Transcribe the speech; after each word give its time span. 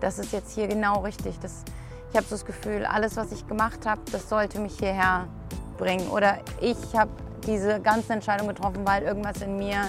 das 0.00 0.18
ist 0.18 0.32
jetzt 0.32 0.54
hier 0.54 0.68
genau 0.68 1.00
richtig. 1.00 1.38
Das, 1.40 1.64
ich 2.10 2.16
habe 2.16 2.26
so 2.26 2.34
das 2.34 2.44
Gefühl, 2.44 2.84
alles, 2.84 3.16
was 3.16 3.32
ich 3.32 3.46
gemacht 3.46 3.86
habe, 3.86 4.00
das 4.12 4.28
sollte 4.28 4.60
mich 4.60 4.78
hierher 4.78 5.28
bringen. 5.76 6.08
Oder 6.08 6.38
ich 6.60 6.76
habe 6.94 7.10
diese 7.46 7.80
ganze 7.80 8.12
Entscheidung 8.12 8.48
getroffen, 8.48 8.86
weil 8.86 9.02
irgendwas 9.02 9.40
in 9.42 9.56
mir 9.56 9.88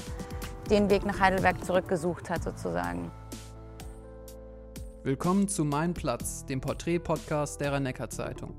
den 0.70 0.90
Weg 0.90 1.06
nach 1.06 1.20
Heidelberg 1.20 1.64
zurückgesucht 1.64 2.30
hat, 2.30 2.44
sozusagen. 2.44 3.12
Willkommen 5.04 5.48
zu 5.48 5.64
Mein 5.64 5.94
Platz, 5.94 6.46
dem 6.46 6.60
Porträt-Podcast 6.60 7.62
der 7.62 7.72
rhein 7.72 7.94
zeitung 8.10 8.56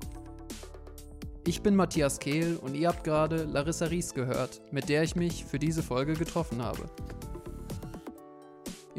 Ich 1.45 1.61
bin 1.61 1.75
Matthias 1.75 2.17
Kehl 2.17 2.55
und 2.55 2.75
ihr 2.75 2.87
habt 2.87 3.03
gerade 3.03 3.43
Larissa 3.43 3.85
Ries 3.85 4.15
gehört, 4.15 4.59
mit 4.71 4.89
der 4.89 5.03
ich 5.03 5.15
mich 5.15 5.45
für 5.45 5.59
diese 5.59 5.83
Folge 5.83 6.13
getroffen 6.13 6.63
habe. 6.63 6.89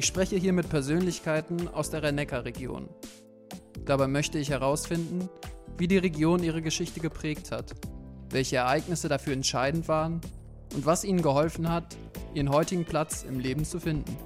Ich 0.01 0.07
spreche 0.07 0.37
hier 0.37 0.55
mit 0.55 0.71
Persönlichkeiten 0.71 1.69
aus 1.69 1.91
der 1.91 2.03
Rhein-Neckar-Region. 2.03 2.89
Dabei 3.85 4.07
möchte 4.07 4.39
ich 4.39 4.49
herausfinden, 4.49 5.29
wie 5.77 5.89
die 5.89 5.99
Region 5.99 6.43
ihre 6.43 6.63
Geschichte 6.63 7.01
geprägt 7.01 7.53
hat, 7.53 7.75
welche 8.31 8.57
Ereignisse 8.57 9.11
dafür 9.11 9.35
entscheidend 9.35 9.89
waren 9.89 10.23
und 10.75 10.87
was 10.87 11.05
ihnen 11.05 11.21
geholfen 11.21 11.69
hat, 11.69 11.99
ihren 12.33 12.49
heutigen 12.49 12.87
Platz 12.87 13.27
im 13.29 13.41
Leben 13.41 13.67
zu 13.67 13.79
finden. 13.79 14.17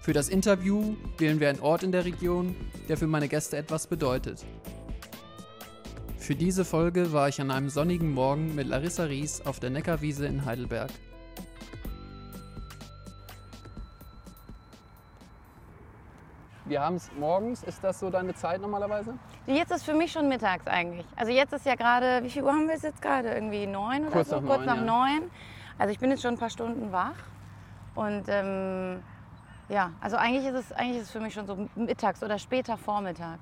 Für 0.00 0.14
das 0.14 0.28
Interview 0.28 0.96
wählen 1.16 1.38
wir 1.38 1.48
einen 1.48 1.60
Ort 1.60 1.84
in 1.84 1.92
der 1.92 2.04
Region, 2.04 2.56
der 2.88 2.96
für 2.96 3.06
meine 3.06 3.28
Gäste 3.28 3.58
etwas 3.58 3.86
bedeutet. 3.86 4.44
Für 6.16 6.34
diese 6.34 6.64
Folge 6.64 7.12
war 7.12 7.28
ich 7.28 7.40
an 7.40 7.52
einem 7.52 7.68
sonnigen 7.68 8.10
Morgen 8.10 8.56
mit 8.56 8.66
Larissa 8.66 9.04
Ries 9.04 9.42
auf 9.42 9.60
der 9.60 9.70
Neckarwiese 9.70 10.26
in 10.26 10.44
Heidelberg. 10.44 10.90
Wir 16.72 16.80
haben 16.80 16.96
es 16.96 17.10
morgens. 17.18 17.62
Ist 17.64 17.84
das 17.84 18.00
so 18.00 18.08
deine 18.08 18.34
Zeit 18.34 18.62
normalerweise? 18.62 19.12
Jetzt 19.46 19.72
ist 19.72 19.84
für 19.84 19.92
mich 19.92 20.10
schon 20.10 20.26
mittags 20.26 20.66
eigentlich. 20.66 21.04
Also 21.16 21.30
jetzt 21.30 21.52
ist 21.52 21.66
ja 21.66 21.74
gerade, 21.74 22.24
wie 22.24 22.30
viel 22.30 22.42
Uhr 22.42 22.50
haben 22.50 22.66
wir 22.66 22.76
es 22.76 22.80
jetzt 22.80 23.02
gerade? 23.02 23.28
Irgendwie 23.28 23.66
neun 23.66 24.06
oder 24.06 24.12
Kurz 24.12 24.30
so? 24.30 24.40
Nach 24.40 24.46
Kurz 24.46 24.64
neun, 24.64 24.66
nach 24.66 24.76
ja. 24.76 25.18
neun. 25.20 25.30
Also 25.76 25.92
ich 25.92 25.98
bin 25.98 26.10
jetzt 26.10 26.22
schon 26.22 26.32
ein 26.32 26.38
paar 26.38 26.48
Stunden 26.48 26.90
wach. 26.90 27.12
Und 27.94 28.24
ähm, 28.28 29.02
ja, 29.68 29.90
also 30.00 30.16
eigentlich 30.16 30.46
ist, 30.46 30.54
es, 30.54 30.72
eigentlich 30.72 30.96
ist 30.96 31.08
es 31.08 31.10
für 31.10 31.20
mich 31.20 31.34
schon 31.34 31.46
so 31.46 31.68
mittags 31.74 32.22
oder 32.22 32.38
später 32.38 32.78
Vormittag. 32.78 33.40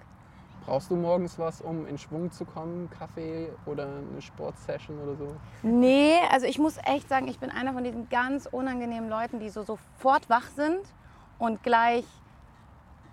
Brauchst 0.66 0.90
du 0.90 0.96
morgens 0.96 1.38
was, 1.38 1.60
um 1.60 1.86
in 1.86 1.98
Schwung 1.98 2.32
zu 2.32 2.44
kommen? 2.44 2.90
Kaffee 2.98 3.48
oder 3.64 3.84
eine 3.84 4.20
Sportsession 4.20 4.98
oder 4.98 5.14
so? 5.14 5.36
Nee, 5.62 6.18
also 6.32 6.46
ich 6.46 6.58
muss 6.58 6.78
echt 6.84 7.08
sagen, 7.08 7.28
ich 7.28 7.38
bin 7.38 7.52
einer 7.52 7.74
von 7.74 7.84
diesen 7.84 8.08
ganz 8.08 8.46
unangenehmen 8.46 9.08
Leuten, 9.08 9.38
die 9.38 9.50
so 9.50 9.62
sofort 9.62 10.28
wach 10.28 10.48
sind 10.56 10.80
und 11.38 11.62
gleich 11.62 12.04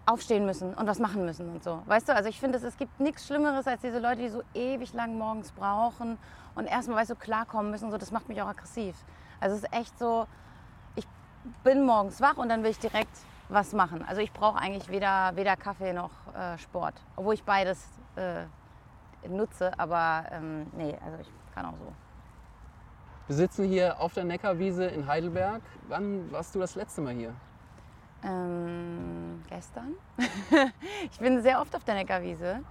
aufstehen 0.07 0.45
müssen 0.45 0.73
und 0.73 0.87
was 0.87 0.99
machen 0.99 1.25
müssen 1.25 1.49
und 1.49 1.63
so. 1.63 1.83
Weißt 1.85 2.07
du, 2.07 2.15
also 2.15 2.29
ich 2.29 2.39
finde, 2.39 2.57
es 2.57 2.77
gibt 2.77 2.99
nichts 2.99 3.27
Schlimmeres 3.27 3.67
als 3.67 3.81
diese 3.81 3.99
Leute, 3.99 4.21
die 4.21 4.29
so 4.29 4.41
ewig 4.53 4.93
lang 4.93 5.17
morgens 5.17 5.51
brauchen 5.51 6.17
und 6.55 6.65
erstmal, 6.65 7.01
weißt 7.01 7.11
du, 7.11 7.15
klarkommen 7.15 7.71
müssen 7.71 7.91
so. 7.91 7.97
Das 7.97 8.11
macht 8.11 8.29
mich 8.29 8.41
auch 8.41 8.47
aggressiv. 8.47 8.95
Also 9.41 9.57
es 9.57 9.63
ist 9.63 9.73
echt 9.73 9.99
so, 9.99 10.25
ich 10.95 11.05
bin 11.63 11.85
morgens 11.85 12.21
wach 12.21 12.37
und 12.37 12.47
dann 12.47 12.63
will 12.63 12.71
ich 12.71 12.79
direkt 12.79 13.15
was 13.49 13.73
machen. 13.73 14.03
Also 14.07 14.21
ich 14.21 14.31
brauche 14.31 14.57
eigentlich 14.57 14.89
weder, 14.89 15.35
weder 15.35 15.57
Kaffee 15.57 15.91
noch 15.91 16.11
äh, 16.33 16.57
Sport, 16.57 16.95
obwohl 17.17 17.33
ich 17.33 17.43
beides 17.43 17.85
äh, 18.15 18.45
nutze, 19.27 19.77
aber 19.77 20.25
ähm, 20.31 20.67
nee, 20.75 20.97
also 21.05 21.17
ich 21.19 21.31
kann 21.53 21.65
auch 21.65 21.77
so. 21.77 21.93
Wir 23.27 23.35
sitzen 23.35 23.65
hier 23.65 23.99
auf 23.99 24.13
der 24.13 24.23
Neckarwiese 24.23 24.85
in 24.85 25.05
Heidelberg. 25.05 25.61
Wann 25.89 26.31
warst 26.31 26.55
du 26.55 26.59
das 26.59 26.75
letzte 26.75 27.01
Mal 27.01 27.13
hier? 27.13 27.33
Ähm, 28.23 29.43
gestern. 29.49 29.93
ich 31.11 31.19
bin 31.19 31.41
sehr 31.41 31.61
oft 31.61 31.75
auf 31.75 31.83
der 31.83 31.95
Neckarwiese. 31.95 32.61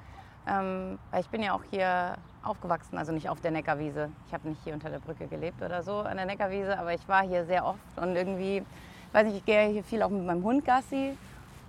Ähm, 0.48 0.98
weil 1.10 1.20
ich 1.20 1.28
bin 1.28 1.42
ja 1.42 1.54
auch 1.54 1.62
hier 1.70 2.16
aufgewachsen, 2.44 2.96
also 2.98 3.12
nicht 3.12 3.28
auf 3.28 3.40
der 3.40 3.50
Neckarwiese. 3.50 4.10
Ich 4.26 4.32
habe 4.32 4.48
nicht 4.48 4.62
hier 4.62 4.74
unter 4.74 4.90
der 4.90 5.00
Brücke 5.00 5.26
gelebt 5.26 5.60
oder 5.60 5.82
so 5.82 5.98
an 5.98 6.16
der 6.16 6.26
Neckarwiese, 6.26 6.78
aber 6.78 6.94
ich 6.94 7.08
war 7.08 7.22
hier 7.22 7.44
sehr 7.44 7.66
oft 7.66 7.98
und 7.98 8.14
irgendwie, 8.14 8.64
weiß 9.12 9.26
nicht, 9.26 9.38
ich 9.38 9.44
gehe 9.44 9.68
hier 9.68 9.82
viel 9.82 10.02
auch 10.02 10.08
mit 10.08 10.24
meinem 10.24 10.44
Hund 10.44 10.64
Gassi 10.64 11.16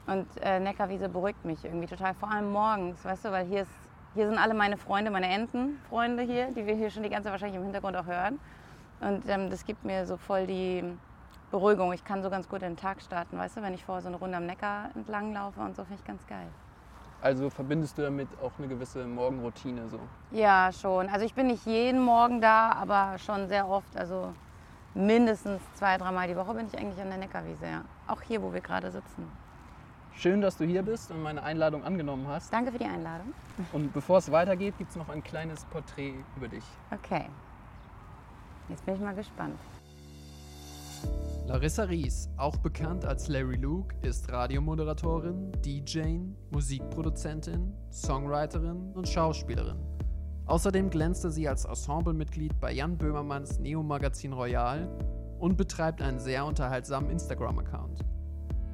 und 0.06 0.28
äh, 0.42 0.60
Neckarwiese 0.60 1.10
beruhigt 1.10 1.44
mich 1.44 1.66
irgendwie 1.66 1.88
total, 1.88 2.14
vor 2.14 2.32
allem 2.32 2.52
morgens, 2.52 3.04
weißt 3.04 3.26
du, 3.26 3.32
weil 3.32 3.48
hier, 3.48 3.64
ist, 3.64 3.72
hier 4.14 4.28
sind 4.28 4.38
alle 4.38 4.54
meine 4.54 4.78
Freunde, 4.78 5.10
meine 5.10 5.28
Entenfreunde 5.28 6.22
hier, 6.22 6.52
die 6.52 6.68
wir 6.68 6.76
hier 6.76 6.92
schon 6.92 7.02
die 7.02 7.10
ganze 7.10 7.32
wahrscheinlich 7.32 7.58
im 7.58 7.64
Hintergrund 7.64 7.98
auch 7.98 8.06
hören. 8.06 8.40
Und 9.00 9.28
ähm, 9.28 9.50
das 9.50 9.66
gibt 9.66 9.84
mir 9.84 10.06
so 10.06 10.18
voll 10.18 10.48
die 10.48 10.84
Beruhigung. 11.52 11.94
Ich 11.94 12.04
kann 12.04 12.22
so 12.24 12.30
ganz 12.30 12.50
gut 12.50 12.62
in 12.62 12.72
den 12.74 12.78
Tag 12.78 13.02
starten, 13.02 13.38
weißt 13.38 13.58
du, 13.58 13.62
wenn 13.62 13.74
ich 13.74 13.86
vor 13.86 14.02
so 14.02 14.08
eine 14.08 14.18
Runde 14.18 14.38
am 14.38 14.46
Neckar 14.46 14.90
entlang 14.96 15.34
laufe 15.34 15.60
und 15.62 15.76
so, 15.76 15.84
finde 15.84 16.00
ich 16.02 16.08
ganz 16.08 16.26
geil. 16.28 16.48
Also 17.22 17.50
verbindest 17.50 17.98
du 17.98 18.04
damit 18.04 18.28
auch 18.44 18.52
eine 18.60 18.68
gewisse 18.68 19.06
Morgenroutine 19.06 19.88
so? 19.88 20.00
Ja, 20.32 20.72
schon. 20.72 21.10
Also 21.10 21.26
ich 21.26 21.34
bin 21.34 21.48
nicht 21.48 21.66
jeden 21.66 22.02
Morgen 22.02 22.42
da, 22.42 22.72
aber 22.74 23.18
schon 23.18 23.48
sehr 23.48 23.68
oft. 23.68 23.98
Also 23.98 24.34
mindestens 24.94 25.62
zwei, 25.74 25.98
dreimal 25.98 26.28
die 26.28 26.36
Woche 26.36 26.54
bin 26.54 26.68
ich 26.68 26.78
eigentlich 26.78 27.02
an 27.02 27.10
der 27.10 27.18
Neckarwiese, 27.18 27.66
ja. 27.66 27.82
Auch 28.08 28.22
hier, 28.22 28.42
wo 28.42 28.54
wir 28.54 28.62
gerade 28.62 28.92
sitzen. 28.92 29.28
Schön, 30.14 30.42
dass 30.42 30.58
du 30.58 30.66
hier 30.66 30.84
bist 30.84 31.12
und 31.12 31.22
meine 31.22 31.44
Einladung 31.44 31.84
angenommen 31.84 32.28
hast. 32.28 32.52
Danke 32.52 32.72
für 32.72 32.80
die 32.80 32.86
Einladung. 32.86 33.34
Und 33.72 33.94
bevor 33.94 34.18
es 34.18 34.32
weitergeht, 34.32 34.78
gibt 34.78 34.92
es 34.92 34.96
noch 34.96 35.10
ein 35.10 35.24
kleines 35.24 35.66
Porträt 35.66 36.14
über 36.36 36.48
dich. 36.48 36.64
Okay. 36.92 37.30
Jetzt 38.70 38.86
bin 38.86 38.96
ich 38.96 39.02
mal 39.02 39.16
gespannt. 39.16 39.60
Larissa 41.48 41.84
Ries, 41.84 42.30
auch 42.36 42.58
bekannt 42.58 43.06
als 43.06 43.30
Larry 43.30 43.56
Luke, 43.56 43.96
ist 44.02 44.30
Radiomoderatorin, 44.30 45.54
DJ, 45.66 46.20
Musikproduzentin, 46.52 47.74
Songwriterin 47.90 48.92
und 48.94 49.08
Schauspielerin. 49.08 49.78
Außerdem 50.46 50.90
glänzte 50.90 51.32
sie 51.32 51.48
als 51.48 51.64
Ensemblemitglied 51.64 52.60
bei 52.60 52.74
Jan 52.74 52.98
Böhmermanns 52.98 53.60
Neo-Magazin 53.60 54.34
Royal 54.34 54.90
und 55.40 55.56
betreibt 55.56 56.02
einen 56.02 56.20
sehr 56.20 56.46
unterhaltsamen 56.46 57.10
Instagram-Account. 57.12 58.04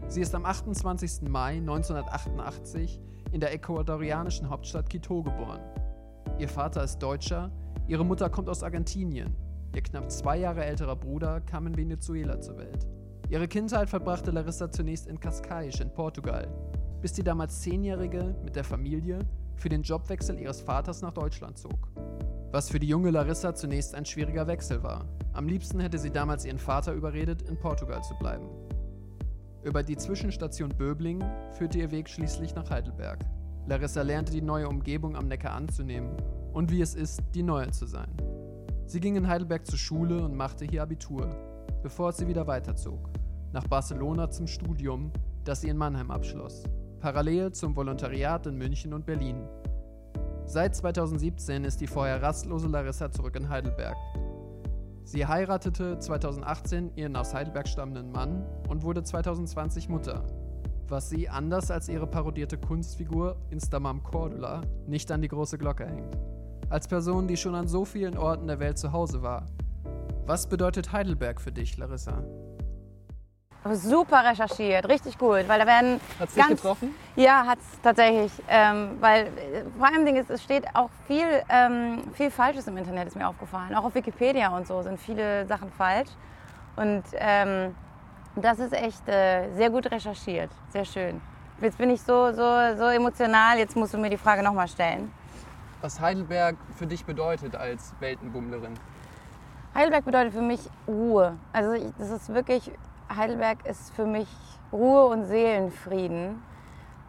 Sie 0.07 0.21
ist 0.21 0.33
am 0.33 0.45
28. 0.45 1.29
Mai 1.29 1.57
1988 1.57 2.99
in 3.31 3.39
der 3.39 3.53
ecuadorianischen 3.53 4.49
Hauptstadt 4.49 4.89
Quito 4.89 5.21
geboren. 5.21 5.61
Ihr 6.39 6.49
Vater 6.49 6.83
ist 6.83 6.97
Deutscher, 6.97 7.51
ihre 7.87 8.03
Mutter 8.03 8.29
kommt 8.31 8.49
aus 8.49 8.63
Argentinien 8.63 9.35
Ihr 9.75 9.81
knapp 9.81 10.11
zwei 10.11 10.37
Jahre 10.37 10.63
älterer 10.63 10.95
Bruder 10.95 11.41
kam 11.41 11.65
in 11.65 11.75
Venezuela 11.75 12.39
zur 12.39 12.57
Welt. 12.57 12.85
Ihre 13.29 13.47
Kindheit 13.47 13.89
verbrachte 13.89 14.29
Larissa 14.29 14.71
zunächst 14.71 15.07
in 15.07 15.19
Cascais 15.19 15.79
in 15.79 15.91
Portugal, 15.91 16.47
bis 17.01 17.13
die 17.13 17.23
damals 17.23 17.61
Zehnjährige 17.61 18.35
mit 18.43 18.55
der 18.55 18.63
Familie 18.63 19.19
für 19.55 19.69
den 19.69 19.81
Jobwechsel 19.81 20.39
ihres 20.39 20.61
Vaters 20.61 21.01
nach 21.01 21.13
Deutschland 21.13 21.57
zog. 21.57 21.89
Was 22.51 22.69
für 22.69 22.79
die 22.79 22.87
junge 22.87 23.09
Larissa 23.09 23.55
zunächst 23.55 23.95
ein 23.95 24.05
schwieriger 24.05 24.45
Wechsel 24.45 24.83
war. 24.83 25.07
Am 25.33 25.47
liebsten 25.47 25.79
hätte 25.79 25.97
sie 25.97 26.11
damals 26.11 26.45
ihren 26.45 26.59
Vater 26.59 26.93
überredet, 26.93 27.41
in 27.41 27.57
Portugal 27.57 28.03
zu 28.03 28.13
bleiben. 28.15 28.45
Über 29.63 29.81
die 29.81 29.97
Zwischenstation 29.97 30.69
Böbling 30.69 31.23
führte 31.53 31.79
ihr 31.79 31.89
Weg 31.89 32.07
schließlich 32.09 32.53
nach 32.53 32.69
Heidelberg. 32.69 33.25
Larissa 33.65 34.03
lernte 34.03 34.33
die 34.33 34.41
neue 34.41 34.67
Umgebung 34.67 35.15
am 35.15 35.27
Neckar 35.27 35.53
anzunehmen 35.53 36.11
und 36.51 36.69
wie 36.69 36.81
es 36.81 36.93
ist, 36.93 37.23
die 37.33 37.41
Neue 37.41 37.71
zu 37.71 37.87
sein. 37.87 38.11
Sie 38.85 38.99
ging 38.99 39.15
in 39.15 39.27
Heidelberg 39.27 39.65
zur 39.65 39.79
Schule 39.79 40.23
und 40.23 40.35
machte 40.35 40.65
hier 40.65 40.83
Abitur, 40.83 41.29
bevor 41.81 42.11
sie 42.11 42.27
wieder 42.27 42.47
weiterzog, 42.47 43.09
nach 43.51 43.67
Barcelona 43.67 44.29
zum 44.29 44.45
Studium, 44.45 45.11
das 45.45 45.61
sie 45.61 45.69
in 45.69 45.77
Mannheim 45.77 46.11
abschloss, 46.11 46.63
parallel 46.99 47.53
zum 47.53 47.75
Volontariat 47.75 48.45
in 48.45 48.57
München 48.57 48.93
und 48.93 49.05
Berlin. 49.05 49.47
Seit 50.45 50.75
2017 50.75 51.63
ist 51.63 51.79
die 51.79 51.87
vorher 51.87 52.21
rastlose 52.21 52.67
Larissa 52.67 53.09
zurück 53.09 53.35
in 53.35 53.49
Heidelberg. 53.49 53.95
Sie 55.05 55.25
heiratete 55.25 55.97
2018 55.99 56.91
ihren 56.95 57.15
aus 57.15 57.33
Heidelberg 57.33 57.67
stammenden 57.67 58.11
Mann 58.11 58.45
und 58.67 58.83
wurde 58.83 59.03
2020 59.03 59.89
Mutter, 59.89 60.25
was 60.87 61.09
sie, 61.09 61.29
anders 61.29 61.71
als 61.71 61.87
ihre 61.89 62.07
parodierte 62.07 62.57
Kunstfigur 62.57 63.37
Instamam 63.49 64.03
Cordula, 64.03 64.61
nicht 64.87 65.11
an 65.11 65.21
die 65.21 65.29
große 65.29 65.57
Glocke 65.57 65.87
hängt 65.87 66.17
als 66.69 66.87
Person, 66.87 67.27
die 67.27 67.37
schon 67.37 67.55
an 67.55 67.67
so 67.67 67.85
vielen 67.85 68.17
Orten 68.17 68.47
der 68.47 68.59
Welt 68.59 68.77
zu 68.77 68.91
Hause 68.91 69.21
war. 69.21 69.45
Was 70.25 70.47
bedeutet 70.47 70.91
Heidelberg 70.91 71.41
für 71.41 71.51
dich, 71.51 71.77
Larissa? 71.77 72.23
Super 73.71 74.25
recherchiert, 74.25 74.89
richtig 74.89 75.17
gut, 75.17 75.47
weil 75.47 75.59
da 75.59 75.65
werden 75.65 76.01
Hat 76.19 76.27
es 76.27 76.35
dich 76.35 76.43
ganz, 76.43 76.61
getroffen? 76.61 76.93
Ja, 77.15 77.45
hat 77.45 77.59
es 77.59 77.81
tatsächlich, 77.81 78.31
ähm, 78.49 78.97
weil 78.99 79.27
äh, 79.27 79.63
vor 79.77 79.87
allem 79.87 80.05
Ding 80.05 80.17
ist, 80.17 80.29
es 80.29 80.43
steht 80.43 80.65
auch 80.73 80.89
viel, 81.07 81.25
ähm, 81.47 82.01
viel 82.13 82.29
Falsches 82.29 82.67
im 82.67 82.75
Internet, 82.75 83.07
ist 83.07 83.15
mir 83.15 83.27
aufgefallen. 83.27 83.73
Auch 83.73 83.85
auf 83.85 83.95
Wikipedia 83.95 84.49
und 84.55 84.67
so 84.67 84.81
sind 84.81 84.99
viele 84.99 85.45
Sachen 85.45 85.71
falsch 85.71 86.09
und 86.75 87.03
ähm, 87.13 87.73
das 88.35 88.59
ist 88.59 88.73
echt 88.73 89.07
äh, 89.07 89.49
sehr 89.53 89.69
gut 89.69 89.89
recherchiert, 89.89 90.49
sehr 90.69 90.83
schön. 90.83 91.21
Jetzt 91.61 91.77
bin 91.77 91.89
ich 91.89 92.01
so, 92.01 92.33
so, 92.33 92.75
so 92.75 92.85
emotional, 92.85 93.57
jetzt 93.59 93.77
musst 93.77 93.93
du 93.93 93.97
mir 93.97 94.09
die 94.09 94.17
Frage 94.17 94.43
nochmal 94.43 94.67
stellen. 94.67 95.09
Was 95.83 95.99
Heidelberg 95.99 96.55
für 96.77 96.87
dich 96.87 97.03
bedeutet 97.03 97.57
als 97.57 97.93
Weltenbummlerin? 97.99 98.75
Heidelberg 99.75 100.05
bedeutet 100.05 100.31
für 100.31 100.41
mich 100.41 100.61
Ruhe. 100.87 101.35
Also 101.51 101.73
das 101.99 102.09
ist 102.09 102.33
wirklich, 102.33 102.71
Heidelberg 103.13 103.65
ist 103.65 103.93
für 103.93 104.05
mich 104.05 104.29
Ruhe 104.71 105.07
und 105.07 105.25
Seelenfrieden. 105.25 106.41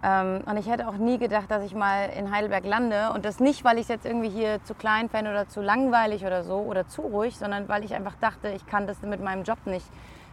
Ähm, 0.03 0.43
und 0.45 0.57
ich 0.57 0.69
hätte 0.69 0.89
auch 0.89 0.97
nie 0.97 1.19
gedacht, 1.19 1.53
dass 1.53 1.63
ich 1.63 1.73
mal 1.73 2.07
in 2.19 2.33
Heidelberg 2.33 2.65
lande. 2.65 3.13
Und 3.15 3.25
das 3.25 3.39
nicht, 3.39 3.63
weil 3.65 3.77
ich 3.77 3.83
es 3.83 3.89
jetzt 3.91 4.07
irgendwie 4.07 4.31
hier 4.31 4.59
zu 4.65 4.75
klein 4.75 5.09
fände 5.09 5.31
oder 5.31 5.49
zu 5.49 5.61
langweilig 5.61 6.27
oder 6.27 6.43
so 6.43 6.57
oder 6.57 6.89
zu 6.89 7.03
ruhig, 7.03 7.39
sondern 7.39 7.69
weil 7.69 7.85
ich 7.85 7.95
einfach 7.95 8.17
dachte, 8.17 8.49
ich 8.49 8.67
kann 8.67 8.89
das 8.89 9.01
mit 9.03 9.23
meinem 9.23 9.45
Job 9.45 9.59
nicht 9.67 9.87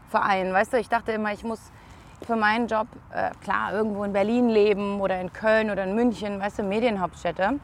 vereinen. 0.10 0.52
Weißt 0.52 0.74
du, 0.74 0.78
ich 0.78 0.90
dachte 0.90 1.12
immer, 1.12 1.32
ich 1.32 1.44
muss 1.44 1.72
für 2.26 2.36
meinen 2.36 2.66
Job, 2.66 2.88
äh, 3.12 3.30
klar, 3.44 3.72
irgendwo 3.72 4.04
in 4.04 4.14
Berlin 4.14 4.50
leben 4.50 5.00
oder 5.00 5.22
in 5.22 5.32
Köln 5.32 5.70
oder 5.70 5.84
in 5.84 5.94
München, 5.94 6.40
weißt 6.40 6.58
du, 6.58 6.64
Medienhauptstädte. 6.64 7.60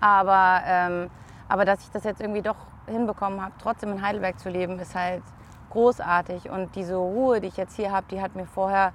Aber, 0.00 0.62
ähm, 0.66 1.10
aber 1.48 1.64
dass 1.64 1.82
ich 1.82 1.90
das 1.90 2.04
jetzt 2.04 2.20
irgendwie 2.20 2.42
doch 2.42 2.56
hinbekommen 2.86 3.40
habe, 3.40 3.52
trotzdem 3.62 3.92
in 3.92 4.02
Heidelberg 4.02 4.38
zu 4.38 4.50
leben, 4.50 4.78
ist 4.78 4.94
halt 4.94 5.22
großartig. 5.70 6.50
Und 6.50 6.74
diese 6.76 6.96
Ruhe, 6.96 7.40
die 7.40 7.48
ich 7.48 7.56
jetzt 7.56 7.76
hier 7.76 7.92
habe, 7.92 8.06
die 8.10 8.20
hat 8.20 8.34
mir 8.34 8.46
vorher 8.46 8.92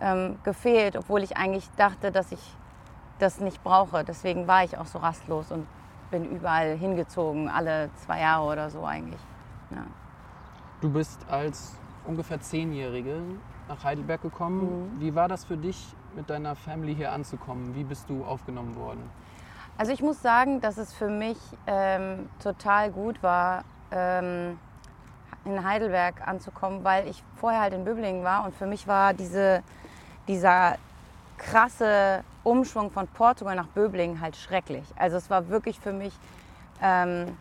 ähm, 0.00 0.38
gefehlt, 0.44 0.96
obwohl 0.96 1.22
ich 1.22 1.36
eigentlich 1.36 1.68
dachte, 1.76 2.12
dass 2.12 2.32
ich 2.32 2.56
das 3.18 3.40
nicht 3.40 3.62
brauche. 3.62 4.04
Deswegen 4.04 4.46
war 4.46 4.64
ich 4.64 4.76
auch 4.78 4.86
so 4.86 4.98
rastlos 4.98 5.50
und 5.50 5.66
bin 6.10 6.24
überall 6.24 6.76
hingezogen, 6.76 7.48
alle 7.48 7.90
zwei 7.96 8.20
Jahre 8.20 8.46
oder 8.46 8.70
so 8.70 8.84
eigentlich. 8.84 9.20
Ja. 9.70 9.84
Du 10.80 10.90
bist 10.90 11.24
als 11.28 11.76
ungefähr 12.06 12.40
Zehnjährige 12.40 13.20
nach 13.68 13.82
Heidelberg 13.82 14.22
gekommen. 14.22 14.94
Mhm. 14.94 15.00
Wie 15.00 15.14
war 15.14 15.28
das 15.28 15.44
für 15.44 15.56
dich, 15.56 15.94
mit 16.14 16.30
deiner 16.30 16.54
Family 16.54 16.94
hier 16.94 17.12
anzukommen? 17.12 17.74
Wie 17.74 17.84
bist 17.84 18.08
du 18.08 18.24
aufgenommen 18.24 18.76
worden? 18.76 19.10
Also 19.78 19.92
ich 19.92 20.00
muss 20.00 20.22
sagen, 20.22 20.60
dass 20.62 20.78
es 20.78 20.94
für 20.94 21.10
mich 21.10 21.36
ähm, 21.66 22.30
total 22.42 22.90
gut 22.90 23.22
war, 23.22 23.64
ähm, 23.90 24.58
in 25.44 25.64
Heidelberg 25.64 26.26
anzukommen, 26.26 26.82
weil 26.82 27.06
ich 27.08 27.22
vorher 27.36 27.60
halt 27.60 27.74
in 27.74 27.84
Böblingen 27.84 28.24
war 28.24 28.46
und 28.46 28.54
für 28.54 28.66
mich 28.66 28.88
war 28.88 29.12
diese, 29.12 29.62
dieser 30.28 30.76
krasse 31.36 32.24
Umschwung 32.42 32.90
von 32.90 33.06
Portugal 33.06 33.54
nach 33.54 33.66
Böblingen 33.68 34.20
halt 34.22 34.36
schrecklich. 34.36 34.84
Also 34.96 35.18
es 35.18 35.28
war 35.28 35.48
wirklich 35.48 35.78
für 35.78 35.92
mich, 35.92 36.14
ähm, 36.82 37.36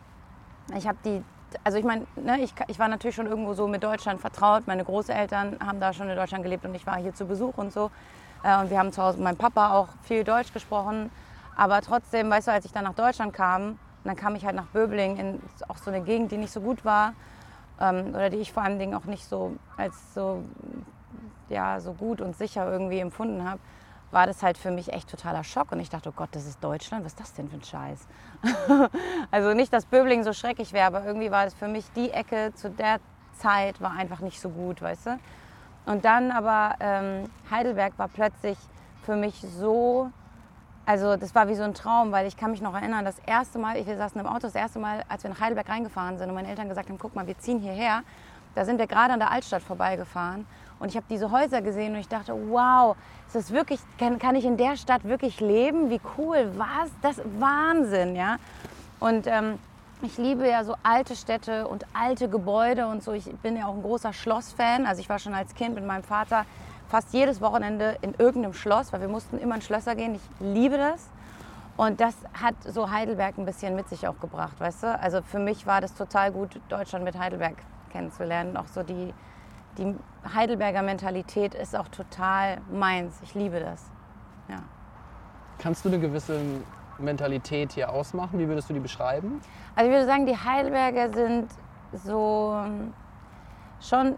ich 0.76 0.88
habe 0.88 0.98
die, 1.06 1.24
also 1.64 1.78
ich 1.78 1.86
meine, 1.86 2.06
ne, 2.18 2.42
ich, 2.42 2.54
ich 2.68 2.80
war 2.80 2.90
natürlich 2.90 3.16
schon 3.16 3.28
irgendwo 3.28 3.54
so 3.54 3.66
mit 3.68 3.82
Deutschland 3.82 4.20
vertraut. 4.20 4.68
Meine 4.68 4.84
Großeltern 4.84 5.60
haben 5.66 5.80
da 5.80 5.94
schon 5.94 6.10
in 6.10 6.18
Deutschland 6.18 6.44
gelebt 6.44 6.66
und 6.66 6.76
ich 6.76 6.86
war 6.86 6.98
hier 6.98 7.14
zu 7.14 7.26
Besuch 7.26 7.58
und 7.58 7.72
so. 7.72 7.92
Äh, 8.44 8.60
und 8.60 8.70
wir 8.70 8.78
haben 8.78 8.92
zu 8.92 9.02
Hause 9.02 9.22
meinem 9.22 9.38
Papa 9.38 9.74
auch 9.74 9.88
viel 10.04 10.26
Deutsch 10.26 10.52
gesprochen. 10.52 11.10
Aber 11.56 11.82
trotzdem, 11.82 12.30
weißt 12.30 12.48
du, 12.48 12.52
als 12.52 12.66
ich 12.66 12.72
dann 12.72 12.84
nach 12.84 12.96
Deutschland 12.96 13.34
kam, 13.34 13.80
dann 14.04 14.16
kam 14.16 14.36
ich 14.36 14.46
halt 14.46 14.56
nach 14.56 14.68
Böblingen 14.68 15.18
in 15.18 15.42
auch 15.68 15.78
so 15.78 15.90
eine 15.90 16.02
Gegend, 16.02 16.32
die 16.32 16.38
nicht 16.38 16.52
so 16.52 16.62
gut 16.62 16.86
war 16.86 17.14
ähm, 17.80 18.10
oder 18.10 18.30
die 18.30 18.38
ich 18.38 18.52
vor 18.52 18.64
allen 18.64 18.78
Dingen 18.78 18.94
auch 18.94 19.06
nicht 19.06 19.26
so 19.26 19.56
als 19.78 20.14
so, 20.14 20.44
ja, 21.50 21.80
so 21.80 21.94
gut 21.94 22.22
und 22.22 22.36
sicher 22.36 22.70
irgendwie 22.70 23.00
empfunden 23.00 23.50
habe, 23.50 23.60
war 24.12 24.28
das 24.28 24.44
halt 24.44 24.58
für 24.58 24.72
mich 24.72 24.94
echt 24.94 25.10
totaler 25.10 25.44
Schock. 25.44 25.72
Und 25.72 25.80
ich 25.80 25.90
dachte, 25.90 26.10
oh 26.10 26.14
Gott, 26.16 26.30
das 26.34 26.46
ist 26.46 26.64
Deutschland, 26.64 27.04
was 27.04 27.14
ist 27.14 27.20
das 27.20 27.34
denn 27.34 27.50
für 27.50 27.56
ein 27.56 27.64
Scheiß? 27.64 28.08
also 29.32 29.54
nicht, 29.54 29.74
dass 29.74 29.86
Böblingen 29.86 30.24
so 30.24 30.34
schrecklich 30.34 30.72
wäre, 30.74 30.86
aber 30.86 31.06
irgendwie 31.06 31.32
war 31.32 31.46
das 31.46 31.54
für 31.54 31.68
mich 31.68 31.86
die 31.96 32.12
Ecke 32.12 32.54
zu 32.54 32.70
der 32.70 33.00
Zeit 33.34 33.82
war 33.82 33.92
einfach 33.92 34.22
nicht 34.22 34.40
so 34.40 34.50
gut, 34.50 34.82
weißt 34.82 35.08
du? 35.08 35.20
Und 35.86 36.06
dann 36.06 36.32
aber 36.32 36.76
ähm, 36.80 37.30
Heidelberg 37.52 37.98
war 37.98 38.08
plötzlich 38.08 38.58
für 39.04 39.16
mich 39.16 39.42
so 39.42 40.10
also 40.86 41.16
das 41.16 41.34
war 41.34 41.48
wie 41.48 41.56
so 41.56 41.64
ein 41.64 41.74
Traum, 41.74 42.12
weil 42.12 42.28
ich 42.28 42.38
kann 42.38 42.52
mich 42.52 42.62
noch 42.62 42.74
erinnern, 42.74 43.06
das 43.06 43.18
erste 43.26 43.58
Mal, 43.60 43.86
wir 43.86 43.98
saßen 43.98 44.20
im 44.20 44.28
Auto, 44.28 44.42
das 44.42 44.56
erste 44.56 44.80
Mal, 44.80 45.04
als 45.10 45.24
wir 45.24 45.32
nach 45.32 45.40
Heidelberg 45.40 45.68
reingefahren 45.68 46.18
sind 46.18 46.30
und 46.30 46.36
meine 46.36 46.48
Eltern 46.48 46.70
gesagt 46.70 46.90
haben, 46.90 47.00
guck 47.00 47.16
mal, 47.16 47.28
wir 47.28 47.38
ziehen 47.40 47.60
hierher, 47.60 48.04
da 48.54 48.66
sind 48.66 48.78
wir 48.78 48.88
gerade 48.88 49.14
an 49.14 49.20
der 49.20 49.32
Altstadt 49.32 49.64
vorbeigefahren 49.64 50.46
und 50.80 50.90
ich 50.90 50.96
habe 50.96 51.06
diese 51.10 51.32
Häuser 51.32 51.62
gesehen 51.62 51.94
und 51.94 52.00
ich 52.00 52.08
dachte, 52.08 52.34
wow, 52.50 52.96
ist 53.28 53.36
das 53.36 53.52
wirklich, 53.52 53.80
kann, 53.98 54.20
kann 54.20 54.36
ich 54.36 54.46
in 54.46 54.58
der 54.58 54.78
Stadt 54.78 55.04
wirklich 55.04 55.40
leben? 55.40 55.90
Wie 55.90 56.02
cool, 56.18 56.52
was? 56.56 56.90
Das 57.02 57.22
Wahnsinn, 57.40 58.16
ja. 58.16 58.38
Und 59.00 59.28
ähm, 59.28 59.58
ich 60.02 60.18
liebe 60.18 60.48
ja 60.48 60.64
so 60.64 60.76
alte 60.84 61.16
Städte 61.16 61.68
und 61.68 61.86
alte 61.94 62.30
Gebäude 62.30 62.88
und 62.88 63.04
so. 63.04 63.14
Ich 63.14 63.26
bin 63.38 63.58
ja 63.58 63.66
auch 63.68 63.74
ein 63.74 63.82
großer 63.82 64.14
Schlossfan. 64.14 64.86
Also 64.86 65.02
ich 65.02 65.10
war 65.10 65.20
schon 65.20 65.34
als 65.34 65.56
Kind 65.56 65.76
mit 65.76 65.86
meinem 65.86 66.04
Vater 66.04 66.46
fast 66.88 67.14
jedes 67.14 67.42
Wochenende 67.42 67.98
in 68.02 68.14
irgendeinem 68.16 68.54
Schloss, 68.54 68.94
weil 68.94 69.02
wir 69.02 69.08
mussten 69.08 69.38
immer 69.38 69.56
in 69.56 69.62
Schlösser 69.62 69.96
gehen. 69.96 70.16
Ich 70.16 70.22
liebe 70.40 70.78
das. 70.78 71.10
Und 71.78 72.00
das 72.00 72.16
hat 72.42 72.56
so 72.64 72.90
Heidelberg 72.90 73.38
ein 73.38 73.46
bisschen 73.46 73.76
mit 73.76 73.90
sich 73.90 74.08
auch 74.08 74.20
gebracht, 74.20 74.60
weißt 74.60 74.84
du? 74.84 75.00
Also 75.00 75.22
für 75.22 75.40
mich 75.40 75.68
war 75.68 75.82
das 75.82 75.94
total 75.94 76.32
gut, 76.32 76.60
Deutschland 76.70 77.04
mit 77.04 77.20
Heidelberg 77.20 77.56
kennenzulernen. 77.92 78.56
Auch 78.56 78.68
so 78.68 78.82
die, 78.82 79.14
die 79.78 79.94
Heidelberger 80.34 80.82
Mentalität 80.82 81.54
ist 81.54 81.76
auch 81.76 81.90
total 81.90 82.62
meins. 82.72 83.20
Ich 83.24 83.36
liebe 83.36 83.60
das. 83.60 83.84
Ja. 84.48 84.64
Kannst 85.60 85.84
du 85.84 85.90
eine 85.90 86.00
gewisse 86.00 86.40
Mentalität 86.98 87.74
hier 87.74 87.90
ausmachen? 87.92 88.40
Wie 88.40 88.48
würdest 88.48 88.70
du 88.70 88.74
die 88.74 88.80
beschreiben? 88.80 89.42
Also 89.76 89.90
ich 89.90 89.94
würde 89.94 90.06
sagen, 90.06 90.26
die 90.26 90.38
Heidelberger 90.38 91.12
sind 91.14 91.50
so 91.92 92.58
schon 93.82 94.16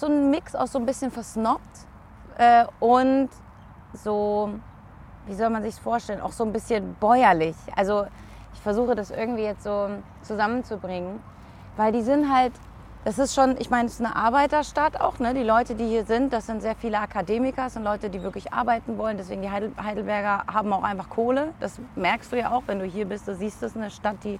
so 0.00 0.06
ein 0.06 0.30
Mix 0.30 0.54
aus 0.54 0.72
so 0.72 0.78
ein 0.78 0.86
bisschen 0.86 1.10
versnobbt 1.10 1.86
äh, 2.38 2.64
und 2.80 3.28
so, 3.92 4.50
wie 5.26 5.34
soll 5.34 5.50
man 5.50 5.62
sich 5.62 5.74
vorstellen, 5.74 6.20
auch 6.20 6.32
so 6.32 6.44
ein 6.44 6.52
bisschen 6.52 6.94
bäuerlich. 6.98 7.56
Also 7.76 8.06
ich 8.54 8.60
versuche 8.60 8.94
das 8.94 9.10
irgendwie 9.10 9.42
jetzt 9.42 9.62
so 9.62 9.88
zusammenzubringen, 10.22 11.20
weil 11.76 11.92
die 11.92 12.02
sind 12.02 12.32
halt 12.32 12.52
das 13.04 13.18
ist 13.18 13.34
schon, 13.34 13.56
ich 13.58 13.70
meine, 13.70 13.86
es 13.86 13.94
ist 13.94 14.04
eine 14.04 14.14
Arbeiterstadt 14.14 15.00
auch. 15.00 15.18
Ne? 15.18 15.32
Die 15.32 15.42
Leute, 15.42 15.74
die 15.74 15.86
hier 15.86 16.04
sind, 16.04 16.32
das 16.34 16.46
sind 16.46 16.60
sehr 16.60 16.74
viele 16.74 16.98
Akademiker, 16.98 17.64
das 17.64 17.72
sind 17.74 17.82
Leute, 17.82 18.10
die 18.10 18.22
wirklich 18.22 18.52
arbeiten 18.52 18.98
wollen. 18.98 19.16
Deswegen 19.16 19.40
die 19.40 19.50
Heidelberger 19.50 20.44
haben 20.52 20.72
auch 20.72 20.82
einfach 20.82 21.08
Kohle. 21.08 21.54
Das 21.60 21.80
merkst 21.96 22.30
du 22.30 22.38
ja 22.38 22.50
auch, 22.50 22.62
wenn 22.66 22.78
du 22.78 22.84
hier 22.84 23.06
bist. 23.06 23.26
Du 23.26 23.34
siehst 23.34 23.62
es, 23.62 23.74
eine 23.74 23.90
Stadt, 23.90 24.16
die, 24.22 24.38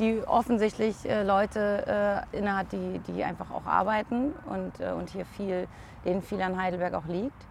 die 0.00 0.22
offensichtlich 0.26 1.08
äh, 1.08 1.22
Leute 1.22 2.26
äh, 2.32 2.36
innehat, 2.36 2.72
die, 2.72 3.00
die 3.06 3.22
einfach 3.22 3.52
auch 3.52 3.66
arbeiten 3.66 4.32
und, 4.46 4.80
äh, 4.80 4.90
und 4.90 5.10
hier 5.10 5.24
viel, 5.24 5.68
denen 6.04 6.22
viel 6.22 6.42
an 6.42 6.60
Heidelberg 6.60 6.94
auch 6.94 7.06
liegt. 7.06 7.46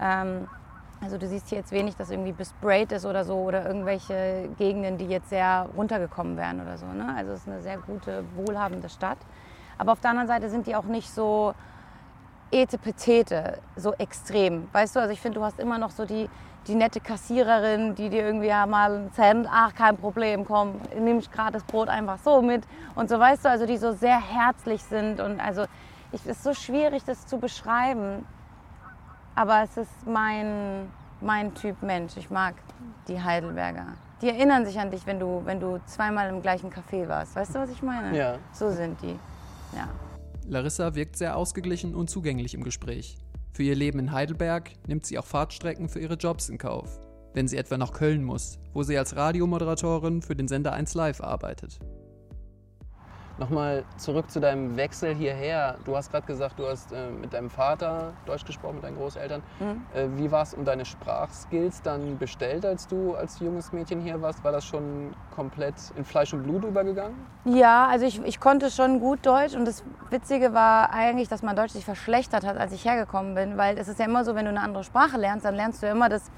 Ähm, 0.00 0.48
also 1.00 1.16
du 1.16 1.26
siehst 1.26 1.48
hier 1.48 1.58
jetzt 1.58 1.72
wenig, 1.72 1.96
dass 1.96 2.10
irgendwie 2.10 2.32
besprayt 2.32 2.92
ist 2.92 3.06
oder 3.06 3.24
so 3.24 3.36
oder 3.36 3.66
irgendwelche 3.66 4.50
Gegenden, 4.58 4.98
die 4.98 5.06
jetzt 5.06 5.30
sehr 5.30 5.68
runtergekommen 5.76 6.36
wären 6.36 6.60
oder 6.60 6.76
so. 6.76 6.86
Ne? 6.86 7.14
Also 7.16 7.32
es 7.32 7.40
ist 7.40 7.48
eine 7.48 7.62
sehr 7.62 7.78
gute, 7.78 8.24
wohlhabende 8.36 8.90
Stadt. 8.90 9.18
Aber 9.78 9.92
auf 9.92 10.00
der 10.00 10.10
anderen 10.10 10.28
Seite 10.28 10.48
sind 10.48 10.66
die 10.66 10.76
auch 10.76 10.84
nicht 10.84 11.10
so 11.10 11.54
etepetete, 12.50 13.58
so 13.76 13.94
extrem. 13.94 14.68
Weißt 14.72 14.94
du, 14.94 15.00
also 15.00 15.12
ich 15.12 15.20
finde, 15.20 15.40
du 15.40 15.44
hast 15.44 15.58
immer 15.58 15.78
noch 15.78 15.90
so 15.90 16.04
die, 16.04 16.28
die 16.66 16.74
nette 16.74 17.00
Kassiererin, 17.00 17.94
die 17.94 18.08
dir 18.08 18.24
irgendwie 18.24 18.46
ja 18.46 18.66
mal 18.66 18.94
ein 18.94 19.12
Cent, 19.12 19.48
ach 19.50 19.74
kein 19.74 19.96
Problem, 19.96 20.44
komm, 20.44 20.80
nimm 20.96 21.18
ich 21.18 21.30
gerade 21.30 21.52
das 21.52 21.64
Brot 21.64 21.88
einfach 21.88 22.18
so 22.18 22.42
mit 22.42 22.64
und 22.94 23.08
so, 23.08 23.18
weißt 23.18 23.44
du, 23.44 23.48
also 23.50 23.66
die 23.66 23.76
so 23.76 23.92
sehr 23.92 24.20
herzlich 24.20 24.82
sind 24.82 25.20
und 25.20 25.40
also 25.40 25.66
es 26.12 26.26
ist 26.26 26.44
so 26.44 26.54
schwierig, 26.54 27.02
das 27.04 27.26
zu 27.26 27.38
beschreiben, 27.38 28.24
aber 29.34 29.62
es 29.64 29.76
ist 29.76 30.06
mein, 30.06 30.88
mein 31.20 31.54
Typ 31.54 31.82
Mensch. 31.82 32.16
Ich 32.16 32.30
mag 32.30 32.54
die 33.08 33.20
Heidelberger. 33.20 33.86
Die 34.22 34.28
erinnern 34.28 34.64
sich 34.64 34.78
an 34.78 34.90
dich, 34.90 35.06
wenn 35.06 35.18
du, 35.18 35.42
wenn 35.44 35.58
du 35.58 35.80
zweimal 35.86 36.28
im 36.28 36.40
gleichen 36.40 36.70
Café 36.70 37.08
warst. 37.08 37.34
Weißt 37.34 37.54
du, 37.54 37.58
was 37.58 37.70
ich 37.70 37.82
meine? 37.82 38.16
Ja. 38.16 38.34
So 38.52 38.70
sind 38.70 39.02
die. 39.02 39.18
Ja. 39.74 39.88
Larissa 40.46 40.94
wirkt 40.94 41.16
sehr 41.16 41.36
ausgeglichen 41.36 41.94
und 41.94 42.10
zugänglich 42.10 42.54
im 42.54 42.64
Gespräch. 42.64 43.16
Für 43.52 43.62
ihr 43.62 43.74
Leben 43.74 43.98
in 43.98 44.12
Heidelberg 44.12 44.72
nimmt 44.86 45.06
sie 45.06 45.18
auch 45.18 45.24
Fahrtstrecken 45.24 45.88
für 45.88 46.00
ihre 46.00 46.14
Jobs 46.14 46.48
in 46.48 46.58
Kauf, 46.58 46.98
wenn 47.34 47.48
sie 47.48 47.56
etwa 47.56 47.78
nach 47.78 47.92
Köln 47.92 48.24
muss, 48.24 48.58
wo 48.72 48.82
sie 48.82 48.98
als 48.98 49.16
Radiomoderatorin 49.16 50.22
für 50.22 50.36
den 50.36 50.48
Sender 50.48 50.72
1 50.72 50.94
Live 50.94 51.20
arbeitet. 51.20 51.78
Nochmal 53.36 53.84
zurück 53.96 54.30
zu 54.30 54.38
deinem 54.38 54.76
Wechsel 54.76 55.12
hierher. 55.12 55.76
Du 55.84 55.96
hast 55.96 56.12
gerade 56.12 56.24
gesagt, 56.24 56.56
du 56.58 56.68
hast 56.68 56.92
äh, 56.92 57.10
mit 57.10 57.32
deinem 57.34 57.50
Vater 57.50 58.12
Deutsch 58.26 58.44
gesprochen, 58.44 58.76
mit 58.76 58.84
deinen 58.84 58.96
Großeltern. 58.96 59.42
Mhm. 59.58 59.82
Äh, 59.92 60.06
wie 60.16 60.30
war 60.30 60.42
es 60.42 60.54
um 60.54 60.64
deine 60.64 60.84
Sprachskills 60.84 61.82
dann 61.82 62.16
bestellt, 62.18 62.64
als 62.64 62.86
du 62.86 63.16
als 63.16 63.40
junges 63.40 63.72
Mädchen 63.72 64.00
hier 64.00 64.22
warst? 64.22 64.44
War 64.44 64.52
das 64.52 64.64
schon 64.64 65.14
komplett 65.34 65.74
in 65.96 66.04
Fleisch 66.04 66.32
und 66.32 66.44
Blut 66.44 66.64
übergegangen? 66.64 67.16
Ja, 67.44 67.88
also 67.88 68.06
ich, 68.06 68.22
ich 68.24 68.38
konnte 68.38 68.70
schon 68.70 69.00
gut 69.00 69.26
Deutsch 69.26 69.54
und 69.54 69.64
das 69.64 69.82
Witzige 70.10 70.54
war 70.54 70.92
eigentlich, 70.92 71.28
dass 71.28 71.42
mein 71.42 71.56
Deutsch 71.56 71.72
sich 71.72 71.84
verschlechtert 71.84 72.46
hat, 72.46 72.56
als 72.56 72.72
ich 72.72 72.84
hergekommen 72.84 73.34
bin, 73.34 73.58
weil 73.58 73.78
es 73.78 73.88
ist 73.88 73.98
ja 73.98 74.04
immer 74.04 74.24
so, 74.24 74.36
wenn 74.36 74.44
du 74.44 74.50
eine 74.50 74.60
andere 74.60 74.84
Sprache 74.84 75.16
lernst, 75.16 75.44
dann 75.44 75.56
lernst 75.56 75.82
du 75.82 75.88
immer 75.88 76.08
das 76.08 76.30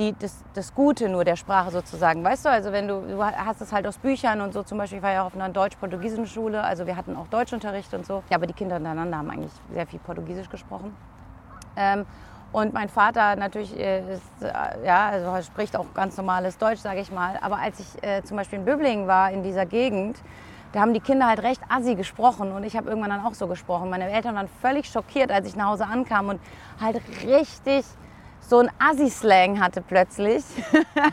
die, 0.00 0.14
das, 0.18 0.42
das 0.54 0.74
Gute 0.74 1.08
nur 1.08 1.24
der 1.24 1.36
Sprache 1.36 1.70
sozusagen. 1.70 2.24
Weißt 2.24 2.46
du, 2.46 2.48
also 2.48 2.72
wenn 2.72 2.88
du, 2.88 3.02
du 3.02 3.22
hast 3.22 3.60
es 3.60 3.70
halt 3.70 3.86
aus 3.86 3.98
Büchern 3.98 4.40
und 4.40 4.54
so, 4.54 4.62
zum 4.62 4.78
Beispiel, 4.78 4.98
ich 4.98 5.04
war 5.04 5.12
ja 5.12 5.26
auf 5.26 5.34
einer 5.34 5.50
deutsch-portugiesischen 5.50 6.26
Schule, 6.26 6.64
also 6.64 6.86
wir 6.86 6.96
hatten 6.96 7.16
auch 7.16 7.26
Deutschunterricht 7.28 7.92
und 7.92 8.06
so. 8.06 8.22
Ja, 8.30 8.36
aber 8.36 8.46
die 8.46 8.54
Kinder 8.54 8.76
untereinander 8.76 9.18
haben 9.18 9.30
eigentlich 9.30 9.52
sehr 9.72 9.86
viel 9.86 10.00
Portugiesisch 10.00 10.48
gesprochen. 10.48 10.96
Ähm, 11.76 12.06
und 12.52 12.72
mein 12.72 12.88
Vater 12.88 13.36
natürlich 13.36 13.78
äh, 13.78 14.14
ist, 14.14 14.42
äh, 14.42 14.86
ja, 14.86 15.10
also 15.10 15.42
spricht 15.42 15.76
auch 15.76 15.92
ganz 15.94 16.16
normales 16.16 16.56
Deutsch, 16.56 16.80
sage 16.80 17.00
ich 17.00 17.12
mal. 17.12 17.38
Aber 17.42 17.58
als 17.58 17.78
ich 17.78 18.02
äh, 18.02 18.22
zum 18.24 18.38
Beispiel 18.38 18.58
in 18.58 18.64
Böblingen 18.64 19.06
war, 19.06 19.30
in 19.30 19.42
dieser 19.42 19.66
Gegend, 19.66 20.16
da 20.72 20.80
haben 20.80 20.94
die 20.94 21.00
Kinder 21.00 21.26
halt 21.26 21.42
recht 21.42 21.60
assi 21.68 21.94
gesprochen 21.94 22.52
und 22.52 22.64
ich 22.64 22.76
habe 22.76 22.88
irgendwann 22.88 23.10
dann 23.10 23.24
auch 23.24 23.34
so 23.34 23.46
gesprochen. 23.46 23.90
Meine 23.90 24.10
Eltern 24.10 24.34
waren 24.34 24.48
völlig 24.48 24.88
schockiert, 24.88 25.30
als 25.30 25.46
ich 25.46 25.56
nach 25.56 25.66
Hause 25.66 25.84
ankam 25.86 26.28
und 26.28 26.40
halt 26.80 27.00
richtig 27.24 27.84
so 28.50 28.58
ein 28.58 28.70
Assi-Slang 28.80 29.60
hatte 29.60 29.80
plötzlich. 29.80 30.42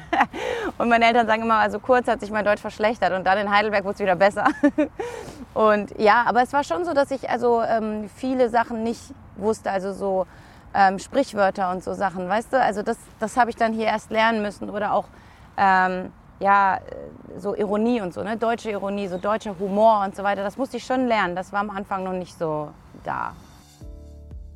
und 0.80 0.90
meine 0.90 1.06
Eltern 1.06 1.28
sagen 1.28 1.44
immer, 1.44 1.60
also 1.60 1.80
kurz 1.80 2.08
hat 2.08 2.20
sich 2.20 2.32
mein 2.32 2.44
Deutsch 2.44 2.62
verschlechtert 2.62 3.14
und 3.14 3.26
dann 3.26 3.38
in 3.38 3.52
Heidelberg 3.52 3.84
wurde 3.84 3.94
es 3.94 4.00
wieder 4.00 4.16
besser. 4.16 4.48
und 5.54 5.98
ja, 6.00 6.24
aber 6.26 6.42
es 6.42 6.52
war 6.52 6.64
schon 6.64 6.84
so, 6.84 6.94
dass 6.94 7.12
ich 7.12 7.30
also 7.30 7.62
ähm, 7.62 8.10
viele 8.16 8.50
Sachen 8.50 8.84
nicht 8.84 9.14
wusste, 9.36 9.70
also 9.70 9.94
so 9.94 10.26
ähm, 10.74 10.98
Sprichwörter 10.98 11.70
und 11.70 11.84
so 11.84 11.94
Sachen, 11.94 12.28
weißt 12.28 12.54
du? 12.54 12.60
Also 12.60 12.82
das, 12.82 12.98
das 13.20 13.38
habe 13.38 13.52
ich 13.52 13.56
dann 13.56 13.72
hier 13.72 13.86
erst 13.86 14.10
lernen 14.10 14.42
müssen 14.42 14.72
oder 14.72 14.94
auch 14.94 15.06
ähm, 15.58 16.12
ja, 16.40 16.80
so 17.38 17.56
Ironie 17.56 18.02
und 18.02 18.16
so, 18.16 18.24
ne? 18.24 18.36
deutsche 18.38 18.72
Ironie, 18.72 19.08
so 19.08 19.20
deutscher 19.20 19.56
Humor 19.60 20.04
und 20.04 20.16
so 20.16 20.24
weiter. 20.24 20.44
Das 20.44 20.58
musste 20.58 20.78
ich 20.78 20.86
schon 20.86 21.08
lernen. 21.08 21.36
Das 21.36 21.54
war 21.54 21.60
am 21.60 21.70
Anfang 21.70 22.04
noch 22.04 22.14
nicht 22.14 22.38
so 22.38 22.70
da. 23.04 23.34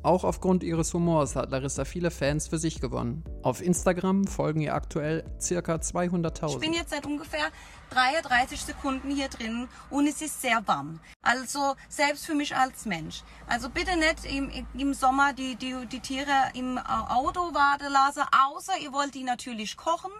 Auch 0.02 0.24
aufgrund 0.24 0.64
ihres 0.64 0.92
Humors 0.94 1.36
hat 1.36 1.50
Larissa 1.50 1.84
viele 1.84 2.10
Fans 2.10 2.48
für 2.48 2.58
sich 2.58 2.80
gewonnen. 2.80 3.22
Auf 3.44 3.62
Instagram 3.62 4.26
folgen 4.26 4.60
ihr 4.60 4.74
aktuell 4.74 5.22
ca. 5.22 5.74
200.000. 5.76 6.54
Ich 6.54 6.58
bin 6.58 6.72
jetzt 6.72 6.90
seit 6.90 7.06
ungefähr 7.06 7.50
33 7.90 8.60
Sekunden 8.62 9.14
hier 9.14 9.28
drin 9.28 9.68
und 9.90 10.08
es 10.08 10.20
ist 10.20 10.42
sehr 10.42 10.66
warm. 10.66 10.98
Also 11.22 11.76
selbst 11.88 12.26
für 12.26 12.34
mich 12.34 12.56
als 12.56 12.84
Mensch. 12.84 13.22
Also 13.46 13.70
bitte 13.70 13.96
nicht 13.96 14.24
im, 14.24 14.50
im 14.74 14.92
Sommer 14.92 15.34
die, 15.34 15.54
die, 15.54 15.86
die 15.86 16.00
Tiere 16.00 16.50
im 16.54 16.78
Auto 16.78 17.54
warten 17.54 17.92
lassen, 17.92 18.22
außer 18.50 18.72
ihr 18.82 18.92
wollt 18.92 19.14
die 19.14 19.22
natürlich 19.22 19.76
kochen. 19.76 20.10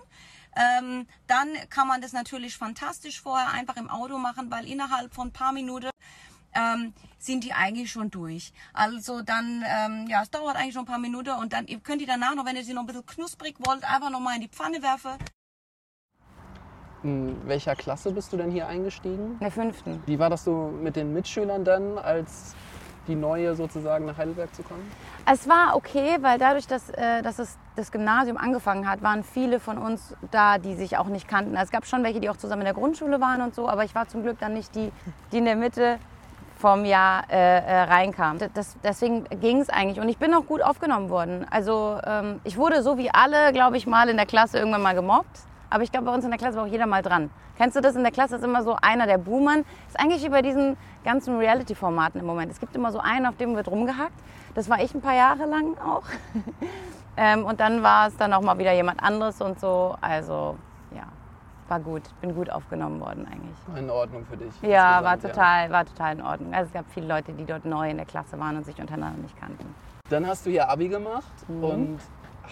Ähm, 0.54 1.06
dann 1.26 1.48
kann 1.70 1.88
man 1.88 2.02
das 2.02 2.12
natürlich 2.12 2.56
fantastisch 2.56 3.20
vorher 3.20 3.50
einfach 3.52 3.76
im 3.76 3.88
Auto 3.88 4.18
machen, 4.18 4.50
weil 4.50 4.68
innerhalb 4.68 5.14
von 5.14 5.28
ein 5.28 5.32
paar 5.32 5.52
Minuten 5.52 5.88
ähm, 6.54 6.92
sind 7.18 7.44
die 7.44 7.52
eigentlich 7.52 7.90
schon 7.90 8.10
durch. 8.10 8.52
Also 8.72 9.22
dann, 9.22 9.64
ähm, 9.66 10.06
ja, 10.08 10.22
es 10.22 10.30
dauert 10.30 10.56
eigentlich 10.56 10.74
schon 10.74 10.82
ein 10.82 10.86
paar 10.86 10.98
Minuten 10.98 11.30
und 11.30 11.52
dann 11.52 11.66
ihr 11.66 11.80
könnt 11.80 12.00
ihr 12.00 12.06
danach 12.06 12.34
noch, 12.34 12.44
wenn 12.44 12.56
ihr 12.56 12.64
sie 12.64 12.74
noch 12.74 12.82
ein 12.82 12.86
bisschen 12.86 13.06
knusprig 13.06 13.56
wollt, 13.66 13.84
einfach 13.84 14.10
noch 14.10 14.20
mal 14.20 14.34
in 14.34 14.42
die 14.42 14.48
Pfanne 14.48 14.82
werfen. 14.82 15.12
In 17.02 17.36
welcher 17.48 17.74
Klasse 17.74 18.12
bist 18.12 18.32
du 18.32 18.36
denn 18.36 18.50
hier 18.50 18.68
eingestiegen? 18.68 19.32
In 19.32 19.38
der 19.40 19.50
fünften. 19.50 20.02
Wie 20.06 20.18
war 20.18 20.30
das 20.30 20.44
so 20.44 20.72
mit 20.82 20.94
den 20.94 21.12
Mitschülern 21.12 21.64
dann, 21.64 21.98
als 21.98 22.54
die 23.08 23.16
neue 23.16 23.56
sozusagen 23.56 24.04
nach 24.04 24.16
Heidelberg 24.16 24.54
zu 24.54 24.62
kommen? 24.62 24.88
Es 25.26 25.48
war 25.48 25.74
okay, 25.74 26.18
weil 26.20 26.38
dadurch, 26.38 26.66
dass, 26.66 26.90
äh, 26.90 27.22
dass 27.22 27.38
es 27.38 27.58
das 27.74 27.90
Gymnasium 27.90 28.36
angefangen 28.36 28.88
hat, 28.88 29.02
waren 29.02 29.24
viele 29.24 29.60
von 29.60 29.78
uns 29.78 30.14
da, 30.30 30.58
die 30.58 30.74
sich 30.74 30.96
auch 30.96 31.06
nicht 31.06 31.26
kannten. 31.26 31.56
Es 31.56 31.70
gab 31.70 31.86
schon 31.86 32.04
welche, 32.04 32.20
die 32.20 32.30
auch 32.30 32.36
zusammen 32.36 32.62
in 32.62 32.66
der 32.66 32.74
Grundschule 32.74 33.20
waren 33.20 33.40
und 33.40 33.54
so, 33.54 33.68
aber 33.68 33.84
ich 33.84 33.94
war 33.94 34.08
zum 34.08 34.22
Glück 34.22 34.38
dann 34.38 34.54
nicht 34.54 34.74
die, 34.74 34.92
die 35.32 35.38
in 35.38 35.44
der 35.44 35.56
Mitte 35.56 35.98
vom 36.62 36.84
Jahr 36.84 37.24
äh, 37.28 37.58
äh, 37.58 37.82
reinkam. 37.82 38.38
Das, 38.54 38.76
deswegen 38.84 39.24
ging 39.40 39.60
es 39.60 39.68
eigentlich 39.68 39.98
und 39.98 40.08
ich 40.08 40.16
bin 40.16 40.32
auch 40.32 40.46
gut 40.46 40.62
aufgenommen 40.62 41.10
worden. 41.10 41.44
Also 41.50 41.98
ähm, 42.06 42.40
ich 42.44 42.56
wurde 42.56 42.84
so 42.84 42.96
wie 42.98 43.10
alle, 43.12 43.52
glaube 43.52 43.76
ich, 43.76 43.88
mal 43.88 44.08
in 44.08 44.16
der 44.16 44.26
Klasse 44.26 44.58
irgendwann 44.58 44.82
mal 44.82 44.94
gemobbt. 44.94 45.40
Aber 45.70 45.82
ich 45.82 45.90
glaube, 45.90 46.06
bei 46.06 46.14
uns 46.14 46.24
in 46.24 46.30
der 46.30 46.38
Klasse 46.38 46.58
war 46.58 46.64
auch 46.64 46.70
jeder 46.70 46.86
mal 46.86 47.02
dran. 47.02 47.30
Kennst 47.58 47.76
du 47.76 47.80
das? 47.80 47.96
In 47.96 48.04
der 48.04 48.12
Klasse 48.12 48.36
ist 48.36 48.44
immer 48.44 48.62
so 48.62 48.76
einer 48.80 49.08
der 49.08 49.18
Boomern. 49.18 49.64
Ist 49.88 49.98
eigentlich 49.98 50.22
wie 50.22 50.28
bei 50.28 50.40
diesen 50.40 50.76
ganzen 51.04 51.36
Reality-Formaten 51.36 52.20
im 52.20 52.26
Moment. 52.26 52.52
Es 52.52 52.60
gibt 52.60 52.76
immer 52.76 52.92
so 52.92 53.00
einen, 53.00 53.26
auf 53.26 53.36
dem 53.38 53.56
wird 53.56 53.66
rumgehackt. 53.66 54.14
Das 54.54 54.70
war 54.70 54.80
ich 54.80 54.94
ein 54.94 55.00
paar 55.00 55.16
Jahre 55.16 55.46
lang 55.46 55.76
auch. 55.78 56.04
ähm, 57.16 57.44
und 57.44 57.58
dann 57.58 57.82
war 57.82 58.06
es 58.06 58.16
dann 58.16 58.32
auch 58.34 58.42
mal 58.42 58.58
wieder 58.58 58.72
jemand 58.72 59.02
anderes 59.02 59.40
und 59.40 59.58
so. 59.58 59.96
Also 60.00 60.56
war 61.72 61.80
gut, 61.80 62.02
bin 62.20 62.34
gut 62.34 62.50
aufgenommen 62.50 63.00
worden 63.00 63.26
eigentlich. 63.26 63.78
In 63.82 63.88
Ordnung 63.88 64.26
für 64.26 64.36
dich? 64.36 64.52
Ja, 64.60 65.02
war 65.02 65.18
total, 65.18 65.66
ja. 65.66 65.72
war 65.72 65.86
total 65.86 66.16
in 66.16 66.22
Ordnung. 66.22 66.52
Also 66.52 66.66
es 66.66 66.72
gab 66.74 66.84
viele 66.90 67.06
Leute, 67.06 67.32
die 67.32 67.46
dort 67.46 67.64
neu 67.64 67.88
in 67.90 67.96
der 67.96 68.04
Klasse 68.04 68.38
waren 68.38 68.58
und 68.58 68.66
sich 68.66 68.78
untereinander 68.78 69.22
nicht 69.22 69.38
kannten. 69.40 69.74
Dann 70.10 70.26
hast 70.26 70.44
du 70.44 70.50
hier 70.50 70.68
Abi 70.68 70.88
gemacht 70.88 71.32
mhm. 71.48 71.64
und 71.64 71.98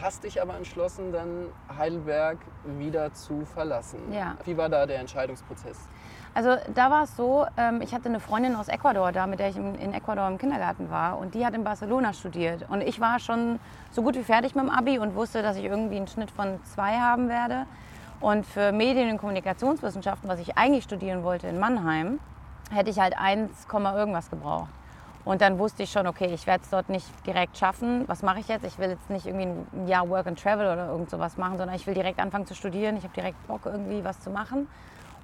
hast 0.01 0.25
dich 0.25 0.41
aber 0.41 0.57
entschlossen, 0.57 1.13
dann 1.13 1.49
Heidelberg 1.77 2.39
wieder 2.79 3.13
zu 3.13 3.45
verlassen. 3.45 3.99
Ja. 4.11 4.37
Wie 4.47 4.57
war 4.57 4.71
da 4.71 4.87
der 4.87 5.01
Entscheidungsprozess? 5.01 5.77
Also 6.33 6.57
da 6.75 6.91
war 6.91 7.03
es 7.03 7.15
so, 7.15 7.45
ähm, 7.59 7.83
ich 7.83 7.93
hatte 7.93 8.09
eine 8.09 8.21
Freundin 8.21 8.55
aus 8.55 8.69
Ecuador 8.69 9.13
da, 9.13 9.27
mit 9.27 9.41
der 9.41 9.51
ich 9.51 9.57
in 9.57 9.93
Ecuador 9.93 10.29
im 10.29 10.39
Kindergarten 10.39 10.89
war 10.89 11.19
und 11.19 11.35
die 11.35 11.45
hat 11.45 11.55
in 11.55 11.65
Barcelona 11.65 12.15
studiert. 12.15 12.65
Und 12.71 12.81
ich 12.81 13.01
war 13.01 13.19
schon 13.19 13.59
so 13.91 14.03
gut 14.03 14.15
wie 14.15 14.23
fertig 14.23 14.55
mit 14.55 14.65
dem 14.65 14.71
Abi 14.71 14.99
und 14.99 15.15
wusste, 15.15 15.43
dass 15.43 15.57
ich 15.57 15.65
irgendwie 15.65 15.97
einen 15.97 16.09
Schnitt 16.09 16.31
von 16.31 16.59
zwei 16.65 16.99
haben 16.99 17.29
werde. 17.29 17.67
Und 18.21 18.45
für 18.45 18.73
Medien- 18.73 19.11
und 19.11 19.19
Kommunikationswissenschaften, 19.19 20.29
was 20.29 20.39
ich 20.41 20.59
eigentlich 20.59 20.85
studieren 20.85 21.23
wollte 21.23 21.49
in 21.49 21.59
Mannheim, 21.59 22.21
hätte 22.71 22.91
ich 22.91 22.99
halt 22.99 23.17
1, 23.19 23.67
irgendwas 23.73 24.29
gebraucht. 24.29 24.69
Und 25.25 25.43
dann 25.43 25.59
wusste 25.59 25.83
ich 25.83 25.91
schon, 25.91 26.07
okay, 26.07 26.27
ich 26.33 26.47
werde 26.47 26.63
es 26.65 26.71
dort 26.71 26.89
nicht 26.89 27.07
direkt 27.27 27.57
schaffen. 27.57 28.05
Was 28.09 28.23
mache 28.23 28.41
ich 28.41 28.49
jetzt? 28.49 28.65
Ich 28.65 28.79
will 28.79 28.91
jetzt 28.91 29.11
nicht 29.11 29.27
irgendwie 29.27 29.47
ein 29.47 29.87
Jahr 29.87 30.09
Work 30.09 30.27
and 30.27 30.43
Travel 30.43 30.67
oder 30.67 30.89
irgend 30.89 31.11
sowas 31.11 31.37
machen, 31.37 31.59
sondern 31.59 31.77
ich 31.77 31.87
will 31.87 31.95
direkt 31.95 32.19
anfangen 32.19 32.47
zu 32.47 32.55
studieren. 32.55 32.97
Ich 32.97 33.05
habe 33.05 33.15
direkt 33.15 33.47
Bock, 33.47 33.63
irgendwie 33.67 34.03
was 34.03 34.21
zu 34.21 34.31
machen. 34.31 34.67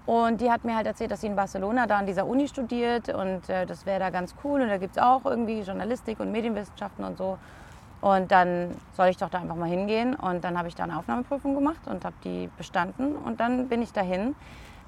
Und 0.05 0.41
die 0.41 0.51
hat 0.51 0.65
mir 0.65 0.77
halt 0.77 0.87
erzählt, 0.87 1.11
dass 1.11 1.23
sie 1.23 1.27
in 1.27 1.35
Barcelona 1.35 1.87
da 1.87 1.99
an 1.99 2.07
dieser 2.07 2.27
Uni 2.27 2.47
studiert 2.47 3.09
und 3.09 3.49
äh, 3.49 3.67
das 3.67 3.87
wäre 3.87 3.99
da 3.99 4.11
ganz 4.11 4.37
cool. 4.45 4.61
Und 4.61 4.69
da 4.69 4.79
gibt 4.79 4.97
es 4.97 5.03
auch 5.03 5.25
irgendwie 5.25 5.61
Journalistik 5.63 6.21
und 6.21 6.31
Medienwissenschaften 6.31 7.05
und 7.05 7.19
so. 7.19 7.39
Und 8.01 8.31
dann 8.31 8.75
soll 8.97 9.09
ich 9.09 9.17
doch 9.17 9.31
da 9.31 9.39
einfach 9.39 9.57
mal 9.57 9.69
hingehen. 9.69 10.15
Und 10.15 10.45
dann 10.45 10.59
habe 10.59 10.69
ich 10.69 10.75
da 10.75 10.85
eine 10.85 10.99
Aufnahmeprüfung 10.99 11.55
gemacht 11.55 11.81
und 11.87 12.05
habe 12.05 12.15
die 12.25 12.49
bestanden. 12.57 13.17
Und 13.17 13.41
dann 13.41 13.69
bin 13.69 13.83
ich 13.83 13.93
dahin 13.93 14.35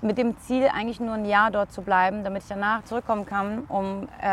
mit 0.01 0.19
dem 0.19 0.39
Ziel, 0.39 0.69
eigentlich 0.73 1.01
nur 1.01 1.15
ein 1.15 1.25
Jahr 1.25 1.51
dort 1.51 1.73
zu 1.73 1.83
bleiben, 1.83 2.23
damit 2.23 2.43
ich 2.43 2.49
danach 2.49 2.85
zurückkommen 2.85 3.27
kann, 3.27 3.65
um 3.69 4.09
äh, 4.21 4.29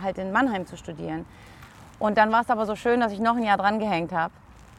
halt 0.00 0.18
in 0.18 0.32
Mannheim 0.32 0.66
zu 0.66 0.76
studieren. 0.76 1.26
Und 1.98 2.16
dann 2.16 2.32
war 2.32 2.40
es 2.40 2.50
aber 2.50 2.64
so 2.64 2.76
schön, 2.76 3.00
dass 3.00 3.12
ich 3.12 3.20
noch 3.20 3.36
ein 3.36 3.42
Jahr 3.42 3.58
dran 3.58 3.78
gehängt 3.78 4.12
habe. 4.12 4.32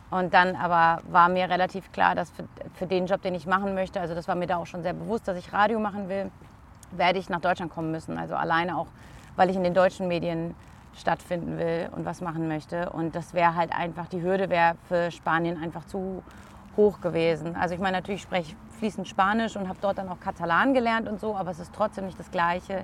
Und 0.09 0.33
dann 0.33 0.55
aber 0.55 1.01
war 1.09 1.29
mir 1.29 1.49
relativ 1.49 1.91
klar, 1.91 2.15
dass 2.15 2.31
für, 2.31 2.43
für 2.73 2.87
den 2.87 3.05
Job, 3.05 3.21
den 3.21 3.35
ich 3.35 3.45
machen 3.45 3.75
möchte, 3.75 4.01
also 4.01 4.13
das 4.13 4.27
war 4.27 4.35
mir 4.35 4.47
da 4.47 4.57
auch 4.57 4.65
schon 4.65 4.83
sehr 4.83 4.93
bewusst, 4.93 5.27
dass 5.27 5.37
ich 5.37 5.53
Radio 5.53 5.79
machen 5.79 6.09
will, 6.09 6.31
werde 6.91 7.19
ich 7.19 7.29
nach 7.29 7.39
Deutschland 7.39 7.71
kommen 7.71 7.91
müssen. 7.91 8.17
Also 8.17 8.35
alleine 8.35 8.77
auch, 8.77 8.87
weil 9.35 9.49
ich 9.49 9.55
in 9.55 9.63
den 9.63 9.73
deutschen 9.73 10.07
Medien 10.07 10.55
stattfinden 10.93 11.57
will 11.57 11.89
und 11.95 12.05
was 12.05 12.21
machen 12.21 12.47
möchte. 12.47 12.89
Und 12.89 13.15
das 13.15 13.33
wäre 13.33 13.55
halt 13.55 13.71
einfach, 13.71 14.07
die 14.07 14.21
Hürde 14.21 14.49
wäre 14.49 14.75
für 14.87 15.11
Spanien 15.11 15.61
einfach 15.61 15.85
zu 15.85 16.23
hoch 16.77 17.01
gewesen. 17.01 17.55
Also 17.55 17.75
ich 17.75 17.81
meine, 17.81 17.97
natürlich 17.97 18.21
spreche 18.21 18.51
ich 18.51 18.77
fließend 18.79 19.07
Spanisch 19.07 19.55
und 19.55 19.67
habe 19.67 19.79
dort 19.81 19.97
dann 19.97 20.09
auch 20.09 20.19
Katalan 20.19 20.73
gelernt 20.73 21.07
und 21.07 21.19
so, 21.19 21.35
aber 21.35 21.51
es 21.51 21.59
ist 21.59 21.73
trotzdem 21.73 22.05
nicht 22.05 22.19
das 22.19 22.31
Gleiche, 22.31 22.83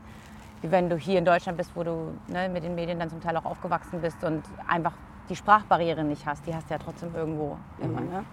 wie 0.61 0.71
wenn 0.71 0.89
du 0.89 0.97
hier 0.97 1.19
in 1.19 1.25
Deutschland 1.25 1.57
bist, 1.57 1.71
wo 1.75 1.83
du 1.83 2.13
ne, 2.27 2.49
mit 2.49 2.63
den 2.63 2.75
Medien 2.75 2.99
dann 2.99 3.09
zum 3.09 3.21
Teil 3.21 3.35
auch 3.37 3.45
aufgewachsen 3.45 4.01
bist 4.01 4.23
und 4.23 4.43
einfach 4.67 4.93
die 5.29 5.35
Sprachbarriere 5.35 6.03
nicht 6.03 6.25
hast. 6.25 6.45
Die 6.47 6.55
hast 6.55 6.69
du 6.69 6.73
ja 6.73 6.79
trotzdem 6.79 7.13
irgendwo 7.15 7.57
immer. 7.79 8.01
Mhm. 8.01 8.09
Ne? 8.09 8.25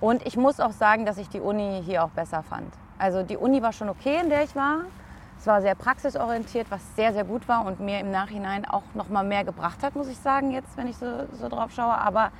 Und 0.00 0.26
ich 0.26 0.36
muss 0.36 0.60
auch 0.60 0.72
sagen, 0.72 1.06
dass 1.06 1.18
ich 1.18 1.28
die 1.28 1.40
Uni 1.40 1.82
hier 1.84 2.04
auch 2.04 2.10
besser 2.10 2.42
fand. 2.42 2.72
Also 2.98 3.22
die 3.22 3.36
Uni 3.36 3.62
war 3.62 3.72
schon 3.72 3.88
okay, 3.88 4.20
in 4.22 4.28
der 4.28 4.44
ich 4.44 4.54
war. 4.54 4.82
Es 5.38 5.46
war 5.46 5.62
sehr 5.62 5.76
praxisorientiert, 5.76 6.68
was 6.70 6.80
sehr, 6.96 7.12
sehr 7.12 7.24
gut 7.24 7.46
war 7.46 7.64
und 7.64 7.78
mir 7.78 8.00
im 8.00 8.10
Nachhinein 8.10 8.64
auch 8.64 8.82
noch 8.94 9.08
mal 9.08 9.24
mehr 9.24 9.44
gebracht 9.44 9.82
hat, 9.82 9.94
muss 9.94 10.08
ich 10.08 10.18
sagen, 10.18 10.50
jetzt, 10.50 10.76
wenn 10.76 10.88
ich 10.88 10.96
so, 10.96 11.26
so 11.32 11.48
drauf 11.48 11.70
schaue. 11.72 11.96
Aber 11.96 12.32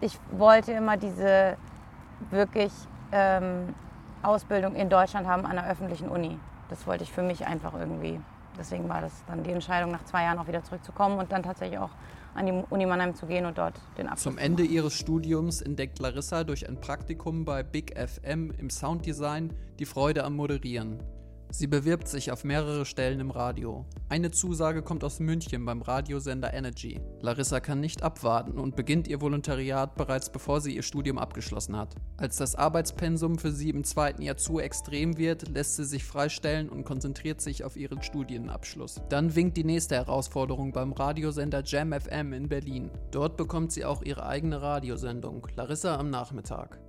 ich 0.00 0.18
wollte 0.30 0.72
immer 0.72 0.96
diese 0.96 1.56
wirklich 2.30 2.72
ähm, 3.12 3.74
Ausbildung 4.22 4.74
in 4.74 4.88
Deutschland 4.88 5.26
haben 5.26 5.44
an 5.44 5.58
einer 5.58 5.68
öffentlichen 5.68 6.08
Uni. 6.08 6.38
Das 6.70 6.86
wollte 6.86 7.04
ich 7.04 7.12
für 7.12 7.22
mich 7.22 7.46
einfach 7.46 7.74
irgendwie. 7.74 8.18
Deswegen 8.58 8.88
war 8.88 9.00
das 9.00 9.12
dann 9.26 9.42
die 9.42 9.50
Entscheidung, 9.50 9.90
nach 9.90 10.04
zwei 10.04 10.24
Jahren 10.24 10.38
auch 10.38 10.46
wieder 10.46 10.62
zurückzukommen 10.62 11.18
und 11.18 11.32
dann 11.32 11.42
tatsächlich 11.42 11.78
auch 11.78 11.90
an 12.34 12.46
die 12.46 12.52
Uni 12.70 12.86
Mannheim 12.86 13.14
zu 13.14 13.26
gehen 13.26 13.44
und 13.44 13.58
dort 13.58 13.74
den 13.98 14.06
Abschluss 14.06 14.34
Zum 14.34 14.38
Ende 14.38 14.62
ihres 14.62 14.94
Studiums 14.94 15.60
entdeckt 15.60 15.98
Larissa 15.98 16.44
durch 16.44 16.66
ein 16.66 16.80
Praktikum 16.80 17.44
bei 17.44 17.62
Big 17.62 17.98
FM 17.98 18.50
im 18.52 18.70
Sounddesign 18.70 19.52
die 19.78 19.86
Freude 19.86 20.24
am 20.24 20.36
Moderieren. 20.36 20.98
Sie 21.54 21.66
bewirbt 21.66 22.08
sich 22.08 22.32
auf 22.32 22.44
mehrere 22.44 22.86
Stellen 22.86 23.20
im 23.20 23.30
Radio. 23.30 23.84
Eine 24.08 24.30
Zusage 24.30 24.80
kommt 24.80 25.04
aus 25.04 25.20
München 25.20 25.66
beim 25.66 25.82
Radiosender 25.82 26.54
Energy. 26.54 26.98
Larissa 27.20 27.60
kann 27.60 27.78
nicht 27.78 28.02
abwarten 28.02 28.58
und 28.58 28.74
beginnt 28.74 29.06
ihr 29.06 29.20
Volontariat 29.20 29.94
bereits 29.94 30.32
bevor 30.32 30.62
sie 30.62 30.74
ihr 30.74 30.82
Studium 30.82 31.18
abgeschlossen 31.18 31.76
hat. 31.76 31.94
Als 32.16 32.36
das 32.36 32.54
Arbeitspensum 32.54 33.38
für 33.38 33.52
sie 33.52 33.68
im 33.68 33.84
zweiten 33.84 34.22
Jahr 34.22 34.38
zu 34.38 34.60
extrem 34.60 35.18
wird, 35.18 35.46
lässt 35.46 35.76
sie 35.76 35.84
sich 35.84 36.04
freistellen 36.04 36.70
und 36.70 36.84
konzentriert 36.84 37.42
sich 37.42 37.64
auf 37.64 37.76
ihren 37.76 38.00
Studienabschluss. 38.00 39.02
Dann 39.10 39.36
winkt 39.36 39.58
die 39.58 39.64
nächste 39.64 39.96
Herausforderung 39.96 40.72
beim 40.72 40.94
Radiosender 40.94 41.62
Jam 41.66 41.92
FM 41.92 42.32
in 42.32 42.48
Berlin. 42.48 42.90
Dort 43.10 43.36
bekommt 43.36 43.72
sie 43.72 43.84
auch 43.84 44.02
ihre 44.02 44.24
eigene 44.24 44.62
Radiosendung, 44.62 45.46
Larissa 45.54 45.98
am 45.98 46.08
Nachmittag. 46.08 46.80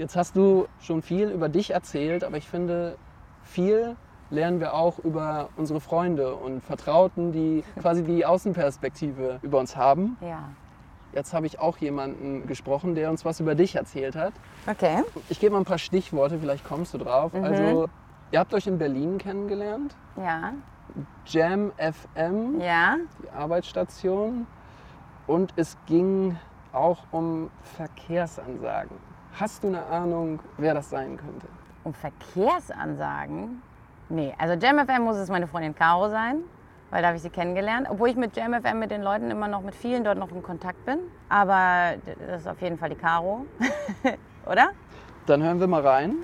Jetzt 0.00 0.16
hast 0.16 0.34
du 0.34 0.66
schon 0.80 1.02
viel 1.02 1.28
über 1.28 1.50
dich 1.50 1.72
erzählt, 1.72 2.24
aber 2.24 2.38
ich 2.38 2.48
finde, 2.48 2.96
viel 3.42 3.96
lernen 4.30 4.58
wir 4.58 4.72
auch 4.72 4.98
über 4.98 5.50
unsere 5.58 5.78
Freunde 5.78 6.36
und 6.36 6.64
Vertrauten, 6.64 7.32
die 7.32 7.62
quasi 7.82 8.02
die 8.02 8.24
Außenperspektive 8.24 9.40
über 9.42 9.58
uns 9.58 9.76
haben. 9.76 10.16
Ja. 10.22 10.48
Jetzt 11.12 11.34
habe 11.34 11.44
ich 11.44 11.58
auch 11.58 11.76
jemanden 11.76 12.46
gesprochen, 12.46 12.94
der 12.94 13.10
uns 13.10 13.26
was 13.26 13.40
über 13.40 13.54
dich 13.54 13.76
erzählt 13.76 14.16
hat. 14.16 14.32
Okay. 14.66 15.02
Ich 15.28 15.38
gebe 15.38 15.52
mal 15.52 15.58
ein 15.58 15.66
paar 15.66 15.76
Stichworte, 15.76 16.38
vielleicht 16.38 16.64
kommst 16.64 16.94
du 16.94 16.98
drauf. 16.98 17.34
Mhm. 17.34 17.44
Also, 17.44 17.90
ihr 18.30 18.38
habt 18.38 18.54
euch 18.54 18.66
in 18.66 18.78
Berlin 18.78 19.18
kennengelernt. 19.18 19.94
Ja. 20.16 20.54
Jam 21.26 21.72
FM. 21.76 22.58
Ja. 22.58 22.96
Die 23.22 23.28
Arbeitsstation. 23.36 24.46
Und 25.26 25.52
es 25.56 25.76
ging 25.84 26.38
auch 26.72 27.00
um 27.10 27.50
Verkehrsansagen. 27.76 29.09
Hast 29.38 29.62
du 29.62 29.68
eine 29.68 29.84
Ahnung, 29.86 30.40
wer 30.58 30.74
das 30.74 30.90
sein 30.90 31.16
könnte? 31.16 31.46
Um 31.84 31.94
Verkehrsansagen? 31.94 33.62
Nee, 34.08 34.34
also 34.38 34.54
JamFM 34.54 35.02
muss 35.02 35.16
es 35.16 35.28
meine 35.28 35.46
Freundin 35.46 35.74
Caro 35.74 36.08
sein, 36.10 36.42
weil 36.90 37.00
da 37.00 37.08
habe 37.08 37.16
ich 37.16 37.22
sie 37.22 37.30
kennengelernt. 37.30 37.86
Obwohl 37.88 38.10
ich 38.10 38.16
mit 38.16 38.36
JamFM 38.36 38.78
mit 38.78 38.90
den 38.90 39.02
Leuten 39.02 39.30
immer 39.30 39.48
noch, 39.48 39.62
mit 39.62 39.74
vielen 39.74 40.04
dort 40.04 40.18
noch 40.18 40.30
in 40.32 40.42
Kontakt 40.42 40.84
bin. 40.84 40.98
Aber 41.28 41.96
das 42.28 42.42
ist 42.42 42.48
auf 42.48 42.60
jeden 42.60 42.76
Fall 42.76 42.90
die 42.90 42.96
Caro, 42.96 43.46
oder? 44.50 44.70
Dann 45.26 45.42
hören 45.42 45.60
wir 45.60 45.68
mal 45.68 45.86
rein. 45.86 46.16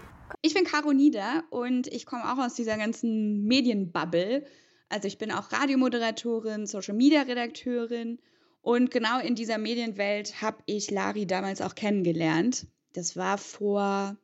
Ich 0.43 0.55
bin 0.55 0.65
Caro 0.65 0.93
Nieder 0.93 1.45
und 1.51 1.87
ich 1.87 2.07
komme 2.07 2.25
auch 2.25 2.45
aus 2.45 2.55
dieser 2.55 2.77
ganzen 2.77 3.45
Medienbubble. 3.45 4.45
Also 4.89 5.09
ich 5.09 5.19
bin 5.19 5.33
auch 5.33 5.53
Radiomoderatorin, 5.53 6.67
Social-Media-Redakteurin 6.67 8.19
und 8.63 8.91
genau 8.91 9.21
in 9.21 9.37
dieser 9.37 9.59
Medienwelt 9.59 10.43
habe 10.43 10.59
ich 10.67 10.91
Lari 10.91 11.27
damals 11.27 11.63
auch 11.63 11.77
kennengelernt. 11.77 12.67
Das 12.97 13.15
war 13.15 13.37
vor 13.37 14.17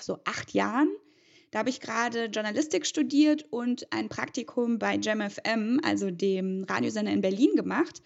so 0.00 0.18
acht 0.24 0.52
Jahren. 0.52 0.88
Da 1.52 1.60
habe 1.60 1.70
ich 1.70 1.80
gerade 1.80 2.24
Journalistik 2.26 2.84
studiert 2.84 3.46
und 3.50 3.92
ein 3.92 4.08
Praktikum 4.08 4.78
bei 4.78 4.96
JamFM, 4.96 5.80
also 5.84 6.10
dem 6.10 6.64
Radiosender 6.64 7.12
in 7.12 7.20
Berlin, 7.20 7.54
gemacht. 7.54 8.02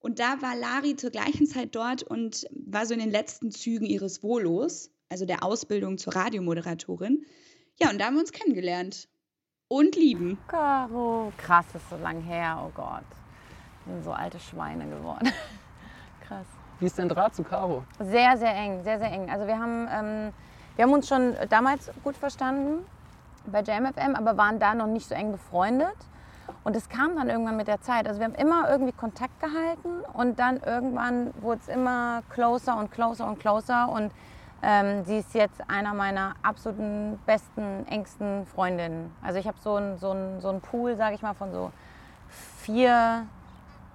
Und 0.00 0.18
da 0.18 0.40
war 0.42 0.56
Lari 0.56 0.96
zur 0.96 1.10
gleichen 1.10 1.46
Zeit 1.46 1.76
dort 1.76 2.02
und 2.02 2.46
war 2.50 2.86
so 2.86 2.94
in 2.94 3.00
den 3.00 3.10
letzten 3.10 3.52
Zügen 3.52 3.86
ihres 3.86 4.22
Volos, 4.22 4.90
also 5.08 5.26
der 5.26 5.44
Ausbildung 5.44 5.98
zur 5.98 6.16
Radiomoderatorin. 6.16 7.24
Ja, 7.78 7.90
und 7.90 8.00
da 8.00 8.06
haben 8.06 8.14
wir 8.14 8.20
uns 8.20 8.32
kennengelernt 8.32 9.08
und 9.68 9.94
lieben. 9.94 10.38
Caro, 10.48 11.32
krass, 11.36 11.66
ist 11.74 11.88
so 11.90 11.96
lang 11.96 12.20
her, 12.22 12.64
oh 12.66 12.72
Gott. 12.74 13.04
Wir 13.84 13.94
sind 13.94 14.04
so 14.04 14.12
alte 14.12 14.40
Schweine 14.40 14.88
geworden. 14.88 15.30
krass. 16.26 16.46
Wie 16.78 16.86
ist 16.86 16.98
dein 16.98 17.08
Draht 17.08 17.34
zu 17.34 17.42
Caro? 17.42 17.84
Sehr, 17.98 18.36
sehr 18.36 18.54
eng, 18.54 18.82
sehr, 18.84 18.98
sehr 18.98 19.10
eng. 19.10 19.30
Also 19.30 19.46
wir 19.46 19.58
haben, 19.58 19.88
ähm, 19.90 20.32
wir 20.76 20.84
haben 20.84 20.92
uns 20.92 21.08
schon 21.08 21.34
damals 21.48 21.90
gut 22.04 22.16
verstanden 22.16 22.84
bei 23.46 23.60
JMFM, 23.62 24.14
aber 24.14 24.36
waren 24.36 24.58
da 24.58 24.74
noch 24.74 24.86
nicht 24.86 25.08
so 25.08 25.14
eng 25.14 25.32
befreundet. 25.32 25.96
Und 26.64 26.76
es 26.76 26.88
kam 26.88 27.16
dann 27.16 27.30
irgendwann 27.30 27.56
mit 27.56 27.66
der 27.66 27.80
Zeit. 27.80 28.06
Also 28.06 28.20
wir 28.20 28.26
haben 28.26 28.34
immer 28.34 28.68
irgendwie 28.70 28.92
Kontakt 28.92 29.40
gehalten 29.40 30.02
und 30.12 30.38
dann 30.38 30.58
irgendwann 30.58 31.32
wurde 31.40 31.60
es 31.62 31.68
immer 31.68 32.22
closer 32.30 32.76
und 32.76 32.90
closer 32.90 33.26
und 33.26 33.38
closer. 33.40 33.88
Und 33.88 34.12
ähm, 34.62 35.04
sie 35.04 35.18
ist 35.18 35.34
jetzt 35.34 35.62
einer 35.68 35.94
meiner 35.94 36.34
absoluten 36.42 37.18
besten, 37.24 37.86
engsten 37.88 38.46
Freundinnen. 38.46 39.14
Also 39.22 39.38
ich 39.38 39.46
habe 39.46 39.58
so 39.60 39.76
einen 39.76 39.98
so 39.98 40.14
so 40.40 40.50
ein 40.50 40.60
Pool, 40.60 40.96
sage 40.96 41.14
ich 41.14 41.22
mal, 41.22 41.34
von 41.34 41.52
so 41.52 41.72
vier 42.28 43.26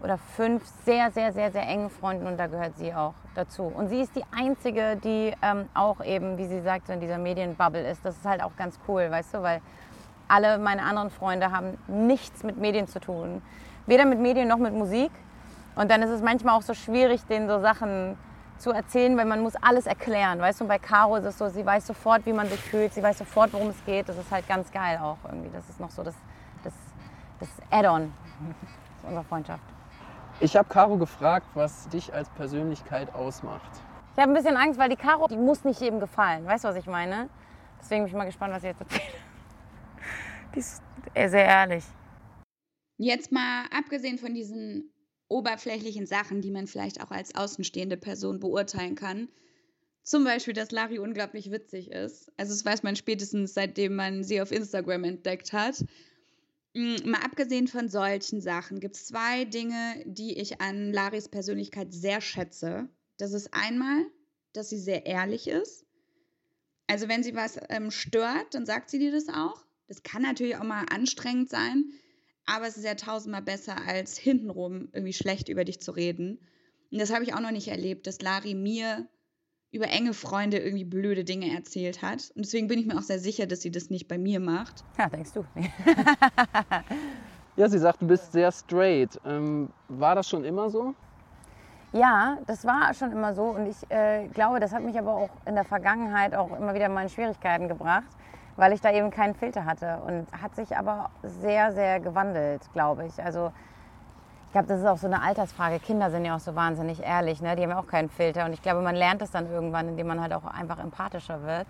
oder 0.04 0.18
fünf 0.18 0.64
sehr, 0.86 1.12
sehr, 1.12 1.32
sehr, 1.32 1.52
sehr 1.52 1.68
engen 1.68 1.90
Freunden 1.90 2.28
und 2.28 2.38
da 2.38 2.48
gehört 2.48 2.76
sie 2.78 2.94
auch 2.94 3.14
dazu. 3.36 3.64
Und 3.64 3.90
sie 3.90 4.02
ist 4.02 4.16
die 4.16 4.24
Einzige, 4.36 4.98
die 4.98 5.34
ähm, 5.42 5.70
auch 5.74 6.04
eben, 6.04 6.38
wie 6.38 6.46
sie 6.46 6.62
sagt, 6.62 6.88
so 6.88 6.94
in 6.94 7.00
dieser 7.00 7.18
Medienbubble 7.18 7.88
ist. 7.88 8.04
Das 8.04 8.16
ist 8.18 8.26
halt 8.26 8.42
auch 8.42 8.56
ganz 8.58 8.80
cool, 8.88 9.10
weißt 9.10 9.36
du, 9.36 9.42
weil 9.42 9.62
alle 10.28 10.58
meine 10.58 10.84
anderen 10.84 11.10
Freunde 11.10 11.52
haben 11.52 11.78
nichts 11.88 12.44
mit 12.44 12.58
Medien 12.58 12.88
zu 12.88 13.00
tun. 13.00 13.42
Weder 13.86 14.06
mit 14.06 14.20
Medien 14.20 14.48
noch 14.48 14.58
mit 14.58 14.74
Musik. 14.74 15.12
Und 15.76 15.92
dann 15.92 16.02
ist 16.02 16.10
es 16.10 16.22
manchmal 16.22 16.58
auch 16.58 16.62
so 16.62 16.74
schwierig, 16.74 17.26
denen 17.26 17.48
so 17.48 17.60
Sachen 17.60 18.18
zu 18.58 18.72
erzählen, 18.72 19.18
weil 19.18 19.26
man 19.26 19.42
muss 19.42 19.56
alles 19.56 19.88
erklären. 19.88 20.40
Weißt 20.40 20.60
du, 20.60 20.66
und 20.66 20.68
bei 20.68 20.80
Caro 20.80 21.16
ist 21.16 21.26
es 21.26 21.38
so, 21.38 21.50
sie 21.50 21.66
weiß 21.66 21.88
sofort, 21.88 22.26
wie 22.26 22.34
man 22.34 22.48
sich 22.48 22.60
fühlt, 22.60 22.94
sie 22.94 23.02
weiß 23.02 23.18
sofort, 23.18 23.54
worum 23.54 23.70
es 23.70 23.86
geht. 23.86 24.08
Das 24.08 24.18
ist 24.18 24.32
halt 24.32 24.48
ganz 24.48 24.72
geil 24.72 25.00
auch 25.02 25.18
irgendwie. 25.26 25.50
Das 25.52 25.68
ist 25.70 25.80
noch 25.80 25.90
so 25.90 26.04
das, 26.04 26.16
das, 26.64 26.74
das 27.40 27.50
Add-on 27.72 28.14
unserer 29.04 29.24
Freundschaft. 29.24 29.64
Ich 30.44 30.56
habe 30.56 30.68
Caro 30.68 30.98
gefragt, 30.98 31.46
was 31.54 31.88
dich 31.90 32.12
als 32.16 32.28
Persönlichkeit 32.32 33.14
ausmacht. 33.14 33.70
Ich 34.14 34.20
habe 34.20 34.32
ein 34.32 34.34
bisschen 34.34 34.58
Angst, 34.58 34.80
weil 34.80 34.90
die 34.90 34.96
Caro, 34.96 35.28
die 35.28 35.38
muss 35.38 35.64
nicht 35.64 35.80
jedem 35.80 36.00
gefallen. 36.00 36.46
Weißt 36.46 36.64
du, 36.64 36.70
was 36.70 36.76
ich 36.78 36.88
meine? 36.88 37.30
Deswegen 37.80 38.02
bin 38.02 38.08
ich 38.08 38.18
mal 38.18 38.26
gespannt, 38.26 38.52
was 38.52 38.64
sie 38.64 38.70
jetzt 38.70 38.82
erzählt. 38.82 39.04
Die 40.56 40.60
ist 40.60 40.82
sehr 41.14 41.46
ehrlich. 41.46 41.84
Jetzt 42.98 43.32
mal 43.32 43.66
abgesehen 43.72 44.18
von 44.18 44.34
diesen 44.34 44.92
oberflächlichen 45.28 46.08
Sachen, 46.08 46.42
die 46.42 46.52
man 46.52 46.66
vielleicht 46.66 47.04
auch 47.04 47.12
als 47.12 47.36
außenstehende 47.36 47.98
Person 47.98 48.40
beurteilen 48.40 48.96
kann. 48.96 49.30
Zum 50.02 50.24
Beispiel, 50.24 50.56
dass 50.56 50.72
Larry 50.72 50.98
unglaublich 50.98 51.52
witzig 51.52 51.92
ist. 51.92 52.32
Also 52.38 52.52
das 52.52 52.66
weiß 52.66 52.82
man 52.82 52.96
spätestens, 52.96 53.54
seitdem 53.54 53.96
man 53.96 54.24
sie 54.24 54.42
auf 54.42 54.52
Instagram 54.52 55.04
entdeckt 55.04 55.54
hat. 55.54 55.86
Hm, 56.74 57.10
mal 57.10 57.22
abgesehen 57.22 57.68
von 57.68 57.90
solchen 57.90 58.40
Sachen 58.42 58.80
gibt 58.80 58.96
es 58.96 59.08
zwei 59.08 59.46
Dinge, 59.46 60.04
die 60.06 60.40
ich 60.40 60.62
an 60.62 60.94
Laris 60.94 61.28
Persönlichkeit 61.28 61.94
sehr 61.94 62.22
schätze. 62.22 62.88
Das 63.18 63.34
ist 63.34 63.54
einmal, 63.54 64.06
dass 64.54 64.70
sie 64.70 64.80
sehr 64.80 65.06
ehrlich 65.06 65.48
ist. 65.48 65.86
Also 66.88 67.08
wenn 67.08 67.24
sie 67.24 67.36
was 67.36 67.60
ähm, 67.70 67.92
stört, 67.92 68.54
dann 68.54 68.66
sagt 68.66 68.90
sie 68.90 69.00
dir 69.00 69.12
das 69.12 69.28
auch. 69.28 69.66
Das 69.88 70.04
kann 70.04 70.22
natürlich 70.22 70.56
auch 70.56 70.64
mal 70.64 70.86
anstrengend 70.90 71.50
sein, 71.50 71.92
aber 72.46 72.68
es 72.68 72.78
ist 72.78 72.86
ja 72.86 72.96
tausendmal 72.96 73.42
besser, 73.42 73.78
als 73.86 74.18
hintenrum 74.18 74.90
irgendwie 74.94 75.14
schlecht 75.14 75.50
über 75.50 75.66
dich 75.66 75.82
zu 75.82 75.92
reden. 75.92 76.40
Und 76.90 77.00
das 77.00 77.14
habe 77.14 77.24
ich 77.24 77.34
auch 77.34 77.42
noch 77.42 77.52
nicht 77.52 77.68
erlebt, 77.68 78.08
dass 78.08 78.22
Lari 78.22 78.56
mir 78.56 79.08
über 79.72 79.90
enge 79.90 80.14
Freunde 80.14 80.58
irgendwie 80.58 80.84
blöde 80.84 81.24
Dinge 81.24 81.54
erzählt 81.56 82.02
hat. 82.02 82.32
Und 82.36 82.46
deswegen 82.46 82.68
bin 82.68 82.80
ich 82.80 82.86
mir 82.86 82.98
auch 82.98 83.04
sehr 83.04 83.20
sicher, 83.20 83.46
dass 83.46 83.62
sie 83.62 83.72
das 83.72 83.90
nicht 83.90 84.08
bei 84.08 84.18
mir 84.18 84.40
macht. 84.40 84.84
Ja, 84.98 85.08
denkst 85.08 85.32
du. 85.34 85.46
ja, 87.56 87.70
sie 87.70 87.80
sagt, 87.80 88.02
du 88.02 88.08
bist 88.08 88.34
sehr 88.34 88.52
straight. 88.52 89.20
Ähm, 89.26 89.70
war 89.88 90.16
das 90.16 90.28
schon 90.28 90.44
immer 90.44 90.70
so? 90.70 90.94
Ja, 91.94 92.38
das 92.48 92.66
war 92.66 92.94
schon 92.94 93.12
immer 93.12 93.34
so. 93.34 93.44
Und 93.44 93.68
ich 93.68 93.90
äh, 93.90 94.28
glaube, 94.28 94.60
das 94.60 94.74
hat 94.74 94.84
mich 94.84 94.98
aber 94.98 95.14
auch 95.14 95.30
in 95.46 95.56
der 95.56 95.66
Vergangenheit 95.66 96.36
auch 96.36 96.58
immer 96.58 96.74
wieder 96.74 96.90
mal 96.90 97.04
in 97.04 97.10
Schwierigkeiten 97.10 97.70
gebracht, 97.70 98.08
weil 98.58 98.74
ich 98.74 98.82
da 98.82 98.92
eben 98.92 99.10
keinen 99.10 99.36
Filter 99.36 99.64
hatte. 99.64 100.02
Und 100.06 100.28
hat 100.42 100.56
sich 100.56 100.76
aber 100.76 101.10
sehr, 101.24 101.72
sehr 101.72 102.02
gewandelt, 102.02 102.62
glaube 102.74 103.06
ich. 103.06 103.24
Also 103.24 103.54
ich 104.52 104.54
glaube, 104.54 104.68
das 104.68 104.82
ist 104.82 104.86
auch 104.86 104.98
so 104.98 105.08
eine 105.08 105.22
Altersfrage. 105.22 105.80
Kinder 105.80 106.12
sind 106.12 106.26
ja 106.26 106.36
auch 106.36 106.42
so 106.42 106.54
wahnsinnig 106.56 107.02
ehrlich, 107.02 107.42
ne? 107.42 107.56
die 107.56 107.64
haben 107.64 107.70
ja 107.70 107.80
auch 107.80 107.88
keinen 107.88 108.10
Filter. 108.10 108.44
Und 108.44 108.52
ich 108.52 108.62
glaube, 108.62 108.82
man 108.82 108.98
lernt 108.98 109.22
es 109.22 109.32
dann 109.32 109.50
irgendwann, 109.50 109.88
indem 109.88 110.08
man 110.08 110.20
halt 110.20 110.34
auch 110.34 110.44
einfach 110.44 110.78
empathischer 110.78 111.42
wird. 111.44 111.68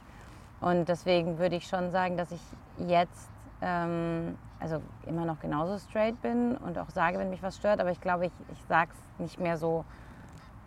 Und 0.62 0.90
deswegen 0.90 1.38
würde 1.38 1.58
ich 1.58 1.68
schon 1.68 1.92
sagen, 1.92 2.18
dass 2.18 2.32
ich 2.32 2.42
jetzt 2.80 3.30
ähm, 3.62 4.36
also 4.60 4.82
immer 5.06 5.26
noch 5.26 5.40
genauso 5.40 5.78
straight 5.78 6.20
bin 6.24 6.58
und 6.58 6.76
auch 6.80 6.90
sage, 6.90 7.20
wenn 7.20 7.30
mich 7.30 7.44
was 7.44 7.56
stört. 7.56 7.80
Aber 7.80 7.92
ich 7.92 8.02
glaube, 8.02 8.26
ich, 8.26 8.32
ich 8.52 8.66
sage 8.68 8.90
es 8.92 9.20
nicht 9.20 9.40
mehr 9.40 9.60
so 9.60 9.86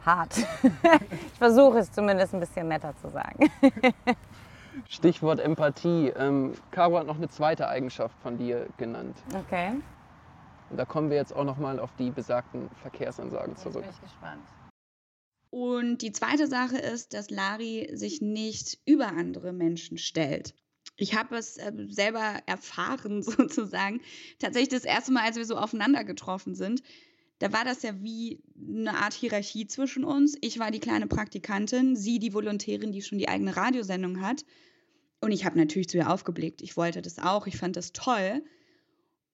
hart. 0.07 0.37
ich 1.33 1.39
versuche 1.39 1.79
es 1.79 1.91
zumindest 1.91 2.33
ein 2.33 2.39
bisschen 2.39 2.69
netter 2.69 2.95
zu 2.99 3.11
sagen. 3.11 3.51
Stichwort 4.89 5.41
Empathie. 5.41 6.11
Ähm, 6.17 6.53
Caro 6.71 6.97
hat 6.97 7.09
noch 7.09 7.17
eine 7.17 7.29
zweite 7.29 7.67
Eigenschaft 7.67 8.17
von 8.23 8.39
dir 8.39 8.69
genannt. 8.77 9.17
Okay. 9.37 9.73
Und 10.75 10.79
da 10.79 10.87
kommen 10.87 11.09
wir 11.09 11.17
jetzt 11.17 11.33
auch 11.33 11.45
nochmal 11.45 11.79
auf 11.79 11.95
die 12.01 12.11
besagten 12.11 12.69
Verkehrsansagen 12.83 13.55
zurück. 13.55 13.85
Jetzt 13.87 14.01
bin 14.01 14.09
ich 14.09 14.11
gespannt. 14.11 14.43
Und 15.51 15.99
die 15.99 16.11
zweite 16.11 16.49
Sache 16.49 16.79
ist, 16.79 17.15
dass 17.15 17.31
Lari 17.31 17.91
sich 17.93 18.21
nicht 18.21 18.81
über 18.85 19.07
andere 19.07 19.53
Menschen 19.53 19.99
stellt. 19.99 20.53
Ich 20.97 21.15
habe 21.17 21.37
es 21.37 21.59
äh, 21.59 21.71
selber 21.87 22.41
erfahren, 22.47 23.23
sozusagen. 23.23 24.01
Tatsächlich 24.41 24.71
das 24.71 24.85
erste 24.85 25.13
Mal, 25.13 25.23
als 25.23 25.37
wir 25.37 25.45
so 25.45 25.55
aufeinander 25.57 26.03
getroffen 26.03 26.57
sind. 26.57 26.83
Da 27.39 27.53
war 27.53 27.65
das 27.65 27.85
ja 27.85 27.93
wie 28.03 28.43
eine 28.59 28.97
Art 28.97 29.15
Hierarchie 29.15 29.69
zwischen 29.69 30.03
uns. 30.03 30.37
Ich 30.41 30.59
war 30.59 30.73
die 30.73 30.81
kleine 30.81 31.07
Praktikantin, 31.07 31.95
sie 31.95 32.19
die 32.19 32.35
Volontärin, 32.35 32.91
die 32.91 33.03
schon 33.03 33.19
die 33.19 33.29
eigene 33.29 33.57
Radiosendung 33.57 34.23
hat. 34.23 34.45
Und 35.21 35.31
ich 35.31 35.45
habe 35.45 35.57
natürlich 35.57 35.89
zu 35.89 35.99
ihr 35.99 36.11
aufgeblickt. 36.11 36.63
Ich 36.63 36.77
wollte 36.77 37.01
das 37.01 37.21
auch, 37.21 37.47
ich 37.47 37.59
fand 37.59 37.77
das 37.77 37.93
toll. 37.93 38.43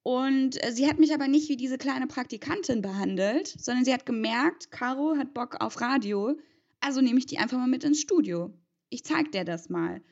Und 0.02 0.62
äh, 0.64 0.72
sie 0.72 0.88
hat 0.88 0.98
mich 0.98 1.12
aber 1.12 1.28
nicht 1.28 1.48
wie 1.48 1.56
diese 1.56 1.78
kleine 1.78 2.06
Praktikantin 2.06 2.82
behandelt, 2.82 3.48
sondern 3.48 3.84
sie 3.84 3.92
hat 3.92 4.06
gemerkt, 4.06 4.70
Caro 4.70 5.16
hat 5.16 5.34
Bock 5.34 5.60
auf 5.60 5.80
Radio, 5.80 6.36
also 6.80 7.00
nehme 7.00 7.18
ich 7.18 7.26
die 7.26 7.38
einfach 7.38 7.58
mal 7.58 7.68
mit 7.68 7.84
ins 7.84 8.00
Studio. 8.00 8.52
Ich 8.88 9.04
zeig 9.04 9.32
dir 9.32 9.44
das 9.44 9.68
mal. 9.68 10.02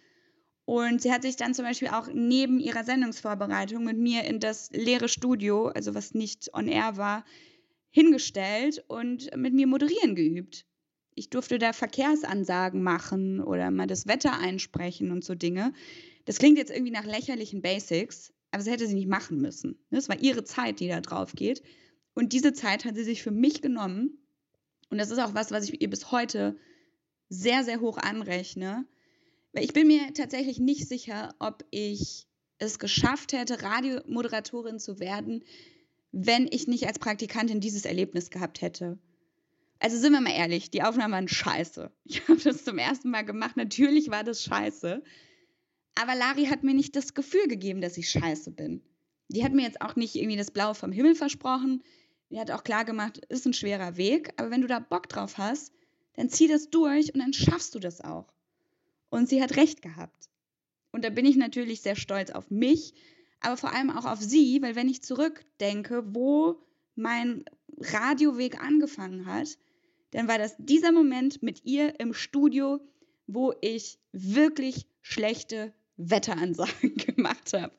Und 0.67 1.01
sie 1.01 1.11
hat 1.11 1.23
sich 1.23 1.37
dann 1.37 1.55
zum 1.55 1.65
Beispiel 1.65 1.89
auch 1.89 2.09
neben 2.13 2.61
ihrer 2.61 2.85
Sendungsvorbereitung 2.85 3.85
mit 3.85 3.97
mir 3.97 4.25
in 4.25 4.39
das 4.39 4.71
leere 4.71 5.09
Studio, 5.09 5.69
also 5.69 5.95
was 5.95 6.13
nicht 6.13 6.53
on 6.53 6.69
air 6.69 6.99
war, 6.99 7.25
hingestellt 7.91 8.85
und 8.87 9.35
mit 9.35 9.55
mir 9.55 9.67
moderieren 9.67 10.15
geübt. 10.15 10.67
Ich 11.15 11.31
durfte 11.31 11.59
da 11.59 11.73
Verkehrsansagen 11.73 12.83
machen 12.83 13.41
oder 13.41 13.71
mal 13.71 13.87
das 13.87 14.07
Wetter 14.07 14.39
einsprechen 14.39 15.11
und 15.11 15.25
so 15.25 15.35
Dinge. 15.35 15.73
Das 16.27 16.39
klingt 16.39 16.59
jetzt 16.59 16.71
irgendwie 16.71 16.93
nach 16.93 17.07
lächerlichen 17.07 17.63
Basics, 17.63 18.35
aber 18.51 18.63
sie 18.63 18.71
hätte 18.71 18.87
sie 18.87 18.95
nicht 18.95 19.09
machen 19.09 19.41
müssen. 19.41 19.79
Das 19.91 20.09
war 20.09 20.19
ihre 20.19 20.45
Zeit, 20.45 20.81
die 20.81 20.89
da 20.89 21.01
drauf 21.01 21.33
geht. 21.35 21.63
Und 22.15 22.33
diese 22.33 22.53
Zeit 22.53 22.85
hat 22.85 22.97
sie 22.97 23.05
sich 23.05 23.23
für 23.23 23.31
mich 23.31 23.63
genommen. 23.63 24.19
Und 24.91 24.99
das 24.99 25.11
ist 25.11 25.19
auch 25.19 25.35
was, 25.35 25.51
was 25.51 25.69
ich 25.69 25.81
ihr 25.81 25.91
bis 25.91 26.11
heute 26.11 26.57
sehr, 27.29 27.65
sehr 27.65 27.81
hoch 27.81 27.99
anrechne. 27.99 28.87
Weil 29.53 29.65
ich 29.65 29.73
bin 29.73 29.87
mir 29.87 30.13
tatsächlich 30.15 30.59
nicht 30.59 30.89
sicher, 30.89 31.35
ob 31.39 31.65
ich 31.71 32.27
es 32.59 32.79
geschafft 32.79 33.33
hätte, 33.33 33.63
Radiomoderatorin 33.63 34.79
zu 34.79 34.99
werden, 34.99 35.45
wenn 36.11 36.49
ich 36.51 36.67
nicht 36.67 36.87
als 36.87 36.99
Praktikantin 36.99 37.61
dieses 37.61 37.85
Erlebnis 37.85 38.31
gehabt 38.31 38.63
hätte. 38.63 38.99
Also 39.79 39.97
sind 39.97 40.13
wir 40.13 40.21
mal 40.21 40.33
ehrlich, 40.33 40.71
die 40.71 40.83
Aufnahmen 40.83 41.13
waren 41.13 41.29
scheiße. 41.29 41.91
Ich 42.05 42.27
habe 42.29 42.41
das 42.41 42.65
zum 42.65 42.79
ersten 42.79 43.11
Mal 43.11 43.23
gemacht. 43.23 43.57
Natürlich 43.57 44.11
war 44.11 44.25
das 44.25 44.43
scheiße. 44.43 45.03
Aber 46.01 46.15
Lari 46.15 46.47
hat 46.47 46.63
mir 46.63 46.75
nicht 46.75 46.95
das 46.95 47.13
Gefühl 47.13 47.49
gegeben, 47.49 47.81
dass 47.81 47.97
ich 47.97 48.09
scheiße 48.09 48.53
bin. 48.53 48.83
Die 49.27 49.43
hat 49.43 49.53
mir 49.53 49.63
jetzt 49.63 49.81
auch 49.81 49.97
nicht 49.97 50.15
irgendwie 50.15 50.37
das 50.37 50.53
Blaue 50.53 50.77
vom 50.77 50.93
Himmel 50.93 51.17
versprochen. 51.17 51.83
Die 52.31 52.39
hat 52.39 52.53
auch 52.53 52.63
klar 52.63 52.85
gemacht, 52.85 53.19
ist 53.29 53.47
ein 53.47 53.53
schwerer 53.53 53.97
Weg, 53.97 54.33
aber 54.37 54.53
wenn 54.53 54.61
du 54.61 54.69
da 54.69 54.79
Bock 54.79 55.09
drauf 55.09 55.39
hast, 55.39 55.73
dann 56.15 56.29
zieh 56.29 56.47
das 56.47 56.71
durch 56.71 57.13
und 57.13 57.19
dann 57.19 57.33
schaffst 57.33 57.75
du 57.75 57.81
das 57.81 58.01
auch. 58.01 58.33
Und 59.11 59.29
sie 59.29 59.43
hat 59.43 59.57
recht 59.57 59.83
gehabt. 59.83 60.29
Und 60.93 61.05
da 61.05 61.11
bin 61.11 61.27
ich 61.27 61.37
natürlich 61.37 61.81
sehr 61.81 61.97
stolz 61.97 62.31
auf 62.31 62.49
mich, 62.49 62.95
aber 63.41 63.57
vor 63.57 63.75
allem 63.75 63.91
auch 63.91 64.05
auf 64.05 64.21
sie, 64.21 64.63
weil 64.63 64.77
wenn 64.77 64.89
ich 64.89 65.03
zurückdenke, 65.03 66.05
wo 66.15 66.63
mein 66.95 67.45
Radioweg 67.77 68.61
angefangen 68.63 69.27
hat, 69.27 69.59
dann 70.13 70.29
war 70.29 70.39
das 70.39 70.55
dieser 70.59 70.93
Moment 70.93 71.43
mit 71.43 71.65
ihr 71.65 71.99
im 71.99 72.15
Studio, 72.15 72.81
wo 73.27 73.53
ich 73.61 73.99
wirklich 74.13 74.87
schlechte 75.03 75.75
Wetteransagen 75.99 76.97
gemacht 76.97 77.53
habe. 77.53 77.73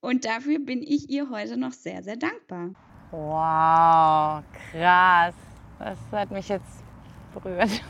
Und 0.00 0.24
dafür 0.24 0.58
bin 0.58 0.82
ich 0.82 1.10
ihr 1.10 1.28
heute 1.28 1.56
noch 1.56 1.72
sehr, 1.72 2.02
sehr 2.02 2.16
dankbar. 2.16 2.70
Wow, 3.10 4.42
krass. 4.70 5.34
Das 5.78 5.98
hat 6.12 6.30
mich 6.30 6.48
jetzt 6.48 6.82
berührt. 7.34 7.70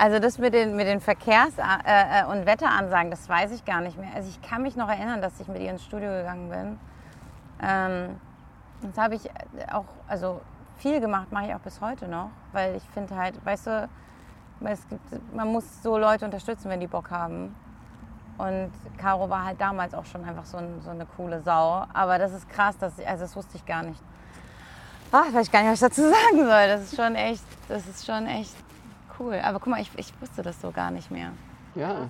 Also 0.00 0.20
das 0.20 0.38
mit 0.38 0.54
den, 0.54 0.76
mit 0.76 0.86
den 0.86 1.00
Verkehrs- 1.00 1.58
äh, 1.58 2.20
äh, 2.20 2.24
und 2.26 2.46
Wetteransagen, 2.46 3.10
das 3.10 3.28
weiß 3.28 3.50
ich 3.50 3.64
gar 3.64 3.80
nicht 3.80 3.98
mehr. 3.98 4.14
Also 4.14 4.28
ich 4.28 4.40
kann 4.48 4.62
mich 4.62 4.76
noch 4.76 4.88
erinnern, 4.88 5.20
dass 5.20 5.40
ich 5.40 5.48
mit 5.48 5.60
ihr 5.60 5.70
ins 5.72 5.84
Studio 5.84 6.08
gegangen 6.10 6.48
bin. 6.48 6.78
Ähm, 7.60 8.20
das 8.80 8.96
habe 8.96 9.16
ich 9.16 9.28
auch, 9.72 9.86
also 10.06 10.40
viel 10.76 11.00
gemacht, 11.00 11.32
mache 11.32 11.48
ich 11.48 11.54
auch 11.56 11.60
bis 11.60 11.80
heute 11.80 12.06
noch, 12.06 12.30
weil 12.52 12.76
ich 12.76 12.84
finde 12.94 13.16
halt, 13.16 13.44
weißt 13.44 13.66
du, 13.66 13.88
gibt, 14.88 15.34
man 15.34 15.48
muss 15.48 15.82
so 15.82 15.98
Leute 15.98 16.24
unterstützen, 16.24 16.70
wenn 16.70 16.78
die 16.78 16.86
Bock 16.86 17.10
haben. 17.10 17.56
Und 18.38 18.70
Caro 18.96 19.28
war 19.28 19.44
halt 19.44 19.60
damals 19.60 19.94
auch 19.94 20.04
schon 20.04 20.24
einfach 20.24 20.44
so, 20.44 20.58
ein, 20.58 20.80
so 20.84 20.90
eine 20.90 21.06
coole 21.16 21.40
Sau. 21.42 21.84
Aber 21.92 22.18
das 22.18 22.32
ist 22.32 22.48
krass, 22.48 22.78
dass 22.78 22.98
ich, 22.98 23.06
also 23.06 23.24
das 23.24 23.34
wusste 23.34 23.56
ich 23.56 23.66
gar 23.66 23.82
nicht. 23.82 24.00
Ach, 25.10 25.32
weiß 25.32 25.46
ich 25.46 25.52
gar 25.52 25.62
nicht, 25.62 25.70
was 25.70 25.82
ich 25.82 25.88
dazu 25.88 26.02
sagen 26.08 26.36
soll. 26.38 26.68
Das 26.68 26.82
ist 26.82 26.96
schon 26.96 27.14
echt, 27.16 27.44
das 27.68 27.86
ist 27.86 28.06
schon 28.06 28.26
echt 28.26 28.54
cool. 29.18 29.40
Aber 29.42 29.58
guck 29.58 29.68
mal, 29.68 29.80
ich, 29.80 29.90
ich 29.96 30.12
wusste 30.20 30.42
das 30.42 30.60
so 30.60 30.70
gar 30.70 30.90
nicht 30.90 31.10
mehr. 31.10 31.32
Ja, 31.74 32.08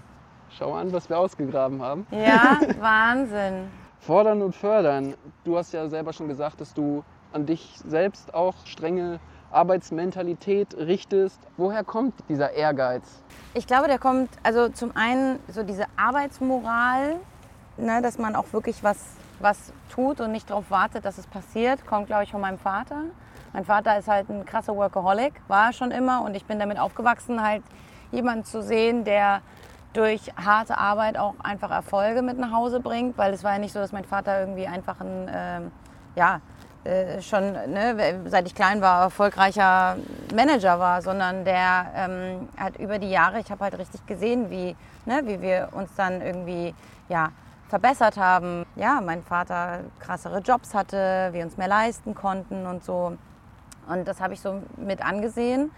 schau 0.50 0.74
an, 0.74 0.92
was 0.92 1.08
wir 1.08 1.18
ausgegraben 1.18 1.80
haben. 1.82 2.06
Ja, 2.10 2.58
Wahnsinn. 2.78 3.70
Fordern 4.00 4.42
und 4.42 4.54
fördern. 4.54 5.14
Du 5.44 5.56
hast 5.56 5.72
ja 5.72 5.88
selber 5.88 6.12
schon 6.12 6.28
gesagt, 6.28 6.60
dass 6.60 6.74
du 6.74 7.02
an 7.32 7.46
dich 7.46 7.78
selbst 7.86 8.34
auch 8.34 8.54
strenge 8.66 9.18
Arbeitsmentalität 9.50 10.76
richtest. 10.76 11.40
Woher 11.56 11.84
kommt 11.84 12.14
dieser 12.28 12.52
Ehrgeiz? 12.52 13.22
Ich 13.54 13.66
glaube, 13.66 13.88
der 13.88 13.98
kommt, 13.98 14.30
also 14.42 14.68
zum 14.68 14.94
einen 14.96 15.38
so 15.48 15.62
diese 15.62 15.84
Arbeitsmoral, 15.96 17.16
ne, 17.76 18.02
dass 18.02 18.18
man 18.18 18.36
auch 18.36 18.52
wirklich 18.52 18.82
was, 18.82 18.98
was 19.40 19.72
tut 19.90 20.20
und 20.20 20.32
nicht 20.32 20.50
darauf 20.50 20.70
wartet, 20.70 21.04
dass 21.04 21.18
es 21.18 21.26
passiert, 21.26 21.86
kommt, 21.86 22.06
glaube 22.06 22.24
ich, 22.24 22.30
von 22.30 22.40
meinem 22.40 22.58
Vater. 22.58 23.04
Mein 23.52 23.64
Vater 23.64 23.98
ist 23.98 24.08
halt 24.08 24.28
ein 24.28 24.44
krasser 24.44 24.76
Workaholic, 24.76 25.34
war 25.48 25.68
er 25.68 25.72
schon 25.72 25.90
immer 25.90 26.22
und 26.22 26.34
ich 26.34 26.44
bin 26.44 26.58
damit 26.58 26.78
aufgewachsen, 26.78 27.42
halt 27.42 27.62
jemanden 28.12 28.44
zu 28.44 28.62
sehen, 28.62 29.04
der 29.04 29.40
durch 29.94 30.30
harte 30.36 30.76
Arbeit 30.76 31.18
auch 31.18 31.34
einfach 31.42 31.70
Erfolge 31.70 32.22
mit 32.22 32.38
nach 32.38 32.52
Hause 32.52 32.80
bringt, 32.80 33.16
weil 33.16 33.32
es 33.32 33.42
war 33.42 33.52
ja 33.52 33.58
nicht 33.58 33.72
so, 33.72 33.78
dass 33.78 33.92
mein 33.92 34.04
Vater 34.04 34.40
irgendwie 34.40 34.66
einfach 34.66 35.00
ein, 35.00 35.30
ähm, 35.32 35.72
ja, 36.14 36.40
äh, 36.88 37.20
schon, 37.20 37.52
ne, 37.52 38.22
seit 38.26 38.46
ich 38.46 38.54
klein 38.54 38.80
war, 38.80 39.02
erfolgreicher 39.02 39.96
Manager 40.34 40.78
war, 40.78 41.02
sondern 41.02 41.44
der 41.44 41.86
ähm, 41.94 42.48
hat 42.56 42.78
über 42.78 42.98
die 42.98 43.10
Jahre, 43.10 43.40
ich 43.40 43.50
habe 43.50 43.64
halt 43.64 43.78
richtig 43.78 44.06
gesehen, 44.06 44.48
wie, 44.48 44.74
ne, 45.04 45.20
wie 45.24 45.42
wir 45.42 45.68
uns 45.72 45.94
dann 45.96 46.22
irgendwie, 46.22 46.74
ja, 47.10 47.30
verbessert 47.68 48.16
haben. 48.16 48.64
Ja, 48.74 49.02
mein 49.02 49.22
Vater 49.22 49.80
krassere 50.00 50.38
Jobs 50.38 50.72
hatte, 50.72 51.28
wir 51.32 51.44
uns 51.44 51.58
mehr 51.58 51.68
leisten 51.68 52.14
konnten 52.14 52.66
und 52.66 52.82
so. 52.82 53.18
Und 53.86 54.08
das 54.08 54.22
habe 54.22 54.32
ich 54.32 54.40
so 54.40 54.62
mit 54.78 55.04
angesehen. 55.04 55.70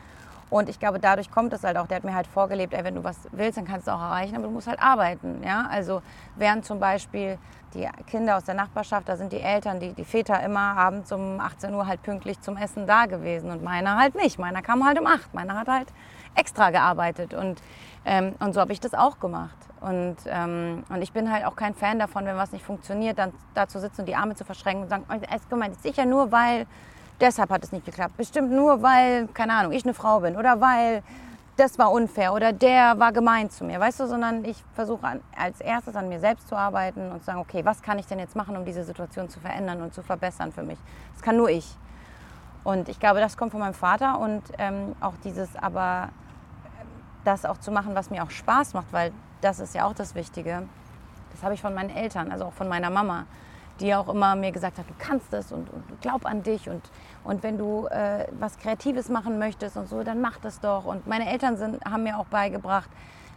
Und 0.49 0.69
ich 0.69 0.79
glaube, 0.79 0.99
dadurch 0.99 1.31
kommt 1.31 1.53
es 1.53 1.63
halt 1.63 1.77
auch. 1.77 1.87
Der 1.87 1.97
hat 1.97 2.05
mir 2.05 2.15
halt 2.15 2.27
vorgelebt, 2.27 2.75
ey, 2.75 2.85
wenn 2.85 2.97
du 2.97 3.05
was 3.05 3.17
willst, 3.33 3.57
dann 3.59 3.65
kannst 3.67 3.87
du 3.87 3.93
auch 3.93 4.01
erreichen, 4.01 4.37
aber 4.37 4.45
du 4.45 4.51
musst 4.51 4.67
halt 4.67 4.83
arbeiten. 4.83 5.43
Ja? 5.45 5.69
Also 5.71 6.03
während 6.37 6.65
zum 6.65 6.81
Beispiel 6.81 7.39
die 7.75 7.89
Kinder 8.07 8.37
aus 8.37 8.45
der 8.45 8.55
Nachbarschaft, 8.55 9.09
da 9.09 9.17
sind 9.17 9.33
die 9.33 9.41
Eltern, 9.41 9.81
die, 9.81 9.93
die 9.93 10.05
Väter 10.05 10.43
immer 10.43 10.77
abends 10.77 11.13
um 11.13 11.41
18 11.41 11.75
Uhr 11.75 11.87
halt 11.87 12.03
pünktlich 12.03 12.41
zum 12.41 12.57
Essen 12.57 12.87
da 12.87 13.07
gewesen 13.07 13.51
und 13.51 13.63
meiner 13.63 13.97
halt 13.97 14.15
nicht. 14.15 14.39
Meiner 14.39 14.63
kam 14.63 14.85
halt 14.85 14.99
um 14.99 15.07
8. 15.07 15.35
Meiner 15.35 15.55
hat 15.55 15.69
halt 15.69 15.89
extra 16.35 16.71
gearbeitet 16.71 17.35
und, 17.35 17.61
ähm, 18.05 18.35
und 18.41 18.55
so 18.55 18.61
habe 18.61 18.73
ich 18.73 18.81
das 18.81 18.95
auch 18.95 19.19
gemacht. 19.21 19.57
Und, 19.81 20.17
ähm, 20.27 20.85
und 20.91 21.03
ich 21.03 21.13
bin 21.13 21.33
halt 21.33 21.47
auch 21.47 21.57
kein 21.57 21.75
Fan 21.75 21.99
davon, 21.99 22.27
wenn 22.27 22.37
was 22.37 22.53
nicht 22.53 22.65
funktioniert, 22.65 23.19
dann 23.19 23.33
da 23.55 23.67
zu 23.67 23.81
sitzen 23.81 24.03
und 24.03 24.07
die 24.07 24.15
Arme 24.15 24.35
zu 24.35 24.45
verschränken 24.45 24.85
und 24.85 24.89
sagen, 24.91 25.05
oh, 25.09 25.15
es 25.15 25.69
ist 25.73 25.83
sicher 25.83 26.05
nur, 26.05 26.31
weil 26.31 26.67
deshalb 27.21 27.51
hat 27.51 27.65
es 27.65 27.73
nicht 27.73 27.87
geklappt. 27.87 28.17
Bestimmt 28.17 28.51
nur, 28.51 28.83
weil, 28.83 29.29
keine 29.29 29.55
Ahnung, 29.55 29.73
ich 29.73 29.85
eine 29.85 29.95
Frau 29.95 30.21
bin 30.21 30.37
oder 30.37 30.61
weil 30.61 31.03
das 31.61 31.79
war 31.79 31.93
unfair 31.93 32.33
oder 32.33 32.55
der 32.55 32.99
war 32.99 33.13
gemein 33.13 33.51
zu 33.51 33.65
mir, 33.65 33.79
weißt 33.79 34.01
du, 34.01 34.07
sondern 34.07 34.47
ich 34.47 34.65
versuche 34.73 35.21
als 35.37 35.61
erstes 35.61 35.95
an 35.95 36.09
mir 36.09 36.19
selbst 36.19 36.49
zu 36.49 36.57
arbeiten 36.57 37.13
und 37.13 37.19
zu 37.21 37.27
sagen, 37.27 37.39
okay, 37.39 37.65
was 37.67 37.83
kann 37.83 37.99
ich 37.99 38.07
denn 38.07 38.19
jetzt 38.19 38.35
machen, 38.35 38.57
um 38.57 38.65
diese 38.65 38.83
Situation 38.83 39.29
zu 39.29 39.41
verändern 39.41 39.83
und 39.83 39.93
zu 39.93 40.03
verbessern 40.03 40.53
für 40.53 40.63
mich? 40.63 40.79
Das 41.13 41.23
kann 41.23 41.37
nur 41.37 41.51
ich. 41.51 41.77
Und 42.65 42.89
ich 42.89 42.99
glaube, 42.99 43.21
das 43.21 43.37
kommt 43.37 43.53
von 43.53 43.61
meinem 43.61 43.75
Vater 43.75 44.19
und 44.19 44.43
ähm, 44.59 44.97
auch 45.01 45.15
dieses, 45.23 45.55
aber 45.57 46.09
das 47.25 47.45
auch 47.45 47.59
zu 47.59 47.71
machen, 47.71 47.95
was 47.95 48.09
mir 48.09 48.23
auch 48.23 48.31
Spaß 48.31 48.73
macht, 48.73 48.91
weil 48.93 49.13
das 49.43 49.61
ist 49.61 49.75
ja 49.75 49.85
auch 49.85 49.95
das 49.95 50.15
Wichtige. 50.15 50.63
Das 51.33 51.43
habe 51.43 51.53
ich 51.53 51.61
von 51.61 51.75
meinen 51.75 51.91
Eltern, 51.91 52.33
also 52.33 52.47
auch 52.47 52.55
von 52.55 52.69
meiner 52.69 52.89
Mama 52.89 53.27
die 53.81 53.95
auch 53.95 54.09
immer 54.09 54.37
mir 54.37 54.53
gesagt 54.53 54.79
hat, 54.79 54.89
du 54.89 54.95
kannst 54.99 55.33
es 55.33 55.53
und, 55.53 55.71
und 55.71 56.01
glaub 56.01 56.27
an 56.27 56.43
dich 56.43 56.69
und, 56.69 56.83
und 57.25 57.43
wenn 57.43 57.59
du 57.59 57.87
äh, 57.87 58.27
was 58.39 58.59
Kreatives 58.59 59.09
machen 59.09 59.39
möchtest 59.39 59.77
und 59.77 59.89
so, 59.89 60.03
dann 60.03 60.21
mach 60.21 60.39
das 60.39 60.61
doch. 60.61 60.85
Und 60.85 61.07
meine 61.07 61.31
Eltern 61.31 61.57
sind, 61.57 61.85
haben 61.85 62.03
mir 62.03 62.19
auch 62.19 62.27
beigebracht, 62.27 62.89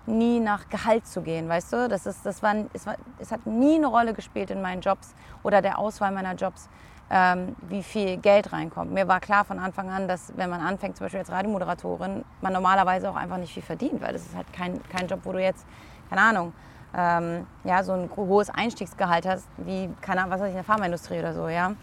nie 0.05 0.39
nach 0.39 0.69
Gehalt 0.69 1.07
zu 1.07 1.21
gehen, 1.21 1.47
weißt 1.47 1.73
du? 1.73 1.87
Das, 1.87 2.05
ist, 2.05 2.25
das 2.25 2.43
war, 2.43 2.55
es, 2.73 2.85
war, 2.85 2.95
es 3.19 3.31
hat 3.31 3.45
nie 3.45 3.75
eine 3.75 3.87
Rolle 3.87 4.13
gespielt 4.13 4.51
in 4.51 4.61
meinen 4.61 4.81
Jobs 4.81 5.13
oder 5.43 5.61
der 5.61 5.79
Auswahl 5.79 6.11
meiner 6.11 6.35
Jobs, 6.35 6.69
ähm, 7.09 7.55
wie 7.69 7.83
viel 7.83 8.17
Geld 8.17 8.51
reinkommt. 8.51 8.91
Mir 8.91 9.07
war 9.07 9.19
klar 9.19 9.45
von 9.45 9.59
Anfang 9.59 9.89
an, 9.89 10.07
dass 10.07 10.33
wenn 10.35 10.49
man 10.49 10.61
anfängt, 10.61 10.97
zum 10.97 11.05
Beispiel 11.05 11.19
als 11.19 11.31
Radiomoderatorin, 11.31 12.25
man 12.41 12.53
normalerweise 12.53 13.09
auch 13.09 13.15
einfach 13.15 13.37
nicht 13.37 13.53
viel 13.53 13.63
verdient, 13.63 14.01
weil 14.01 14.13
das 14.13 14.23
ist 14.23 14.35
halt 14.35 14.51
kein, 14.51 14.81
kein 14.89 15.07
Job, 15.07 15.19
wo 15.23 15.31
du 15.31 15.41
jetzt, 15.41 15.65
keine 16.09 16.21
Ahnung, 16.21 16.53
ähm, 16.95 17.47
ja, 17.63 17.83
so 17.83 17.93
ein 17.93 18.09
hohes 18.15 18.49
Einstiegsgehalt 18.49 19.25
hast, 19.25 19.47
wie, 19.57 19.89
keine 20.01 20.21
Ahnung, 20.21 20.33
was 20.33 20.41
weiß 20.41 20.47
ich, 20.47 20.53
in 20.53 20.57
der 20.57 20.63
Pharmaindustrie 20.63 21.19
oder 21.19 21.33
so, 21.33 21.47
ja. 21.47 21.73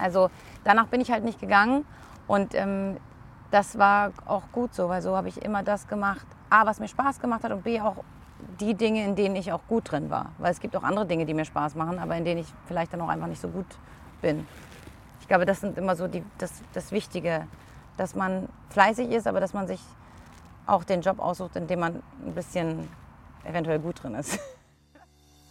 Also 0.00 0.30
danach 0.66 0.88
bin 0.88 1.00
ich 1.00 1.10
halt 1.10 1.24
nicht 1.24 1.40
gegangen 1.40 1.84
und 2.26 2.54
ähm, 2.54 2.96
das 3.50 3.78
war 3.78 4.12
auch 4.26 4.42
gut 4.52 4.74
so, 4.74 4.88
weil 4.88 5.00
so 5.00 5.16
habe 5.16 5.28
ich 5.28 5.42
immer 5.42 5.62
das 5.62 5.86
gemacht, 5.86 6.26
A, 6.50 6.66
was 6.66 6.80
mir 6.80 6.88
Spaß 6.88 7.20
gemacht 7.20 7.44
hat 7.44 7.52
und 7.52 7.62
B, 7.62 7.80
auch 7.80 7.96
die 8.60 8.74
Dinge, 8.74 9.04
in 9.04 9.14
denen 9.14 9.36
ich 9.36 9.52
auch 9.52 9.62
gut 9.68 9.90
drin 9.90 10.10
war. 10.10 10.32
Weil 10.38 10.52
es 10.52 10.60
gibt 10.60 10.76
auch 10.76 10.82
andere 10.82 11.06
Dinge, 11.06 11.24
die 11.24 11.34
mir 11.34 11.44
Spaß 11.44 11.74
machen, 11.74 11.98
aber 11.98 12.16
in 12.16 12.24
denen 12.24 12.40
ich 12.40 12.52
vielleicht 12.66 12.92
dann 12.92 13.00
auch 13.00 13.08
einfach 13.08 13.28
nicht 13.28 13.40
so 13.40 13.48
gut 13.48 13.66
bin. 14.20 14.46
Ich 15.20 15.28
glaube, 15.28 15.46
das 15.46 15.60
sind 15.60 15.78
immer 15.78 15.96
so 15.96 16.08
die, 16.08 16.22
das, 16.38 16.52
das 16.72 16.92
Wichtige, 16.92 17.46
dass 17.96 18.14
man 18.14 18.48
fleißig 18.70 19.10
ist, 19.10 19.26
aber 19.26 19.40
dass 19.40 19.54
man 19.54 19.66
sich 19.66 19.80
auch 20.66 20.84
den 20.84 21.00
Job 21.00 21.20
aussucht, 21.20 21.56
in 21.56 21.66
dem 21.66 21.80
man 21.80 22.02
ein 22.24 22.34
bisschen 22.34 22.88
eventuell 23.44 23.78
gut 23.78 24.02
drin 24.02 24.14
ist. 24.14 24.38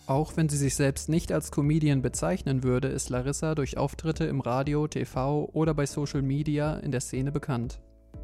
Auch 0.07 0.37
wenn 0.37 0.49
sie 0.49 0.57
sich 0.57 0.75
selbst 0.75 1.09
nicht 1.09 1.31
als 1.31 1.49
Comedian 1.49 2.03
bezeichnen 2.03 2.61
würde, 2.61 2.89
ist 2.89 3.09
Larissa 3.09 3.55
durch 3.55 3.77
Auftritte 3.77 4.25
im 4.25 4.39
Radio, 4.39 4.87
TV 4.87 5.49
oder 5.51 5.73
bei 5.73 5.87
Social 5.87 6.21
Media 6.21 6.75
in 6.77 6.91
der 6.91 7.01
Szene 7.01 7.31
bekannt. 7.31 7.79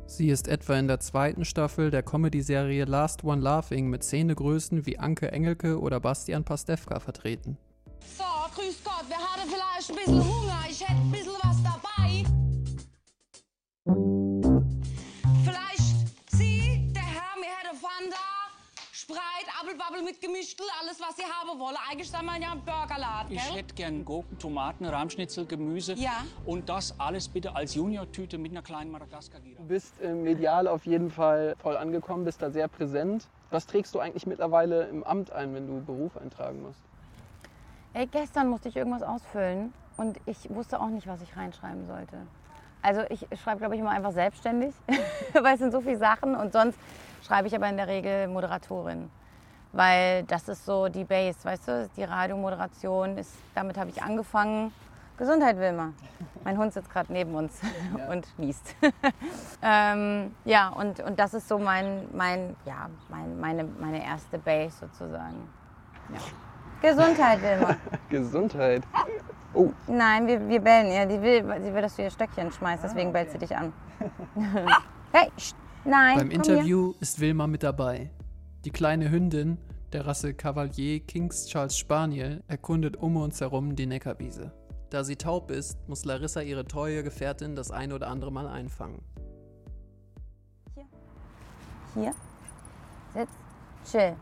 Sie 0.05 0.29
ist 0.29 0.47
etwa 0.47 0.77
in 0.77 0.87
der 0.87 0.99
zweiten 0.99 1.43
Staffel 1.43 1.89
der 1.89 2.03
Comedy-Serie 2.03 2.85
Last 2.85 3.23
One 3.23 3.41
Laughing 3.41 3.89
mit 3.89 4.03
Szenegrößen 4.03 4.85
wie 4.85 4.99
Anke 4.99 5.31
Engelke 5.31 5.79
oder 5.79 5.99
Bastian 5.99 6.43
Pastewka 6.43 6.99
vertreten. 6.99 7.57
So, 8.15 8.23
grüß 8.55 8.83
Gott, 8.83 9.05
wer 9.07 9.17
hatte 9.17 9.47
vielleicht 9.47 9.89
ein 9.89 9.95
bisschen 9.95 10.23
Hunger? 10.23 10.59
Ich 10.69 10.81
hätte 10.81 10.99
ein 10.99 11.11
bisschen 11.11 11.33
was 11.41 11.50
Apfelbabbel 19.71 20.03
mit 20.03 20.19
Gemischtel, 20.21 20.65
alles 20.81 20.99
was 20.99 21.15
Sie 21.15 21.23
haben 21.23 21.57
wollen. 21.59 21.75
Eigentlich 21.89 22.09
sind 22.09 22.25
wir 22.25 22.39
ja 22.39 22.51
ein 22.51 22.61
Burgerladen, 22.61 23.29
gell? 23.29 23.37
Ich 23.37 23.55
hätte 23.55 23.75
gern 23.75 24.03
Gurken, 24.03 24.37
Tomaten, 24.37 24.85
Rahmschnitzel, 24.85 25.45
Gemüse. 25.45 25.93
Ja. 25.93 26.25
Und 26.45 26.67
das 26.69 26.99
alles 26.99 27.27
bitte 27.27 27.55
als 27.55 27.75
Junior-Tüte 27.75 28.37
mit 28.37 28.51
einer 28.51 28.61
kleinen 28.61 28.91
Madagaskar-Gira. 28.91 29.61
Du 29.61 29.67
bist 29.67 29.99
im 30.01 30.23
Medial 30.23 30.67
auf 30.67 30.85
jeden 30.85 31.09
Fall 31.09 31.55
voll 31.59 31.77
angekommen, 31.77 32.25
bist 32.25 32.41
da 32.41 32.51
sehr 32.51 32.67
präsent. 32.67 33.27
Was 33.49 33.65
trägst 33.67 33.95
du 33.95 33.99
eigentlich 33.99 34.25
mittlerweile 34.25 34.87
im 34.87 35.03
Amt 35.03 35.31
ein, 35.31 35.53
wenn 35.53 35.67
du 35.67 35.83
Beruf 35.83 36.17
eintragen 36.17 36.61
musst? 36.61 36.81
Ey, 37.93 38.07
gestern 38.07 38.49
musste 38.49 38.69
ich 38.69 38.75
irgendwas 38.75 39.03
ausfüllen 39.03 39.73
und 39.97 40.17
ich 40.25 40.49
wusste 40.49 40.79
auch 40.79 40.87
nicht, 40.87 41.07
was 41.07 41.21
ich 41.21 41.35
reinschreiben 41.35 41.87
sollte. 41.87 42.17
Also 42.81 43.01
ich 43.09 43.25
schreibe, 43.41 43.59
glaube 43.59 43.75
ich, 43.75 43.81
immer 43.81 43.91
einfach 43.91 44.11
selbstständig, 44.11 44.73
weil 45.33 45.53
es 45.53 45.59
sind 45.59 45.71
so 45.71 45.81
viele 45.81 45.97
Sachen. 45.97 46.35
Und 46.35 46.51
sonst 46.51 46.79
schreibe 47.25 47.47
ich 47.47 47.55
aber 47.55 47.69
in 47.69 47.77
der 47.77 47.87
Regel 47.87 48.27
Moderatorin. 48.27 49.09
Weil 49.73 50.23
das 50.23 50.49
ist 50.49 50.65
so 50.65 50.89
die 50.89 51.05
Base, 51.05 51.37
weißt 51.43 51.67
du, 51.67 51.89
die 51.95 52.03
Radiomoderation 52.03 53.17
ist, 53.17 53.31
damit 53.55 53.77
habe 53.77 53.89
ich 53.89 54.01
angefangen. 54.01 54.73
Gesundheit, 55.17 55.57
Wilma. 55.57 55.93
Mein 56.43 56.57
Hund 56.57 56.73
sitzt 56.73 56.89
gerade 56.89 57.13
neben 57.13 57.35
uns 57.35 57.61
und 58.09 58.27
niest. 58.37 58.75
ähm, 59.61 60.35
ja, 60.45 60.69
und, 60.69 60.99
und 61.01 61.19
das 61.19 61.33
ist 61.33 61.47
so 61.47 61.57
mein, 61.57 62.07
mein, 62.13 62.55
ja, 62.65 62.89
mein, 63.07 63.39
meine, 63.39 63.63
meine 63.63 64.03
erste 64.03 64.37
Base 64.39 64.75
sozusagen. 64.79 65.47
Ja. 66.11 66.89
Gesundheit, 66.89 67.41
Wilma. 67.41 67.75
Gesundheit. 68.09 68.83
Nein, 69.87 70.27
wir, 70.27 70.49
wir 70.49 70.59
bellen 70.59 70.91
ihr. 70.91 71.05
Die 71.05 71.21
will, 71.21 71.61
sie 71.61 71.73
will, 71.73 71.81
dass 71.81 71.95
du 71.95 72.01
ihr 72.01 72.09
Stöckchen 72.09 72.51
schmeißt, 72.51 72.83
deswegen 72.83 73.13
bellt 73.13 73.31
sie 73.31 73.37
dich 73.37 73.55
an. 73.55 73.71
hey, 75.11 75.29
nein. 75.85 76.17
Beim 76.17 76.29
komm 76.29 76.29
hier. 76.29 76.53
Interview 76.53 76.93
ist 76.99 77.19
Wilma 77.19 77.45
mit 77.47 77.61
dabei. 77.61 78.09
Die 78.63 78.69
kleine 78.69 79.09
Hündin 79.09 79.57
der 79.91 80.05
Rasse 80.05 80.35
Cavalier 80.35 80.99
Kings 80.99 81.47
Charles 81.47 81.75
Spaniel 81.75 82.43
erkundet 82.47 82.95
um 82.95 83.17
uns 83.17 83.41
herum 83.41 83.75
die 83.75 83.87
Neckarwiese. 83.87 84.51
Da 84.91 85.03
sie 85.03 85.15
taub 85.15 85.49
ist, 85.49 85.79
muss 85.87 86.05
Larissa 86.05 86.41
ihre 86.41 86.63
treue 86.65 87.01
Gefährtin 87.01 87.55
das 87.55 87.71
ein 87.71 87.91
oder 87.91 88.07
andere 88.07 88.31
Mal 88.31 88.47
einfangen. 88.47 89.01
Hier. 91.95 92.13
Sitz. 93.15 93.31
Chill. 93.89 94.15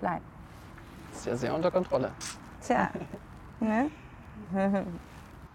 Bleib. 0.00 0.22
Ist 1.12 1.26
ja 1.26 1.36
sehr 1.36 1.54
unter 1.54 1.70
Kontrolle. 1.70 2.10
Tja. 2.60 2.90
Ne? 3.60 3.90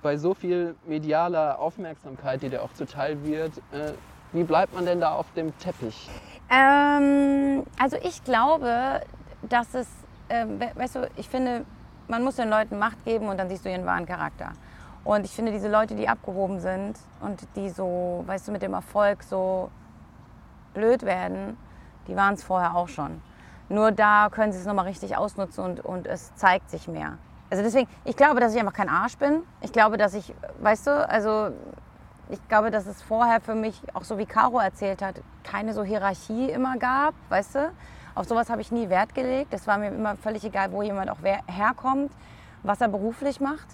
Bei 0.01 0.17
so 0.17 0.33
viel 0.33 0.75
medialer 0.85 1.57
Aufmerksamkeit, 1.57 2.41
die 2.41 2.49
dir 2.49 2.61
auch 2.61 2.73
zuteil 2.73 3.23
wird, 3.23 3.59
äh, 3.71 3.93
wie 4.33 4.43
bleibt 4.43 4.73
man 4.73 4.85
denn 4.85 4.99
da 4.99 5.13
auf 5.13 5.31
dem 5.35 5.57
Teppich? 5.57 6.09
Ähm, 6.49 7.63
also 7.79 7.97
ich 8.03 8.23
glaube, 8.23 9.01
dass 9.43 9.73
es, 9.73 9.87
we- 10.29 10.71
weißt 10.75 10.95
du, 10.95 11.09
ich 11.15 11.29
finde, 11.29 11.65
man 12.07 12.23
muss 12.23 12.35
den 12.35 12.49
Leuten 12.49 12.77
Macht 12.79 13.03
geben 13.05 13.27
und 13.29 13.37
dann 13.37 13.49
siehst 13.49 13.65
du 13.65 13.69
ihren 13.69 13.85
wahren 13.85 14.05
Charakter. 14.05 14.51
Und 15.03 15.25
ich 15.25 15.31
finde, 15.31 15.51
diese 15.51 15.69
Leute, 15.69 15.95
die 15.95 16.07
abgehoben 16.07 16.59
sind 16.59 16.97
und 17.21 17.41
die 17.55 17.69
so, 17.69 18.23
weißt 18.25 18.47
du, 18.47 18.51
mit 18.51 18.61
dem 18.61 18.73
Erfolg 18.73 19.23
so 19.23 19.69
blöd 20.73 21.03
werden, 21.03 21.57
die 22.07 22.15
waren 22.15 22.35
es 22.35 22.43
vorher 22.43 22.75
auch 22.75 22.87
schon. 22.87 23.21
Nur 23.69 23.91
da 23.91 24.29
können 24.29 24.51
sie 24.51 24.59
es 24.59 24.65
nochmal 24.65 24.85
richtig 24.85 25.17
ausnutzen 25.17 25.63
und, 25.63 25.79
und 25.81 26.07
es 26.07 26.33
zeigt 26.35 26.69
sich 26.69 26.87
mehr. 26.87 27.17
Also 27.49 27.63
deswegen, 27.63 27.87
ich 28.03 28.15
glaube, 28.15 28.39
dass 28.39 28.53
ich 28.53 28.59
einfach 28.59 28.73
kein 28.73 28.89
Arsch 28.89 29.17
bin. 29.17 29.43
Ich 29.61 29.71
glaube, 29.71 29.97
dass 29.97 30.13
ich, 30.13 30.33
weißt 30.59 30.87
du, 30.87 31.09
also 31.09 31.51
ich 32.33 32.47
glaube, 32.47 32.71
dass 32.71 32.87
es 32.87 33.01
vorher 33.01 33.39
für 33.39 33.53
mich, 33.53 33.79
auch 33.93 34.03
so 34.03 34.17
wie 34.17 34.25
Caro 34.25 34.59
erzählt 34.59 35.03
hat, 35.03 35.21
keine 35.43 35.73
so 35.73 35.83
Hierarchie 35.83 36.49
immer 36.49 36.77
gab, 36.77 37.13
weißt 37.29 37.55
du? 37.55 37.71
Auf 38.15 38.27
sowas 38.27 38.49
habe 38.49 38.61
ich 38.61 38.71
nie 38.71 38.89
Wert 38.89 39.13
gelegt. 39.13 39.53
Es 39.53 39.67
war 39.67 39.77
mir 39.77 39.89
immer 39.89 40.15
völlig 40.15 40.43
egal, 40.43 40.71
wo 40.71 40.81
jemand 40.81 41.09
auch 41.09 41.17
herkommt, 41.47 42.11
was 42.63 42.81
er 42.81 42.87
beruflich 42.87 43.39
macht. 43.39 43.67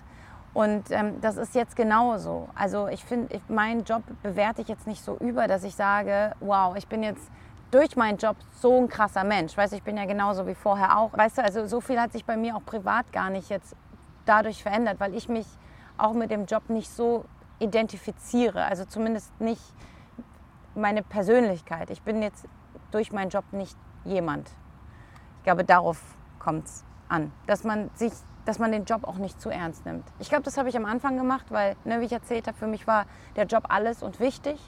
Und 0.53 0.91
ähm, 0.91 1.21
das 1.21 1.37
ist 1.37 1.55
jetzt 1.55 1.75
genauso. 1.75 2.49
Also 2.55 2.87
ich 2.87 3.03
finde, 3.03 3.39
meinen 3.47 3.83
Job 3.83 4.03
bewerte 4.23 4.61
ich 4.61 4.67
jetzt 4.67 4.87
nicht 4.87 5.03
so 5.03 5.15
über, 5.17 5.47
dass 5.47 5.63
ich 5.63 5.75
sage, 5.75 6.33
wow, 6.39 6.75
ich 6.75 6.87
bin 6.87 7.03
jetzt 7.03 7.29
durch 7.71 7.95
meinen 7.95 8.17
Job 8.17 8.35
so 8.51 8.77
ein 8.77 8.89
krasser 8.89 9.23
Mensch. 9.23 9.55
Weißt 9.55 9.73
du, 9.73 9.77
ich 9.77 9.83
bin 9.83 9.95
ja 9.95 10.05
genauso 10.05 10.47
wie 10.47 10.55
vorher 10.55 10.97
auch. 10.97 11.15
Weißt 11.17 11.37
du, 11.37 11.43
also 11.43 11.65
so 11.65 11.81
viel 11.81 11.99
hat 11.99 12.11
sich 12.11 12.25
bei 12.25 12.35
mir 12.35 12.55
auch 12.55 12.65
privat 12.65 13.11
gar 13.13 13.29
nicht 13.29 13.49
jetzt 13.49 13.75
dadurch 14.25 14.63
verändert, 14.63 14.99
weil 14.99 15.13
ich 15.13 15.29
mich 15.29 15.47
auch 15.97 16.13
mit 16.13 16.31
dem 16.31 16.45
Job 16.45 16.69
nicht 16.69 16.89
so 16.89 17.25
identifiziere. 17.59 18.63
Also 18.65 18.85
zumindest 18.85 19.39
nicht 19.39 19.61
meine 20.75 21.03
Persönlichkeit. 21.03 21.89
Ich 21.89 22.01
bin 22.01 22.21
jetzt 22.21 22.45
durch 22.91 23.11
meinen 23.11 23.29
Job 23.29 23.45
nicht 23.51 23.77
jemand. 24.05 24.49
Ich 25.37 25.43
glaube, 25.43 25.63
darauf 25.63 26.01
kommt 26.39 26.65
es 26.65 26.85
an, 27.07 27.31
dass 27.47 27.63
man 27.63 27.89
sich, 27.95 28.13
dass 28.45 28.59
man 28.59 28.71
den 28.71 28.85
Job 28.85 29.03
auch 29.03 29.17
nicht 29.17 29.39
zu 29.41 29.49
ernst 29.49 29.85
nimmt. 29.85 30.05
Ich 30.19 30.29
glaube, 30.29 30.43
das 30.43 30.57
habe 30.57 30.69
ich 30.69 30.77
am 30.77 30.85
Anfang 30.85 31.17
gemacht, 31.17 31.47
weil, 31.49 31.75
ne, 31.83 31.99
wie 32.01 32.05
ich 32.05 32.13
erzählt 32.13 32.47
habe, 32.47 32.57
für 32.57 32.67
mich 32.67 32.87
war 32.87 33.05
der 33.35 33.45
Job 33.45 33.65
alles 33.69 34.03
und 34.03 34.19
wichtig. 34.19 34.59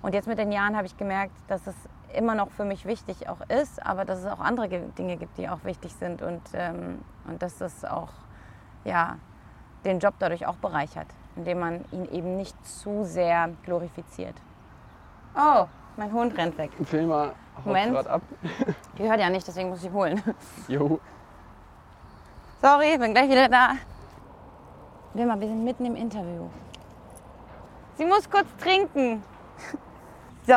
Und 0.00 0.14
jetzt 0.14 0.26
mit 0.26 0.38
den 0.38 0.50
Jahren 0.50 0.76
habe 0.76 0.86
ich 0.86 0.96
gemerkt, 0.96 1.34
dass 1.48 1.66
es 1.66 1.76
immer 2.14 2.34
noch 2.34 2.50
für 2.50 2.64
mich 2.64 2.84
wichtig 2.84 3.28
auch 3.28 3.40
ist, 3.48 3.84
aber 3.84 4.04
dass 4.04 4.18
es 4.18 4.26
auch 4.26 4.40
andere 4.40 4.68
Ge- 4.68 4.88
Dinge 4.98 5.16
gibt, 5.16 5.38
die 5.38 5.48
auch 5.48 5.64
wichtig 5.64 5.94
sind 5.94 6.22
und, 6.22 6.42
ähm, 6.54 7.00
und 7.26 7.42
dass 7.42 7.58
das 7.58 7.84
auch 7.84 8.10
ja, 8.84 9.16
den 9.84 9.98
Job 9.98 10.14
dadurch 10.18 10.46
auch 10.46 10.56
bereichert, 10.56 11.06
indem 11.36 11.58
man 11.60 11.84
ihn 11.92 12.04
eben 12.10 12.36
nicht 12.36 12.54
zu 12.66 13.04
sehr 13.04 13.50
glorifiziert. 13.64 14.34
Oh, 15.36 15.66
mein 15.96 16.12
Hund 16.12 16.36
rennt 16.36 16.56
weg. 16.58 16.70
Filmer 16.84 17.32
Moment. 17.64 18.06
ab. 18.06 18.22
Die 18.98 19.04
hört 19.08 19.20
ja 19.20 19.30
nicht, 19.30 19.46
deswegen 19.46 19.68
muss 19.70 19.82
ich 19.84 19.90
holen. 19.92 20.22
Jo. 20.68 21.00
Sorry, 22.60 22.96
bin 22.98 23.12
gleich 23.12 23.28
wieder 23.30 23.48
da. 23.48 23.72
Wilma, 25.14 25.38
wir 25.38 25.48
sind 25.48 25.64
mitten 25.64 25.84
im 25.86 25.96
Interview. 25.96 26.48
Sie 27.96 28.04
muss 28.04 28.28
kurz 28.30 28.46
trinken. 28.60 29.22
So. 30.44 30.54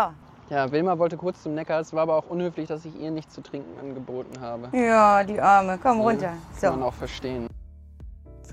Ja, 0.50 0.72
Wilma 0.72 0.98
wollte 0.98 1.16
kurz 1.16 1.44
zum 1.44 1.54
Neckar. 1.54 1.80
Es 1.80 1.94
war 1.94 2.02
aber 2.02 2.16
auch 2.16 2.28
unhöflich, 2.28 2.68
dass 2.68 2.86
ich 2.86 3.00
ihr 3.00 3.12
nichts 3.12 3.36
zu 3.36 3.42
trinken 3.44 3.80
angeboten 3.80 4.42
habe. 4.42 4.76
Ja, 4.76 5.24
die 5.24 5.40
Arme. 5.40 5.78
Komm 5.80 6.02
runter. 6.02 6.34
Kann 6.60 6.72
man 6.72 6.80
So. 6.80 6.86
auch 6.88 6.94
verstehen. 6.96 7.48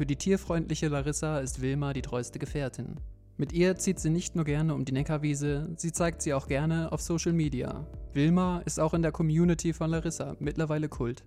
Für 0.03 0.07
die 0.07 0.17
tierfreundliche 0.17 0.88
Larissa 0.88 1.38
ist 1.38 1.62
Wilma 1.62 1.93
die 1.93 2.03
treueste 2.03 2.41
Gefährtin. 2.41 2.97
Mit 3.37 3.53
ihr 3.53 3.77
zieht 3.77 4.01
sie 4.01 4.11
nicht 4.11 4.35
nur 4.35 4.45
gerne 4.45 4.75
um 4.75 4.85
die 4.85 4.91
Neckarwiese, 4.91 5.69
sie 5.77 5.93
zeigt 5.93 6.23
sie 6.23 6.35
auch 6.35 6.49
gerne 6.49 6.91
auf 6.91 7.01
Social 7.01 7.33
Media. 7.33 7.87
Wilma 8.12 8.62
ist 8.65 8.81
auch 8.81 8.95
in 8.95 9.03
der 9.03 9.12
Community 9.12 9.73
von 9.73 9.91
Larissa 9.91 10.35
mittlerweile 10.41 10.88
Kult. 10.88 11.23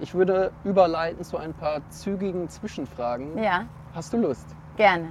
Ich 0.00 0.14
würde 0.14 0.50
überleiten 0.64 1.22
zu 1.22 1.36
ein 1.36 1.54
paar 1.54 1.88
zügigen 1.90 2.48
Zwischenfragen. 2.48 3.40
Ja, 3.40 3.68
Hast 3.94 4.12
du 4.12 4.16
Lust? 4.16 4.48
gerne. 4.76 5.10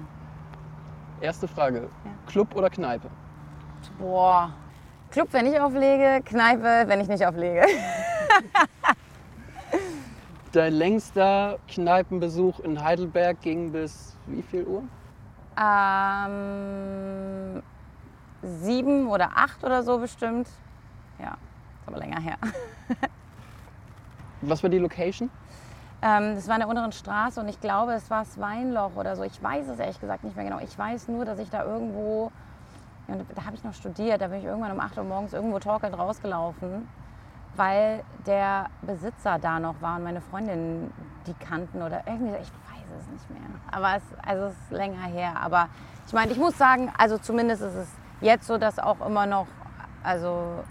Erste 1.22 1.48
Frage. 1.48 1.88
Club 2.28 2.54
oder 2.58 2.70
Kneipe? 2.70 3.10
Boah. 3.98 4.54
Club, 5.12 5.30
wenn 5.32 5.46
ich 5.46 5.58
auflege, 5.58 6.22
Kneipe, 6.26 6.90
wenn 6.90 7.00
ich 7.00 7.08
nicht 7.08 7.26
auflege. 7.26 7.62
Dein 10.52 10.74
längster 10.74 11.60
Kneipenbesuch 11.70 12.60
in 12.60 12.84
Heidelberg 12.84 13.40
ging 13.42 13.72
bis 13.72 14.18
wie 14.28 14.42
viel 14.42 14.66
Uhr? 14.66 14.84
Ähm, 15.58 16.32
sieben 18.42 19.08
oder 19.08 19.30
acht 19.36 19.64
oder 19.64 19.82
so 19.84 19.98
bestimmt. 19.98 20.50
Ja, 21.20 21.38
ist 21.80 21.88
aber 21.88 22.00
länger 22.00 22.20
her. 22.20 22.36
Was 24.42 24.62
war 24.62 24.70
die 24.70 24.80
Location? 24.80 25.30
Ähm, 26.02 26.36
das 26.36 26.48
war 26.50 26.56
in 26.56 26.62
der 26.62 26.68
unteren 26.68 26.92
Straße 26.92 27.40
und 27.40 27.48
ich 27.48 27.62
glaube, 27.62 27.94
es 27.94 28.10
war 28.10 28.24
das 28.24 28.38
Weinloch 28.38 28.96
oder 28.96 29.16
so. 29.16 29.24
Ich 29.24 29.42
weiß 29.42 29.70
es 29.70 29.80
ehrlich 29.80 30.02
gesagt 30.02 30.26
nicht 30.26 30.36
mehr 30.36 30.46
genau. 30.46 30.60
Ich 30.60 30.78
weiß 30.78 31.08
nur, 31.08 31.24
dass 31.24 31.40
ich 31.40 31.50
da 31.50 31.64
irgendwo, 31.64 32.32
ja, 33.08 33.16
da 33.36 33.46
habe 33.46 33.56
ich 33.56 33.64
noch 33.64 33.74
studiert, 33.74 34.20
da 34.20 34.28
bin 34.28 34.40
ich 34.40 34.46
irgendwann 34.46 34.72
um 34.72 34.80
8 34.82 34.98
Uhr 34.98 35.04
morgens 35.06 35.32
irgendwo 35.32 35.60
torkelnd 35.60 35.98
rausgelaufen, 35.98 36.90
weil 37.56 38.04
der 38.26 38.68
Besitzer 38.82 39.40
da 39.40 39.60
noch 39.60 39.82
war 39.82 39.98
und 39.98 40.04
meine 40.04 40.22
Freundin 40.22 40.92
die 41.28 41.34
kannten 41.34 41.82
oder 41.82 42.04
irgendwie, 42.08 42.36
ich 42.36 42.52
weiß 42.52 43.00
es 43.00 43.08
nicht 43.08 43.30
mehr. 43.30 43.42
Aber 43.72 43.96
es, 43.96 44.04
also 44.26 44.46
es 44.46 44.54
ist 44.54 44.72
länger 44.72 45.04
her. 45.04 45.34
Aber 45.42 45.68
ich 46.08 46.14
meine, 46.14 46.32
ich 46.32 46.38
muss 46.38 46.58
sagen, 46.58 46.92
also 46.98 47.18
zumindest 47.18 47.62
ist 47.62 47.76
es 47.76 47.88
jetzt 48.22 48.48
so, 48.48 48.58
dass 48.58 48.80
auch 48.80 49.06
immer 49.06 49.26
noch, 49.26 49.48
also 50.04 50.64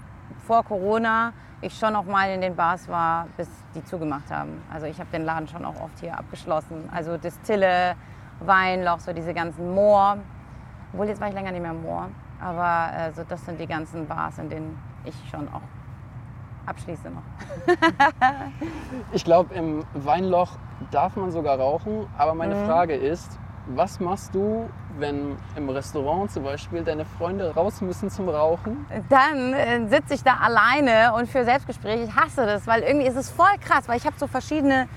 vor 0.47 0.65
Corona, 0.65 1.33
ich 1.61 1.79
schon 1.79 1.93
noch 1.93 2.05
mal 2.05 2.31
in 2.31 2.41
den 2.41 2.57
Bars 2.57 2.89
war, 2.89 3.27
bis 3.37 3.49
die 3.75 3.85
zugemacht 3.85 4.31
haben. 4.31 4.63
Also 4.73 4.87
ich 4.87 4.99
habe 4.99 5.11
den 5.13 5.25
Laden 5.25 5.47
schon 5.47 5.65
auch 5.65 5.79
oft 5.81 6.01
hier 6.01 6.19
abgeschlossen. 6.19 6.89
Also 6.93 7.19
Distille, 7.19 7.95
Weinloch, 8.41 9.01
so 9.01 9.13
diese 9.13 9.35
ganzen 9.35 9.75
Moor. 9.75 10.17
Obwohl 10.93 11.09
jetzt 11.09 11.21
war 11.21 11.29
ich 11.29 11.35
länger 11.35 11.53
nicht 11.53 11.63
mehr 11.63 11.75
Moor. 11.75 12.09
Aber 12.41 12.91
äh, 12.97 13.13
so 13.13 13.23
das 13.29 13.45
sind 13.45 13.61
die 13.61 13.67
ganzen 13.67 14.07
Bars, 14.07 14.39
in 14.39 14.49
denen 14.49 14.79
ich 15.05 15.15
schon 15.31 15.47
auch 15.49 15.61
abschließe 16.67 17.11
noch. 17.11 17.23
Ich 19.13 19.25
glaube, 19.25 19.55
im 19.55 19.85
Weinloch 19.95 20.51
darf 20.91 21.17
man 21.17 21.31
sogar 21.31 21.59
rauchen. 21.59 22.07
Aber 22.19 22.35
meine 22.35 22.55
Mhm. 22.55 22.65
Frage 22.65 22.95
ist, 22.95 23.39
was 23.67 24.01
machst 24.01 24.35
du, 24.35 24.69
wenn 24.99 25.37
im 25.57 25.69
Restaurant 25.69 26.31
zum 26.31 26.45
Beispiel 26.45 26.83
deine 26.83 27.05
Freunde 27.05 27.55
raus 27.55 27.81
müssen 27.81 28.11
zum 28.11 28.29
Rauchen? 28.29 28.87
Dann 29.09 29.53
äh, 29.53 29.87
sitze 29.89 30.15
ich 30.15 30.23
da 30.25 30.39
alleine 30.43 31.15
und 31.15 31.29
für 31.29 31.45
Selbstgespräche. 31.45 32.05
Ich 32.05 32.17
hasse 32.17 32.47
das, 32.47 32.67
weil 32.67 32.83
irgendwie 32.83 33.07
ist 33.07 33.17
es 33.17 33.31
voll 33.31 33.57
krass, 33.61 33.89
weil 33.89 33.97
ich 33.97 34.07
habe 34.07 34.17
so 34.19 34.27
verschiedene 34.27 34.89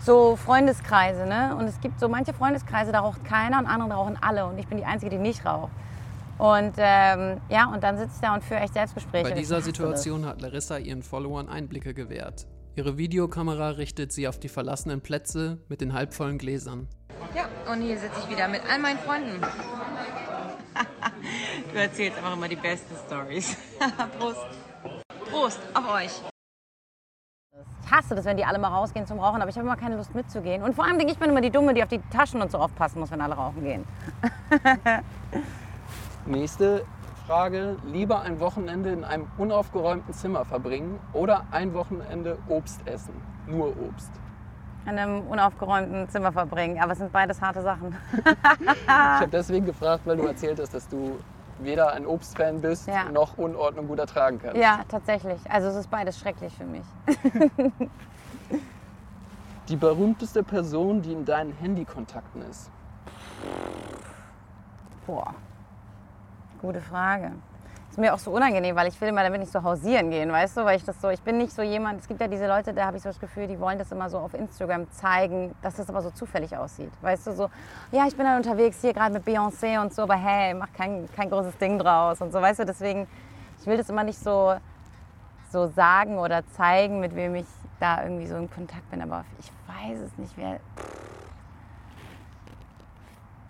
so 0.00 0.36
Freundeskreise. 0.36 1.26
Ne? 1.26 1.56
Und 1.58 1.66
es 1.66 1.80
gibt 1.80 1.98
so 2.00 2.08
manche 2.08 2.32
Freundeskreise, 2.32 2.92
da 2.92 3.00
raucht 3.00 3.24
keiner 3.24 3.58
und 3.58 3.66
andere 3.66 3.94
rauchen 3.94 4.18
alle. 4.20 4.46
Und 4.46 4.58
ich 4.58 4.66
bin 4.66 4.78
die 4.78 4.84
Einzige, 4.84 5.10
die 5.10 5.18
nicht 5.18 5.44
raucht. 5.46 5.72
Und 6.38 6.74
ähm, 6.78 7.40
ja, 7.50 7.70
und 7.72 7.82
dann 7.82 7.98
sitze 7.98 8.12
ich 8.14 8.20
da 8.20 8.34
und 8.34 8.44
führe 8.44 8.60
echt 8.60 8.74
Selbstgespräche. 8.74 9.28
Bei 9.28 9.34
dieser. 9.34 9.58
Situation 9.58 10.24
hat 10.24 10.40
Larissa 10.40 10.78
ihren 10.78 11.02
Followern 11.02 11.48
Einblicke 11.48 11.92
gewährt. 11.92 12.46
Ihre 12.76 12.96
Videokamera 12.96 13.70
richtet 13.70 14.12
sie 14.12 14.28
auf 14.28 14.38
die 14.38 14.48
verlassenen 14.48 15.00
Plätze 15.00 15.58
mit 15.68 15.80
den 15.80 15.94
halbvollen 15.94 16.38
Gläsern. 16.38 16.86
Ja, 17.34 17.48
und 17.72 17.82
hier 17.82 17.98
sitze 17.98 18.20
ich 18.22 18.30
wieder 18.30 18.46
mit 18.46 18.60
all 18.70 18.78
meinen 18.78 19.00
Freunden. 19.00 19.40
du 21.72 21.78
erzählst 21.78 22.18
einfach 22.18 22.34
immer 22.34 22.48
die 22.48 22.56
besten 22.56 22.94
Stories. 23.04 23.56
Prost. 24.18 24.46
Prost 25.28 25.60
auf 25.74 25.92
euch. 25.92 26.22
Ich 27.84 27.90
hasse 27.90 28.14
das, 28.14 28.24
wenn 28.24 28.36
die 28.36 28.44
alle 28.44 28.58
mal 28.58 28.68
rausgehen 28.68 29.06
zum 29.06 29.18
Rauchen, 29.18 29.42
aber 29.42 29.50
ich 29.50 29.56
habe 29.56 29.66
immer 29.66 29.76
keine 29.76 29.96
Lust 29.96 30.14
mitzugehen. 30.14 30.62
Und 30.62 30.74
vor 30.74 30.84
allem 30.84 30.98
denke 30.98 31.12
ich, 31.12 31.18
bin 31.18 31.30
immer 31.30 31.40
die 31.40 31.50
Dumme, 31.50 31.74
die 31.74 31.82
auf 31.82 31.88
die 31.88 32.00
Taschen 32.12 32.40
und 32.40 32.52
so 32.52 32.58
aufpassen 32.58 33.00
muss, 33.00 33.10
wenn 33.10 33.20
alle 33.20 33.34
rauchen 33.34 33.64
gehen. 33.64 33.84
Nächste 36.28 36.84
Frage. 37.26 37.76
Lieber 37.86 38.20
ein 38.20 38.38
Wochenende 38.38 38.90
in 38.90 39.02
einem 39.02 39.26
unaufgeräumten 39.38 40.12
Zimmer 40.12 40.44
verbringen 40.44 41.00
oder 41.14 41.44
ein 41.50 41.72
Wochenende 41.72 42.36
Obst 42.48 42.86
essen? 42.86 43.14
Nur 43.46 43.68
Obst. 43.68 44.10
In 44.84 44.98
einem 44.98 45.22
unaufgeräumten 45.26 46.06
Zimmer 46.10 46.30
verbringen. 46.32 46.82
Aber 46.82 46.92
es 46.92 46.98
sind 46.98 47.12
beides 47.12 47.40
harte 47.40 47.62
Sachen. 47.62 47.96
Ich 48.60 48.88
habe 48.88 49.28
deswegen 49.28 49.64
gefragt, 49.64 50.02
weil 50.04 50.18
du 50.18 50.26
erzählt 50.26 50.60
hast, 50.60 50.74
dass 50.74 50.86
du 50.86 51.18
weder 51.60 51.92
ein 51.92 52.06
Obstfan 52.06 52.60
bist, 52.60 52.86
Ja. 52.86 53.10
noch 53.10 53.38
Unordnung 53.38 53.88
gut 53.88 53.98
ertragen 53.98 54.38
kannst. 54.40 54.56
Ja, 54.58 54.80
tatsächlich. 54.86 55.40
Also 55.50 55.68
es 55.68 55.76
ist 55.76 55.90
beides 55.90 56.18
schrecklich 56.18 56.54
für 56.54 56.64
mich. 56.66 56.84
Die 59.68 59.76
berühmteste 59.76 60.42
Person, 60.42 61.00
die 61.02 61.12
in 61.12 61.24
deinen 61.24 61.52
Handykontakten 61.52 62.42
ist. 62.42 62.70
Boah, 65.06 65.34
gute 66.58 66.80
Frage. 66.80 67.32
Ist 67.90 67.98
mir 67.98 68.12
auch 68.12 68.18
so 68.18 68.30
unangenehm, 68.30 68.76
weil 68.76 68.86
ich 68.88 69.00
will 69.00 69.08
immer 69.08 69.22
damit 69.22 69.40
nicht 69.40 69.50
so 69.50 69.62
hausieren 69.62 70.10
gehen, 70.10 70.30
weißt 70.30 70.58
du? 70.58 70.64
Weil 70.64 70.76
ich 70.76 70.84
das 70.84 71.00
so, 71.00 71.08
ich 71.08 71.22
bin 71.22 71.38
nicht 71.38 71.52
so 71.52 71.62
jemand, 71.62 72.00
es 72.00 72.08
gibt 72.08 72.20
ja 72.20 72.28
diese 72.28 72.46
Leute, 72.46 72.74
da 72.74 72.86
habe 72.86 72.96
ich 72.96 73.02
so 73.02 73.08
das 73.08 73.18
Gefühl, 73.18 73.46
die 73.46 73.58
wollen 73.58 73.78
das 73.78 73.90
immer 73.90 74.10
so 74.10 74.18
auf 74.18 74.34
Instagram 74.34 74.90
zeigen, 74.92 75.54
dass 75.62 75.76
das 75.76 75.88
aber 75.88 76.02
so 76.02 76.10
zufällig 76.10 76.56
aussieht. 76.56 76.92
Weißt 77.00 77.26
du, 77.26 77.32
so, 77.32 77.50
ja, 77.90 78.06
ich 78.06 78.16
bin 78.16 78.26
dann 78.26 78.36
unterwegs 78.36 78.80
hier 78.80 78.92
gerade 78.92 79.14
mit 79.14 79.26
Beyoncé 79.26 79.80
und 79.80 79.94
so, 79.94 80.02
aber 80.02 80.16
hey, 80.16 80.54
mach 80.54 80.72
kein, 80.72 81.08
kein 81.16 81.30
großes 81.30 81.56
Ding 81.58 81.78
draus 81.78 82.20
und 82.20 82.30
so, 82.32 82.40
weißt 82.40 82.60
du? 82.60 82.66
Deswegen, 82.66 83.08
ich 83.60 83.66
will 83.66 83.76
das 83.76 83.88
immer 83.88 84.04
nicht 84.04 84.18
so, 84.18 84.54
so 85.50 85.66
sagen 85.68 86.18
oder 86.18 86.46
zeigen, 86.56 87.00
mit 87.00 87.16
wem 87.16 87.34
ich 87.36 87.46
da 87.80 88.02
irgendwie 88.02 88.26
so 88.26 88.36
in 88.36 88.50
Kontakt 88.50 88.90
bin, 88.90 89.00
aber 89.02 89.24
ich 89.38 89.50
weiß 89.66 90.00
es 90.00 90.18
nicht, 90.18 90.36
wer. 90.36 90.60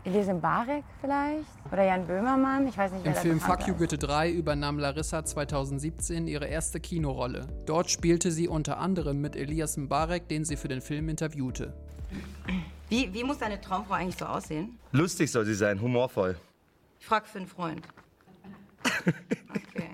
Elise 0.09 0.33
Mbarek 0.35 0.85
vielleicht? 1.01 1.45
Oder 1.71 1.85
Jan 1.85 2.07
Böhmermann? 2.07 2.67
Ich 2.67 2.79
weiß 2.79 2.93
nicht, 2.93 3.05
wer 3.05 3.13
Im 3.15 3.19
Film 3.21 3.41
Fuck 3.41 3.67
You. 3.69 3.75
Goethe 3.75 3.99
3 3.99 4.31
übernahm 4.31 4.79
Larissa 4.79 5.25
2017 5.25 6.27
ihre 6.27 6.47
erste 6.47 6.81
Kinorolle. 6.81 7.47
Dort 7.67 7.91
spielte 7.91 8.31
sie 8.31 8.49
unter 8.49 8.79
anderem 8.79 9.21
mit 9.21 9.37
Elias 9.37 9.77
Mbarek, 9.77 10.27
den 10.29 10.45
sie 10.47 10.57
für 10.57 10.69
den 10.69 10.81
Film 10.81 11.09
interviewte. 11.11 11.75
Wie, 12.89 13.13
wie 13.13 13.23
muss 13.23 13.37
deine 13.39 13.61
Traumfrau 13.61 13.95
eigentlich 13.95 14.17
so 14.17 14.25
aussehen? 14.25 14.79
Lustig 14.93 15.31
soll 15.31 15.45
sie 15.45 15.55
sein, 15.55 15.81
humorvoll. 15.81 16.37
Ich 17.01 17.07
frage 17.07 17.27
für 17.27 17.39
einen 17.39 17.47
Freund. 17.47 17.83
Okay. 18.85 19.91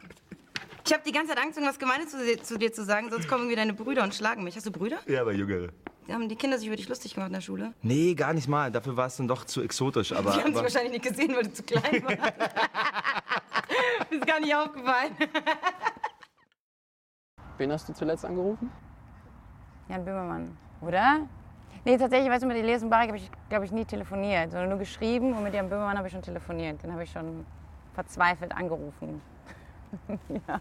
Ich 0.87 0.93
habe 0.93 1.03
die 1.05 1.13
ganze 1.13 1.35
Zeit 1.35 1.43
Angst, 1.43 1.57
irgendwas 1.59 1.79
Gemeines 1.81 2.11
zu, 2.11 2.19
dir- 2.25 2.41
zu 2.43 2.57
dir 2.59 2.73
zu 2.73 2.85
sagen, 2.85 3.09
sonst 3.11 3.27
kommen 3.27 3.43
irgendwie 3.45 3.57
deine 3.57 3.73
Brüder 3.73 4.05
und 4.05 4.15
schlagen 4.15 4.45
mich. 4.45 4.55
Hast 4.55 4.67
du 4.67 4.71
Brüder? 4.71 4.99
Ja, 5.09 5.23
aber 5.23 5.33
Jüngere. 5.33 5.71
Haben 6.11 6.29
die 6.29 6.37
Kinder 6.37 6.59
sich 6.59 6.67
über 6.67 6.77
dich 6.77 6.89
lustig 6.89 7.15
gemacht 7.15 7.29
in 7.29 7.35
der 7.35 7.41
Schule? 7.41 7.73
Nee, 7.83 8.15
gar 8.15 8.35
nicht 8.35 8.47
mal. 8.47 8.71
Dafür 8.71 8.97
war 8.97 9.07
es 9.07 9.17
dann 9.17 9.27
doch 9.27 9.45
zu 9.45 9.63
exotisch. 9.63 10.13
Aber, 10.13 10.33
Die 10.33 10.39
haben 10.39 10.47
dich 10.47 10.55
aber 10.55 10.65
wahrscheinlich 10.65 10.93
nicht 10.93 11.05
gesehen, 11.05 11.35
weil 11.35 11.45
du 11.45 11.53
zu 11.53 11.63
klein 11.63 12.03
warst. 12.05 12.19
ist 14.11 14.27
gar 14.27 14.41
nicht 14.41 14.55
aufgefallen. 14.55 15.13
Wen 17.57 17.73
hast 17.73 17.89
du 17.89 17.95
zuletzt 17.95 18.25
angerufen? 18.25 18.71
Jan 19.89 20.05
Böhmermann, 20.05 20.57
oder? 20.81 21.21
Nee, 21.85 21.97
tatsächlich, 21.97 22.31
weißt 22.31 22.43
du, 22.43 22.47
mit 22.49 22.57
Elias 22.57 22.83
Mbarek 22.83 23.09
habe 23.09 23.19
ich, 23.19 23.31
glaube 23.49 23.65
ich, 23.65 23.73
nie 23.73 23.85
telefoniert, 23.85 24.51
sondern 24.51 24.71
nur 24.71 24.79
geschrieben 24.79 25.35
und 25.35 25.43
mit 25.43 25.55
Jan 25.55 25.69
Böhmermann 25.69 25.97
habe 25.97 26.09
ich 26.09 26.13
schon 26.13 26.23
telefoniert. 26.23 26.83
Den 26.83 26.93
habe 26.93 27.05
ich 27.05 27.11
schon 27.11 27.45
verzweifelt 27.95 28.53
angerufen. 28.53 29.21
ja. 30.49 30.61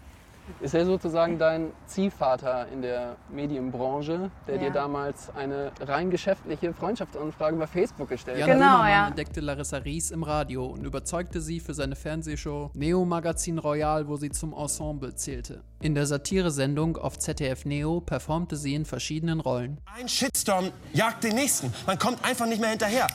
Ist 0.60 0.74
er 0.74 0.86
sozusagen 0.86 1.38
dein 1.40 1.72
Ziehvater 1.86 2.68
in 2.72 2.82
der 2.82 3.16
Medienbranche, 3.30 4.32
der 4.48 4.56
Ja. 4.56 4.62
dir 4.62 4.72
damals 4.72 5.30
eine 5.36 5.72
rein 5.80 6.10
geschäftliche 6.10 6.74
Freundschaftsanfrage 6.74 7.56
bei 7.58 7.68
Facebook 7.68 8.10
gestellt 8.10 8.40
Jan 8.40 8.50
hat? 8.50 8.56
Genau, 8.56 8.68
Böhmermann 8.72 8.90
ja. 8.92 9.08
entdeckte 9.08 9.42
Larissa 9.42 9.78
Ries 9.78 10.12
im 10.12 10.24
Radio 10.24 10.66
und 10.66 10.84
überzeugte 10.86 11.42
sie 11.42 11.60
für 11.60 11.74
seine 11.74 11.96
Fernsehshow 11.96 12.72
Neo 12.74 13.06
Magazin 13.06 13.58
Royal, 13.58 14.08
wo 14.08 14.18
sie 14.18 14.30
zum 14.32 14.54
Ensemble 14.54 15.16
zählte. 15.16 15.62
In 15.82 15.96
der 15.96 16.06
Satiresendung 16.06 16.98
auf 16.98 17.20
ZDF 17.20 17.66
Neo 17.66 18.02
performte 18.02 18.56
sie 18.56 18.74
in 18.76 18.86
verschiedenen 18.86 19.40
Rollen. 19.40 19.80
Ein 19.98 20.08
Shitstorm 20.08 20.72
jagt 20.94 21.24
den 21.24 21.36
nächsten. 21.36 21.74
Man 21.86 21.98
kommt 22.00 22.24
einfach 22.24 22.46
nicht 22.48 22.62
mehr 22.62 22.70
hinterher. 22.72 23.08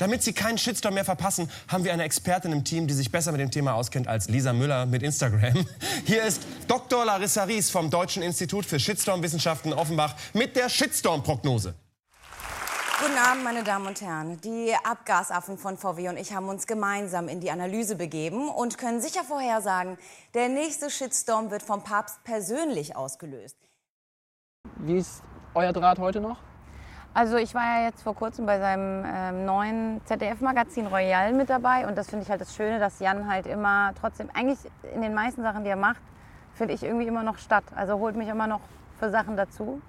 Damit 0.00 0.22
Sie 0.22 0.32
keinen 0.32 0.56
Shitstorm 0.56 0.94
mehr 0.94 1.04
verpassen, 1.04 1.50
haben 1.68 1.84
wir 1.84 1.92
eine 1.92 2.04
Expertin 2.04 2.52
im 2.52 2.64
Team, 2.64 2.86
die 2.86 2.94
sich 2.94 3.12
besser 3.12 3.32
mit 3.32 3.40
dem 3.42 3.50
Thema 3.50 3.74
auskennt 3.74 4.08
als 4.08 4.30
Lisa 4.30 4.54
Müller 4.54 4.86
mit 4.86 5.02
Instagram. 5.02 5.66
Hier 6.06 6.22
ist 6.24 6.46
Dr. 6.66 7.04
Larissa 7.04 7.44
Ries 7.44 7.68
vom 7.68 7.90
Deutschen 7.90 8.22
Institut 8.22 8.64
für 8.64 8.80
Shitstorm-Wissenschaften 8.80 9.74
Offenbach 9.74 10.14
mit 10.32 10.56
der 10.56 10.70
Shitstorm-Prognose. 10.70 11.74
Guten 12.98 13.18
Abend, 13.18 13.44
meine 13.44 13.62
Damen 13.62 13.88
und 13.88 14.00
Herren. 14.00 14.40
Die 14.40 14.74
Abgasaffen 14.84 15.58
von 15.58 15.76
VW 15.76 16.08
und 16.08 16.16
ich 16.16 16.32
haben 16.32 16.48
uns 16.48 16.66
gemeinsam 16.66 17.28
in 17.28 17.40
die 17.40 17.50
Analyse 17.50 17.94
begeben 17.94 18.48
und 18.48 18.78
können 18.78 19.02
sicher 19.02 19.22
vorhersagen, 19.22 19.98
der 20.32 20.48
nächste 20.48 20.88
Shitstorm 20.88 21.50
wird 21.50 21.62
vom 21.62 21.84
Papst 21.84 22.24
persönlich 22.24 22.96
ausgelöst. 22.96 23.58
Wie 24.78 24.96
ist 24.96 25.22
euer 25.52 25.74
Draht 25.74 25.98
heute 25.98 26.22
noch? 26.22 26.38
Also 27.12 27.36
ich 27.38 27.54
war 27.56 27.64
ja 27.64 27.84
jetzt 27.86 28.02
vor 28.02 28.14
kurzem 28.14 28.46
bei 28.46 28.60
seinem 28.60 29.04
ähm, 29.04 29.44
neuen 29.44 30.00
ZDF-Magazin 30.04 30.86
Royal 30.86 31.32
mit 31.32 31.50
dabei 31.50 31.88
und 31.88 31.98
das 31.98 32.08
finde 32.08 32.22
ich 32.22 32.30
halt 32.30 32.40
das 32.40 32.54
Schöne, 32.54 32.78
dass 32.78 33.00
Jan 33.00 33.28
halt 33.28 33.48
immer 33.48 33.92
trotzdem, 34.00 34.28
eigentlich 34.32 34.58
in 34.94 35.02
den 35.02 35.12
meisten 35.12 35.42
Sachen, 35.42 35.64
die 35.64 35.70
er 35.70 35.76
macht, 35.76 36.00
finde 36.54 36.72
ich 36.72 36.84
irgendwie 36.84 37.08
immer 37.08 37.24
noch 37.24 37.38
statt. 37.38 37.64
Also 37.74 37.98
holt 37.98 38.14
mich 38.14 38.28
immer 38.28 38.46
noch 38.46 38.60
für 39.00 39.10
Sachen 39.10 39.36
dazu 39.36 39.82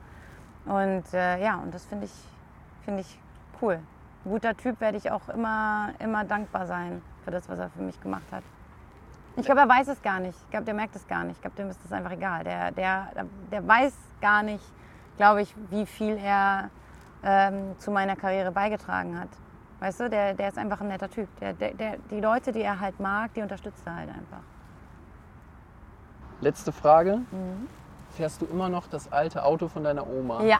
und 0.65 1.13
äh, 1.13 1.39
ja, 1.43 1.57
und 1.57 1.75
das 1.75 1.85
finde 1.85 2.05
ich, 2.05 2.13
finde 2.85 3.01
ich 3.01 3.19
cool. 3.61 3.79
Ein 4.25 4.31
guter 4.31 4.57
Typ 4.57 4.81
werde 4.81 4.97
ich 4.97 5.11
auch 5.11 5.29
immer, 5.29 5.89
immer 5.99 6.23
dankbar 6.23 6.65
sein 6.65 7.03
für 7.23 7.29
das, 7.29 7.47
was 7.47 7.59
er 7.59 7.69
für 7.69 7.83
mich 7.83 8.01
gemacht 8.01 8.31
hat. 8.31 8.43
Ich 9.35 9.45
glaube, 9.45 9.61
er 9.61 9.69
weiß 9.69 9.89
es 9.89 10.01
gar 10.01 10.19
nicht. 10.19 10.37
Ich 10.45 10.49
glaube, 10.49 10.65
der 10.65 10.73
merkt 10.73 10.95
es 10.95 11.07
gar 11.07 11.23
nicht. 11.23 11.35
Ich 11.35 11.41
glaube, 11.41 11.55
dem 11.55 11.69
ist 11.69 11.79
das 11.83 11.91
einfach 11.91 12.11
egal. 12.11 12.43
Der, 12.43 12.71
der, 12.71 13.11
der 13.51 13.67
weiß 13.67 13.93
gar 14.21 14.41
nicht, 14.41 14.63
glaube 15.17 15.43
ich, 15.43 15.55
wie 15.69 15.85
viel 15.85 16.17
er 16.17 16.69
ähm, 17.23 17.75
zu 17.77 17.91
meiner 17.91 18.15
Karriere 18.15 18.51
beigetragen 18.51 19.19
hat. 19.19 19.29
Weißt 19.79 19.99
du, 19.99 20.09
der, 20.09 20.33
der 20.33 20.49
ist 20.49 20.57
einfach 20.57 20.81
ein 20.81 20.87
netter 20.87 21.09
Typ. 21.09 21.27
Der, 21.39 21.53
der, 21.53 21.73
der, 21.73 21.97
die 22.11 22.19
Leute, 22.19 22.51
die 22.51 22.61
er 22.61 22.79
halt 22.79 22.99
mag, 22.99 23.33
die 23.33 23.41
unterstützt 23.41 23.81
er 23.85 23.95
halt 23.95 24.09
einfach. 24.09 24.41
Letzte 26.39 26.71
Frage. 26.71 27.21
Fährst 28.11 28.41
du 28.41 28.45
immer 28.45 28.69
noch 28.69 28.87
das 28.87 29.11
alte 29.11 29.43
Auto 29.43 29.67
von 29.67 29.83
deiner 29.83 30.07
Oma? 30.07 30.43
Ja, 30.43 30.59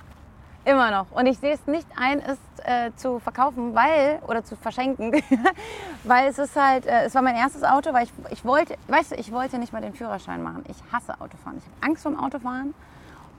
immer 0.66 0.92
noch. 0.92 1.12
Und 1.12 1.26
ich 1.26 1.38
sehe 1.38 1.54
es 1.54 1.68
nicht 1.68 1.88
ein, 1.96 2.20
es 2.20 2.38
äh, 2.64 2.92
zu 2.96 3.20
verkaufen, 3.20 3.76
weil, 3.76 4.20
oder 4.28 4.44
zu 4.44 4.56
verschenken, 4.56 5.12
weil 6.04 6.30
es 6.30 6.40
ist 6.40 6.56
halt, 6.56 6.86
äh, 6.86 7.06
es 7.06 7.16
war 7.16 7.22
mein 7.22 7.36
erstes 7.36 7.64
Auto, 7.64 7.94
weil 7.94 8.06
ich, 8.06 8.12
ich 8.30 8.46
wollte, 8.46 8.76
weißt 8.88 9.12
du, 9.12 9.16
ich 9.16 9.32
wollte 9.32 9.58
nicht 9.58 9.74
mal 9.74 9.82
den 9.82 9.94
Führerschein 9.94 10.42
machen. 10.42 10.64
Ich 10.68 10.78
hasse 10.92 11.20
Autofahren. 11.20 11.58
Ich 11.58 11.66
habe 11.66 11.76
Angst 11.82 12.04
vorm 12.04 12.20
Autofahren. 12.20 12.74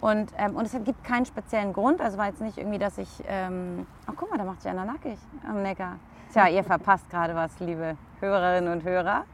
Und, 0.02 0.32
ähm, 0.36 0.56
und 0.56 0.66
es 0.66 0.72
gibt 0.72 1.04
keinen 1.04 1.24
speziellen 1.24 1.72
Grund. 1.72 2.00
Also 2.00 2.18
war 2.18 2.26
jetzt 2.26 2.40
nicht 2.40 2.58
irgendwie, 2.58 2.78
dass 2.78 2.98
ich, 2.98 3.08
ähm, 3.28 3.86
ach 4.04 4.14
guck 4.16 4.30
mal, 4.30 4.36
da 4.36 4.42
macht 4.42 4.60
sich 4.60 4.68
einer 4.68 4.84
nackig 4.84 5.16
am 5.48 5.62
Neckar. 5.62 5.96
Tja, 6.32 6.48
ihr 6.48 6.64
verpasst 6.64 7.08
gerade 7.08 7.36
was, 7.36 7.60
liebe 7.60 7.96
Hörerinnen 8.18 8.72
und 8.72 8.82
Hörer. 8.82 9.24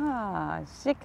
Ah, 0.00 0.60
schick. 0.82 0.96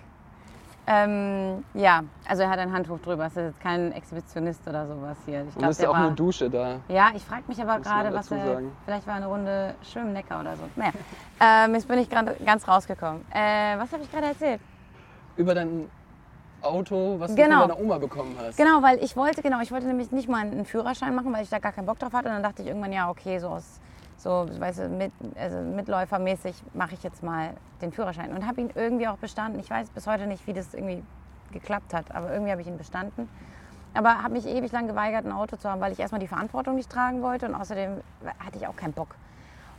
Ähm, 0.87 1.65
ja, 1.73 2.03
also 2.25 2.43
er 2.43 2.49
hat 2.49 2.59
ein 2.59 2.71
Handtuch 2.71 2.99
drüber. 2.99 3.25
Es 3.25 3.35
ist 3.35 3.43
jetzt 3.43 3.59
kein 3.59 3.91
Exhibitionist 3.91 4.65
oder 4.65 4.87
sowas 4.87 5.17
hier. 5.25 5.41
Ich 5.41 5.47
Und 5.47 5.57
glaub, 5.57 5.71
ist 5.71 5.81
der 5.81 5.85
ja 5.85 5.89
auch 5.91 5.99
war, 5.99 6.07
eine 6.07 6.15
Dusche 6.15 6.49
da. 6.49 6.79
Ja, 6.87 7.11
ich 7.13 7.23
frage 7.23 7.43
mich 7.47 7.61
aber 7.61 7.79
gerade, 7.79 8.13
was 8.13 8.31
er. 8.31 8.45
sagen. 8.45 8.71
Vielleicht 8.85 9.07
war 9.07 9.15
eine 9.15 9.27
Runde 9.27 9.75
Schwimmen 9.83 10.13
Neckar 10.13 10.39
oder 10.39 10.55
so. 10.55 10.63
Naja, 10.77 10.91
ähm, 11.41 11.73
jetzt 11.75 11.87
bin 11.87 11.99
ich 11.99 12.09
gerade 12.09 12.35
ganz 12.45 12.65
rausgekommen. 12.65 13.25
Äh, 13.31 13.77
was 13.77 13.91
habe 13.91 14.03
ich 14.03 14.11
gerade 14.11 14.27
erzählt? 14.27 14.61
Über 15.35 15.53
dein 15.53 15.89
Auto, 16.63 17.19
was 17.19 17.35
du 17.35 17.41
Genau. 17.41 17.61
von 17.61 17.69
deiner 17.69 17.79
Oma 17.79 17.97
bekommen 17.97 18.35
hast. 18.39 18.57
Genau, 18.57 18.81
weil 18.81 19.03
ich 19.03 19.15
wollte, 19.15 19.41
genau, 19.41 19.61
ich 19.61 19.71
wollte 19.71 19.87
nämlich 19.87 20.11
nicht 20.11 20.29
mal 20.29 20.41
einen 20.41 20.65
Führerschein 20.65 21.13
machen, 21.15 21.31
weil 21.33 21.43
ich 21.43 21.49
da 21.49 21.59
gar 21.59 21.71
keinen 21.71 21.85
Bock 21.85 21.99
drauf 21.99 22.13
hatte. 22.13 22.27
Und 22.29 22.33
dann 22.35 22.43
dachte 22.43 22.61
ich 22.61 22.67
irgendwann, 22.67 22.93
ja, 22.93 23.09
okay, 23.09 23.37
so 23.39 23.49
aus, 23.49 23.79
so, 24.17 24.47
weißt 24.57 24.79
du, 24.79 24.89
mit, 24.89 25.11
also 25.35 25.57
mitläufermäßig 25.59 26.55
mache 26.73 26.93
ich 26.93 27.03
jetzt 27.03 27.23
mal 27.23 27.51
den 27.81 27.91
Führerschein. 27.91 28.31
Und 28.33 28.47
habe 28.47 28.61
ihn 28.61 28.69
irgendwie 28.75 29.07
auch 29.07 29.17
bestanden. 29.17 29.59
Ich 29.59 29.69
weiß 29.69 29.89
bis 29.89 30.07
heute 30.07 30.27
nicht, 30.27 30.45
wie 30.47 30.53
das 30.53 30.73
irgendwie 30.73 31.03
geklappt 31.51 31.93
hat, 31.93 32.13
aber 32.13 32.31
irgendwie 32.31 32.51
habe 32.51 32.61
ich 32.61 32.67
ihn 32.67 32.77
bestanden. 32.77 33.29
Aber 33.93 34.23
habe 34.23 34.33
mich 34.33 34.47
ewig 34.47 34.71
lang 34.71 34.87
geweigert, 34.87 35.25
ein 35.25 35.31
Auto 35.31 35.55
zu 35.55 35.69
haben, 35.69 35.79
weil 35.79 35.91
ich 35.91 35.99
erstmal 35.99 36.19
die 36.19 36.27
Verantwortung 36.27 36.75
nicht 36.75 36.89
tragen 36.89 37.21
wollte 37.21 37.45
und 37.47 37.53
außerdem 37.53 38.01
hatte 38.39 38.57
ich 38.57 38.65
auch 38.65 38.75
keinen 38.75 38.93
Bock. 38.93 39.15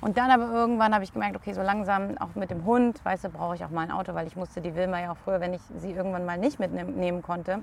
Und 0.04 0.18
dann 0.18 0.30
aber 0.30 0.52
irgendwann 0.52 0.92
habe 0.92 1.02
ich 1.02 1.14
gemerkt, 1.14 1.34
okay, 1.34 1.54
so 1.54 1.62
langsam 1.62 2.18
auch 2.18 2.34
mit 2.34 2.50
dem 2.50 2.66
Hund, 2.66 3.02
weißt 3.06 3.24
du, 3.24 3.30
brauche 3.30 3.54
ich 3.54 3.64
auch 3.64 3.70
mal 3.70 3.80
ein 3.80 3.90
Auto, 3.90 4.12
weil 4.12 4.26
ich 4.26 4.36
musste 4.36 4.60
die 4.60 4.74
Wilma 4.74 5.00
ja 5.00 5.12
auch 5.12 5.16
früher, 5.16 5.40
wenn 5.40 5.54
ich 5.54 5.62
sie 5.78 5.92
irgendwann 5.92 6.26
mal 6.26 6.36
nicht 6.36 6.60
mitnehmen 6.60 7.22
konnte, 7.22 7.60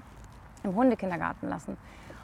im 0.63 0.73
Hundekindergarten 0.73 1.49
lassen. 1.49 1.77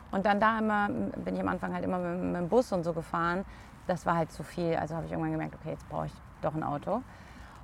Und 0.09 0.25
dann 0.25 0.39
da 0.39 0.57
immer, 0.57 0.89
bin 0.89 1.35
ich 1.35 1.39
am 1.39 1.49
Anfang 1.49 1.71
halt 1.71 1.83
immer 1.83 1.99
mit, 1.99 2.19
mit 2.19 2.35
dem 2.35 2.49
Bus 2.49 2.71
und 2.71 2.83
so 2.83 2.93
gefahren. 2.93 3.45
das 3.85 4.07
war 4.07 4.15
halt 4.15 4.31
zu 4.31 4.41
viel. 4.41 4.75
Also 4.77 4.95
habe 4.95 5.05
ich 5.05 5.11
irgendwann 5.11 5.33
gemerkt, 5.33 5.53
okay, 5.53 5.69
jetzt 5.69 5.87
brauche 5.87 6.07
ich 6.07 6.13
doch 6.41 6.55
ein 6.55 6.63
Auto. 6.63 7.03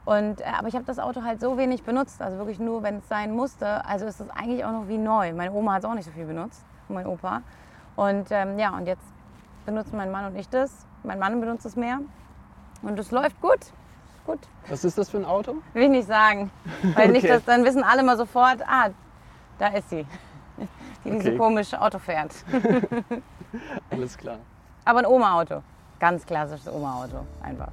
Und, 0.05 0.41
äh, 0.41 0.43
aber 0.55 0.67
ich 0.67 0.75
habe 0.75 0.85
das 0.85 0.99
Auto 0.99 1.23
halt 1.23 1.41
so 1.41 1.57
wenig 1.57 1.81
benutzt, 1.81 2.21
also 2.21 2.37
wirklich 2.37 2.59
nur, 2.59 2.83
wenn 2.83 2.97
es 2.97 3.09
sein 3.09 3.35
musste. 3.35 3.83
Also 3.83 4.05
ist 4.05 4.19
es 4.19 4.29
eigentlich 4.29 4.63
auch 4.63 4.73
noch 4.73 4.87
wie 4.87 4.99
neu. 4.99 5.33
Meine 5.33 5.51
Oma 5.53 5.73
hat 5.73 5.79
es 5.79 5.85
auch 5.85 5.95
nicht 5.95 6.05
so 6.05 6.11
viel 6.11 6.25
benutzt, 6.25 6.63
mein 6.87 7.07
Opa. 7.07 7.41
Und 7.95 8.27
ähm, 8.29 8.59
ja, 8.59 8.77
und 8.77 8.85
jetzt 8.85 9.07
benutzen 9.65 9.97
mein 9.97 10.11
Mann 10.11 10.25
und 10.25 10.35
ich 10.35 10.49
das. 10.49 10.85
Mein 11.01 11.17
Mann 11.17 11.39
benutzt 11.39 11.65
es 11.65 11.75
mehr. 11.75 11.99
Und 12.83 12.99
es 12.99 13.09
läuft 13.11 13.39
gut. 13.41 13.59
Gut. 14.25 14.39
Was 14.69 14.83
ist 14.85 14.97
das 14.97 15.09
für 15.09 15.17
ein 15.17 15.25
Auto? 15.25 15.55
Will 15.73 15.83
ich 15.83 15.89
nicht 15.89 16.07
sagen. 16.07 16.51
Weil 16.95 17.09
nicht, 17.09 17.23
Okay. 17.25 17.33
dass, 17.33 17.43
dann 17.45 17.65
wissen 17.65 17.83
alle 17.83 18.03
mal 18.03 18.15
sofort, 18.17 18.59
ah, 18.67 18.89
da 19.59 19.67
ist 19.67 19.89
sie. 19.89 20.05
Die 21.03 21.09
Okay. 21.09 21.17
diese 21.19 21.35
komische 21.37 21.81
Auto 21.81 21.99
fährt. 21.99 22.33
Alles 23.89 24.17
klar. 24.17 24.37
Aber 24.85 24.99
ein 24.99 25.05
Oma-Auto. 25.05 25.61
Ganz 25.99 26.25
klassisches 26.25 26.71
Oma-Auto. 26.71 27.25
Einfach. 27.41 27.71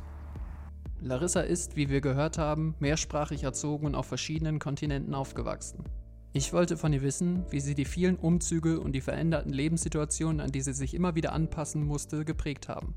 Larissa 1.01 1.41
ist, 1.41 1.77
wie 1.77 1.89
wir 1.89 2.01
gehört 2.01 2.39
haben, 2.39 2.75
mehrsprachig 2.81 3.45
erzogen 3.45 3.87
und 3.87 3.95
auf 3.95 4.07
verschiedenen 4.07 4.59
Kontinenten 4.59 5.15
aufgewachsen. 5.15 5.85
Ich 6.33 6.53
wollte 6.53 6.77
von 6.77 6.93
ihr 6.93 7.03
wissen, 7.03 7.45
wie 7.51 7.61
sie 7.61 7.75
die 7.75 7.85
vielen 7.85 8.17
Umzüge 8.17 8.79
und 8.81 8.93
die 8.93 9.01
veränderten 9.01 9.53
Lebenssituationen, 9.53 10.41
an 10.41 10.53
die 10.53 10.61
sie 10.61 10.73
sich 10.73 10.95
immer 10.95 11.15
wieder 11.15 11.33
anpassen 11.33 11.85
musste, 11.87 12.25
geprägt 12.25 12.69
haben. 12.69 12.95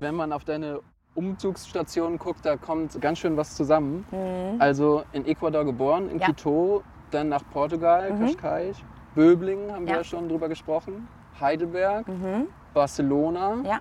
Wenn 0.00 0.14
man 0.14 0.32
auf 0.32 0.44
deine 0.44 0.80
Umzugsstation 1.14 2.18
guckt, 2.18 2.44
da 2.44 2.56
kommt 2.56 3.00
ganz 3.00 3.18
schön 3.18 3.36
was 3.36 3.54
zusammen. 3.54 4.04
Mhm. 4.10 4.60
Also 4.60 5.04
in 5.12 5.26
Ecuador 5.26 5.64
geboren, 5.64 6.10
in 6.10 6.18
Ja. 6.18 6.26
Quito, 6.26 6.82
dann 7.10 7.28
nach 7.28 7.42
Portugal, 7.52 8.10
Mhm. 8.12 8.20
Cascais, 8.26 8.76
Böblingen 9.14 9.72
haben 9.72 9.86
wir 9.86 9.92
Ja. 9.92 9.98
ja 9.98 10.04
schon 10.04 10.28
drüber 10.28 10.48
gesprochen, 10.48 11.06
Heidelberg, 11.40 12.08
Mhm. 12.08 12.48
Barcelona, 12.72 13.58
Ja. 13.64 13.78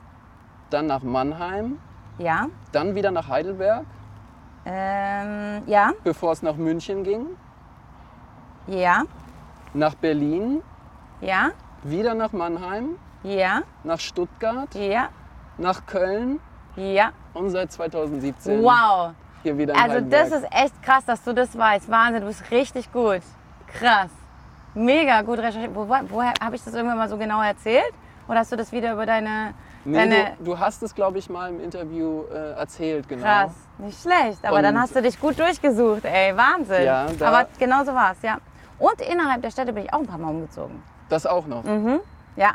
dann 0.69 0.85
nach 0.85 1.01
Mannheim, 1.01 1.79
Ja. 2.19 2.47
dann 2.71 2.93
wieder 2.93 3.09
nach 3.09 3.27
Heidelberg, 3.27 3.85
Ähm, 4.65 5.63
ja. 5.65 5.91
bevor 6.03 6.31
es 6.33 6.41
nach 6.43 6.55
München 6.55 7.03
ging, 7.03 7.25
Ja. 8.67 9.03
nach 9.73 9.95
Berlin, 9.95 10.61
Ja. 11.19 11.49
wieder 11.81 12.13
nach 12.13 12.31
Mannheim, 12.31 12.97
Ja. 13.23 13.63
nach 13.83 13.99
Stuttgart, 13.99 14.73
Ja. 14.75 15.09
Nach 15.63 15.85
Köln 15.87 16.39
Ja. 16.75 17.11
und 17.33 17.49
seit 17.49 17.71
2017 17.71 18.61
Wow. 18.63 19.11
hier 19.41 19.57
wieder 19.57 19.73
in 19.73 19.79
Also 19.79 19.95
Heidelberg. 19.95 20.29
das 20.29 20.39
ist 20.41 20.47
echt 20.51 20.83
krass, 20.83 21.05
dass 21.05 21.23
du 21.23 21.33
das 21.33 21.57
weißt. 21.57 21.89
Wahnsinn, 21.89 22.21
du 22.21 22.27
bist 22.27 22.43
richtig 22.51 22.91
gut. 22.93 23.21
Krass. 23.79 24.11
Mega 24.75 25.21
gut 25.21 25.39
recherchiert. 25.39 25.73
Wo, 25.73 25.87
woher 25.87 26.33
habe 26.41 26.55
ich 26.55 26.63
das 26.63 26.73
irgendwann 26.73 26.97
mal 26.97 27.09
so 27.09 27.17
genau 27.17 27.41
erzählt? 27.41 27.93
Oder 28.27 28.39
hast 28.39 28.51
du 28.51 28.55
das 28.55 28.71
wieder 28.71 28.93
über 28.93 29.05
deine... 29.05 29.53
Nee, 29.85 29.97
deine 29.97 30.15
du, 30.39 30.45
du 30.45 30.59
hast 30.59 30.81
es, 30.81 30.95
glaube 30.95 31.17
ich, 31.19 31.29
mal 31.29 31.49
im 31.49 31.59
Interview 31.59 32.23
äh, 32.33 32.51
erzählt, 32.53 33.07
genau. 33.09 33.21
Krass, 33.23 33.51
nicht 33.79 34.01
schlecht. 34.01 34.43
Aber 34.45 34.57
Und- 34.57 34.63
dann 34.63 34.79
hast 34.79 34.95
du 34.95 35.01
dich 35.01 35.19
gut 35.19 35.37
durchgesucht, 35.37 36.05
ey. 36.05 36.35
Wahnsinn. 36.37 36.85
Ja, 36.85 37.05
Aber 37.19 37.47
genau 37.59 37.83
so 37.83 37.93
war 37.93 38.13
es, 38.13 38.21
ja. 38.21 38.37
Und 38.79 39.01
innerhalb 39.01 39.41
der 39.41 39.51
Städte 39.51 39.73
bin 39.73 39.83
ich 39.83 39.93
auch 39.93 39.99
ein 39.99 40.07
paar 40.07 40.17
Mal 40.17 40.29
umgezogen. 40.29 40.81
Das 41.09 41.25
auch 41.25 41.45
noch. 41.47 41.63
Mhm. 41.65 41.99
Ja. 42.37 42.53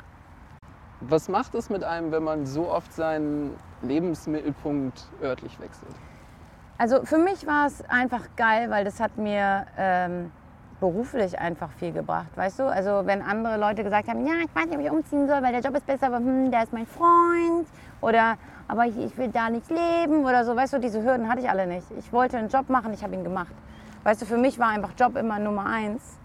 Was 1.01 1.28
macht 1.28 1.55
es 1.55 1.70
mit 1.70 1.84
einem, 1.84 2.11
wenn 2.11 2.24
man 2.24 2.44
so 2.46 2.68
oft 2.68 2.92
seinen 2.92 3.55
Lebensmittelpunkt 3.82 5.09
örtlich 5.22 5.61
wechselt? 5.61 5.94
Also 6.76 7.05
für 7.05 7.18
mich 7.18 7.46
war 7.46 7.66
es 7.66 7.82
einfach 7.88 8.22
geil, 8.36 8.70
weil 8.70 8.84
das 8.84 9.01
hat 9.01 9.16
mir 9.16 9.66
ähm, 9.76 10.30
beruflich 10.80 11.38
einfach 11.38 11.70
viel 11.72 11.92
gebracht, 11.92 12.36
weißt 12.36 12.61
du? 12.61 12.64
Also 12.64 13.03
wenn 13.05 13.22
andere 13.22 13.59
Leute 13.59 13.82
gesagt 13.82 14.09
haben, 14.09 14.26
ja, 14.26 14.34
ich 14.44 14.55
weiß 14.55 14.66
nicht, 14.66 14.78
ob 14.78 14.84
ich 14.84 14.90
umziehen 14.90 15.26
soll, 15.26 15.42
weil 15.42 15.53
der 15.53 15.61
Job 15.61 15.76
ist 15.76 15.86
besser, 15.86 16.07
aber 16.07 16.18
hm, 16.18 16.51
der 16.51 16.62
ist 16.64 16.72
mein 16.72 16.86
Freund 16.86 17.66
oder 18.01 18.36
aber 18.68 18.86
ich, 18.86 18.96
ich 18.99 19.16
will 19.16 19.28
da 19.28 19.49
nicht 19.49 19.70
leben 19.70 20.24
oder 20.24 20.44
so, 20.44 20.55
weißt 20.55 20.74
du, 20.74 20.78
diese 20.78 21.03
Hürden 21.03 21.28
hatte 21.28 21.40
ich 21.40 21.49
alle 21.49 21.66
nicht. 21.66 21.86
Ich 21.99 22.12
wollte 22.12 22.36
einen 22.36 22.49
Job 22.49 22.68
machen, 22.68 22.92
ich 22.92 23.03
habe 23.03 23.14
ihn 23.14 23.24
gemacht. 23.24 23.55
Weißt 24.05 24.22
du, 24.22 24.26
für 24.26 24.36
mich 24.36 24.59
war 24.59 24.68
einfach 24.68 24.90
Job 24.96 25.16
immer 25.16 25.38
Nummer 25.38 25.66
eins. 25.66 26.18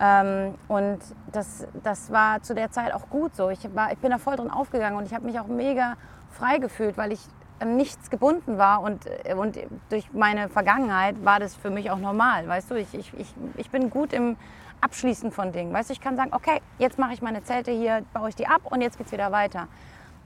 Ähm, 0.00 0.54
und 0.68 0.98
das, 1.32 1.66
das 1.82 2.10
war 2.12 2.42
zu 2.42 2.54
der 2.54 2.70
Zeit 2.70 2.94
auch 2.94 3.08
gut 3.10 3.34
so. 3.34 3.50
Ich, 3.50 3.74
war, 3.74 3.92
ich 3.92 3.98
bin 3.98 4.10
da 4.10 4.18
voll 4.18 4.36
drin 4.36 4.50
aufgegangen 4.50 4.96
und 4.96 5.06
ich 5.06 5.14
habe 5.14 5.26
mich 5.26 5.38
auch 5.40 5.46
mega 5.46 5.96
frei 6.30 6.58
gefühlt, 6.58 6.96
weil 6.96 7.12
ich 7.12 7.20
an 7.60 7.76
nichts 7.76 8.08
gebunden 8.10 8.58
war 8.58 8.82
und, 8.82 9.06
und 9.36 9.58
durch 9.88 10.12
meine 10.12 10.48
Vergangenheit 10.48 11.24
war 11.24 11.40
das 11.40 11.56
für 11.56 11.70
mich 11.70 11.90
auch 11.90 11.98
normal. 11.98 12.46
Weißt 12.46 12.70
du, 12.70 12.76
ich, 12.76 12.94
ich, 12.94 13.12
ich, 13.14 13.34
ich 13.56 13.70
bin 13.70 13.90
gut 13.90 14.12
im 14.12 14.36
Abschließen 14.80 15.32
von 15.32 15.50
Dingen. 15.50 15.72
Weißt 15.72 15.90
du, 15.90 15.92
ich 15.92 16.00
kann 16.00 16.16
sagen, 16.16 16.30
okay, 16.32 16.60
jetzt 16.78 16.98
mache 16.98 17.14
ich 17.14 17.22
meine 17.22 17.42
Zelte 17.42 17.72
hier, 17.72 18.04
baue 18.12 18.28
ich 18.28 18.36
die 18.36 18.46
ab 18.46 18.62
und 18.64 18.80
jetzt 18.80 18.96
geht's 18.96 19.10
wieder 19.10 19.32
weiter. 19.32 19.66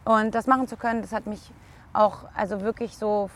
Und 0.04 0.34
das 0.34 0.46
machen 0.46 0.68
zu 0.68 0.76
können, 0.76 1.00
das 1.00 1.12
hat 1.12 1.26
mich 1.26 1.52
auch 1.94 2.24
also 2.34 2.60
wirklich 2.60 2.96
so 2.96 3.30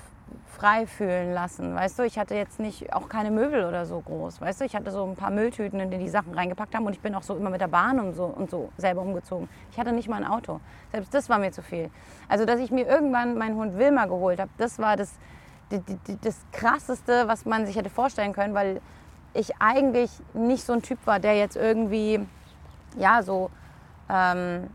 frei 0.46 0.86
fühlen 0.86 1.32
lassen. 1.34 1.74
Weißt 1.74 1.98
du, 1.98 2.02
ich 2.02 2.18
hatte 2.18 2.34
jetzt 2.34 2.58
nicht 2.58 2.92
auch 2.92 3.08
keine 3.08 3.30
Möbel 3.30 3.64
oder 3.64 3.86
so 3.86 4.00
groß. 4.00 4.40
Weißt 4.40 4.60
du, 4.60 4.64
ich 4.64 4.74
hatte 4.74 4.90
so 4.90 5.04
ein 5.04 5.14
paar 5.14 5.30
Mülltüten, 5.30 5.78
in 5.80 5.90
die 5.90 5.98
die 5.98 6.08
Sachen 6.08 6.34
reingepackt 6.34 6.74
haben 6.74 6.86
und 6.86 6.94
ich 6.94 7.00
bin 7.00 7.14
auch 7.14 7.22
so 7.22 7.36
immer 7.36 7.50
mit 7.50 7.60
der 7.60 7.68
Bahn 7.68 8.00
und 8.00 8.14
so 8.14 8.24
und 8.24 8.50
so 8.50 8.70
selber 8.76 9.02
umgezogen. 9.02 9.48
Ich 9.70 9.78
hatte 9.78 9.92
nicht 9.92 10.08
mal 10.08 10.16
ein 10.16 10.30
Auto. 10.30 10.60
Selbst 10.92 11.12
das 11.14 11.28
war 11.28 11.38
mir 11.38 11.52
zu 11.52 11.62
viel. 11.62 11.90
Also, 12.28 12.44
dass 12.44 12.58
ich 12.58 12.70
mir 12.70 12.86
irgendwann 12.86 13.36
meinen 13.36 13.56
Hund 13.56 13.76
Wilma 13.78 14.06
geholt 14.06 14.40
habe, 14.40 14.50
das 14.56 14.78
war 14.78 14.96
das, 14.96 15.12
die- 15.70 16.18
das 16.22 16.44
krasseste, 16.52 17.28
was 17.28 17.44
man 17.44 17.66
sich 17.66 17.76
hätte 17.76 17.90
vorstellen 17.90 18.32
können, 18.32 18.54
weil 18.54 18.80
ich 19.34 19.52
eigentlich 19.60 20.10
nicht 20.32 20.64
so 20.64 20.72
ein 20.72 20.82
Typ 20.82 20.98
war, 21.06 21.20
der 21.20 21.36
jetzt 21.36 21.56
irgendwie 21.56 22.26
ja 22.96 23.22
so 23.22 23.50
ähm, 24.08 24.68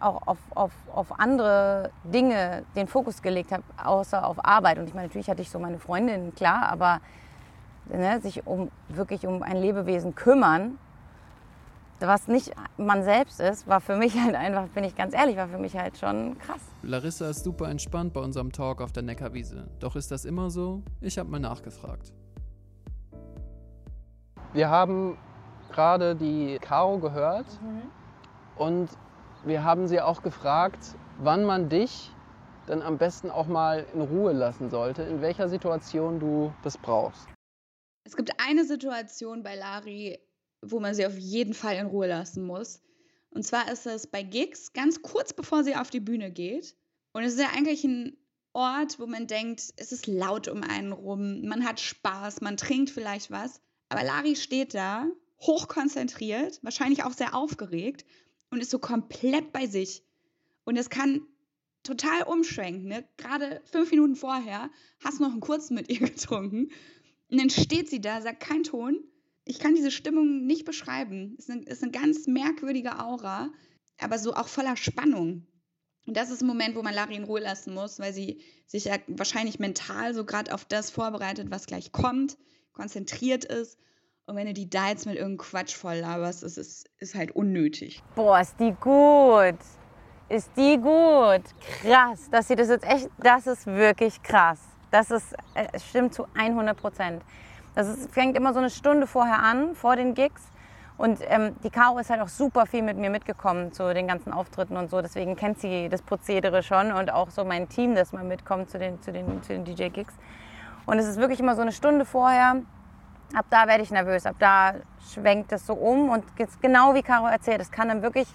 auch 0.00 0.26
auf, 0.26 0.38
auf, 0.54 0.72
auf 0.92 1.18
andere 1.18 1.90
Dinge 2.04 2.64
den 2.76 2.88
Fokus 2.88 3.22
gelegt 3.22 3.52
habe, 3.52 3.62
außer 3.82 4.26
auf 4.26 4.44
Arbeit. 4.44 4.78
Und 4.78 4.88
ich 4.88 4.94
meine, 4.94 5.08
natürlich 5.08 5.28
hatte 5.28 5.42
ich 5.42 5.50
so 5.50 5.58
meine 5.58 5.78
Freundin, 5.78 6.34
klar, 6.34 6.68
aber 6.70 7.00
ne, 7.86 8.20
sich 8.20 8.46
um 8.46 8.70
wirklich 8.88 9.26
um 9.26 9.42
ein 9.42 9.56
Lebewesen 9.56 10.14
kümmern, 10.14 10.78
was 12.00 12.28
nicht 12.28 12.52
man 12.76 13.02
selbst 13.02 13.40
ist, 13.40 13.66
war 13.66 13.80
für 13.80 13.96
mich 13.96 14.18
halt 14.20 14.34
einfach, 14.34 14.68
bin 14.68 14.84
ich 14.84 14.94
ganz 14.94 15.14
ehrlich, 15.14 15.36
war 15.36 15.48
für 15.48 15.58
mich 15.58 15.76
halt 15.76 15.96
schon 15.96 16.38
krass. 16.38 16.60
Larissa 16.82 17.30
ist 17.30 17.44
super 17.44 17.70
entspannt 17.70 18.12
bei 18.12 18.20
unserem 18.20 18.52
Talk 18.52 18.80
auf 18.80 18.92
der 18.92 19.02
Neckarwiese. 19.02 19.68
Doch 19.80 19.96
ist 19.96 20.10
das 20.10 20.24
immer 20.24 20.50
so? 20.50 20.82
Ich 21.00 21.18
habe 21.18 21.30
mal 21.30 21.40
nachgefragt. 21.40 22.12
Wir 24.52 24.68
haben 24.68 25.16
gerade 25.72 26.14
die 26.14 26.58
Caro 26.60 26.98
gehört 26.98 27.46
und 28.56 28.88
wir 29.46 29.62
haben 29.62 29.88
sie 29.88 30.00
auch 30.00 30.22
gefragt, 30.22 30.94
wann 31.18 31.44
man 31.44 31.68
dich 31.68 32.10
dann 32.66 32.80
am 32.80 32.96
besten 32.96 33.30
auch 33.30 33.46
mal 33.46 33.86
in 33.94 34.00
Ruhe 34.00 34.32
lassen 34.32 34.70
sollte, 34.70 35.02
in 35.02 35.20
welcher 35.20 35.48
Situation 35.48 36.18
du 36.18 36.52
das 36.62 36.78
brauchst. 36.78 37.28
Es 38.04 38.16
gibt 38.16 38.32
eine 38.40 38.64
Situation 38.64 39.42
bei 39.42 39.54
Lari, 39.54 40.18
wo 40.62 40.80
man 40.80 40.94
sie 40.94 41.06
auf 41.06 41.16
jeden 41.16 41.52
Fall 41.52 41.76
in 41.76 41.86
Ruhe 41.86 42.06
lassen 42.06 42.46
muss. 42.46 42.80
Und 43.30 43.44
zwar 43.44 43.70
ist 43.70 43.86
es 43.86 44.06
bei 44.06 44.22
Gigs, 44.22 44.72
ganz 44.72 45.02
kurz 45.02 45.32
bevor 45.32 45.62
sie 45.62 45.76
auf 45.76 45.90
die 45.90 46.00
Bühne 46.00 46.30
geht. 46.30 46.74
Und 47.12 47.22
es 47.24 47.34
ist 47.34 47.40
ja 47.40 47.48
eigentlich 47.54 47.84
ein 47.84 48.16
Ort, 48.54 48.98
wo 48.98 49.06
man 49.06 49.26
denkt, 49.26 49.74
es 49.76 49.92
ist 49.92 50.06
laut 50.06 50.48
um 50.48 50.62
einen 50.62 50.92
rum, 50.92 51.42
man 51.42 51.66
hat 51.66 51.80
Spaß, 51.80 52.40
man 52.40 52.56
trinkt 52.56 52.90
vielleicht 52.90 53.30
was. 53.30 53.60
Aber 53.88 54.04
Lari 54.04 54.36
steht 54.36 54.74
da, 54.74 55.06
hochkonzentriert, 55.40 56.62
wahrscheinlich 56.62 57.04
auch 57.04 57.12
sehr 57.12 57.34
aufgeregt 57.34 58.04
und 58.54 58.60
ist 58.60 58.70
so 58.70 58.78
komplett 58.78 59.52
bei 59.52 59.66
sich. 59.66 60.02
Und 60.64 60.76
es 60.76 60.88
kann 60.88 61.22
total 61.82 62.22
umschwenken. 62.22 62.88
Ne? 62.88 63.04
Gerade 63.16 63.60
fünf 63.70 63.90
Minuten 63.90 64.16
vorher 64.16 64.70
hast 65.04 65.18
du 65.18 65.24
noch 65.24 65.32
einen 65.32 65.40
kurzen 65.40 65.74
mit 65.74 65.90
ihr 65.90 65.98
getrunken. 66.10 66.70
Und 67.30 67.40
dann 67.40 67.50
steht 67.50 67.90
sie 67.90 68.00
da, 68.00 68.22
sagt 68.22 68.40
kein 68.40 68.62
Ton. 68.62 69.02
Ich 69.44 69.58
kann 69.58 69.74
diese 69.74 69.90
Stimmung 69.90 70.46
nicht 70.46 70.64
beschreiben. 70.64 71.34
Es 71.38 71.48
ist 71.48 71.50
eine, 71.50 71.62
ist 71.64 71.82
eine 71.82 71.92
ganz 71.92 72.26
merkwürdige 72.26 72.98
Aura, 72.98 73.52
aber 73.98 74.18
so 74.18 74.34
auch 74.34 74.48
voller 74.48 74.76
Spannung. 74.76 75.46
Und 76.06 76.16
das 76.16 76.30
ist 76.30 76.42
ein 76.42 76.46
Moment, 76.46 76.76
wo 76.76 76.82
man 76.82 76.94
Larry 76.94 77.16
in 77.16 77.24
Ruhe 77.24 77.40
lassen 77.40 77.74
muss, 77.74 77.98
weil 77.98 78.12
sie 78.12 78.40
sich 78.66 78.86
ja 78.86 78.98
wahrscheinlich 79.06 79.58
mental 79.58 80.14
so 80.14 80.24
gerade 80.24 80.54
auf 80.54 80.64
das 80.64 80.90
vorbereitet, 80.90 81.50
was 81.50 81.66
gleich 81.66 81.92
kommt, 81.92 82.38
konzentriert 82.72 83.44
ist. 83.44 83.78
Und 84.26 84.36
wenn 84.36 84.46
du 84.46 84.54
die 84.54 84.70
da 84.70 84.88
jetzt 84.88 85.04
mit 85.04 85.16
irgendeinem 85.16 85.36
Quatsch 85.36 85.76
voll 85.76 85.96
laberst, 85.96 86.42
ist 86.44 86.56
es 86.56 86.84
ist 86.98 87.14
halt 87.14 87.32
unnötig. 87.32 88.02
Boah, 88.14 88.40
ist 88.40 88.58
die 88.58 88.72
gut. 88.80 89.58
Ist 90.30 90.50
die 90.56 90.78
gut. 90.78 91.42
Krass, 91.82 92.30
dass 92.30 92.48
sie 92.48 92.56
das 92.56 92.68
jetzt 92.68 92.86
echt, 92.86 93.10
das 93.18 93.46
ist 93.46 93.66
wirklich 93.66 94.22
krass. 94.22 94.60
Das 94.90 95.10
ist, 95.10 95.34
äh, 95.52 95.66
es 95.72 95.86
stimmt 95.86 96.14
zu 96.14 96.26
100 96.32 96.74
Prozent. 96.74 97.22
Das 97.74 97.86
ist, 97.86 98.10
fängt 98.12 98.34
immer 98.34 98.54
so 98.54 98.60
eine 98.60 98.70
Stunde 98.70 99.06
vorher 99.06 99.42
an, 99.42 99.74
vor 99.74 99.94
den 99.94 100.14
Gigs. 100.14 100.40
Und 100.96 101.18
ähm, 101.28 101.56
die 101.62 101.68
Caro 101.68 101.98
ist 101.98 102.08
halt 102.08 102.22
auch 102.22 102.28
super 102.28 102.64
viel 102.64 102.82
mit 102.82 102.96
mir 102.96 103.10
mitgekommen 103.10 103.72
zu 103.72 103.92
den 103.92 104.08
ganzen 104.08 104.32
Auftritten 104.32 104.78
und 104.78 104.88
so. 104.88 105.02
Deswegen 105.02 105.36
kennt 105.36 105.60
sie 105.60 105.90
das 105.90 106.00
Prozedere 106.00 106.62
schon 106.62 106.92
und 106.92 107.12
auch 107.12 107.28
so 107.28 107.44
mein 107.44 107.68
Team, 107.68 107.94
das 107.94 108.14
mal 108.14 108.24
mitkommt 108.24 108.70
zu 108.70 108.78
den, 108.78 109.02
zu 109.02 109.12
den, 109.12 109.42
zu 109.42 109.52
den 109.52 109.66
DJ-Gigs. 109.66 110.14
Und 110.86 110.98
es 110.98 111.06
ist 111.06 111.18
wirklich 111.18 111.40
immer 111.40 111.56
so 111.56 111.62
eine 111.62 111.72
Stunde 111.72 112.06
vorher. 112.06 112.62
Ab 113.34 113.46
da 113.50 113.66
werde 113.66 113.82
ich 113.82 113.90
nervös, 113.90 114.26
ab 114.26 114.36
da 114.38 114.74
schwenkt 115.12 115.50
es 115.52 115.66
so 115.66 115.74
um 115.74 116.08
und 116.08 116.24
genau 116.62 116.94
wie 116.94 117.02
Caro 117.02 117.26
erzählt, 117.26 117.60
es 117.60 117.70
kann 117.70 117.88
dann 117.88 118.02
wirklich 118.02 118.28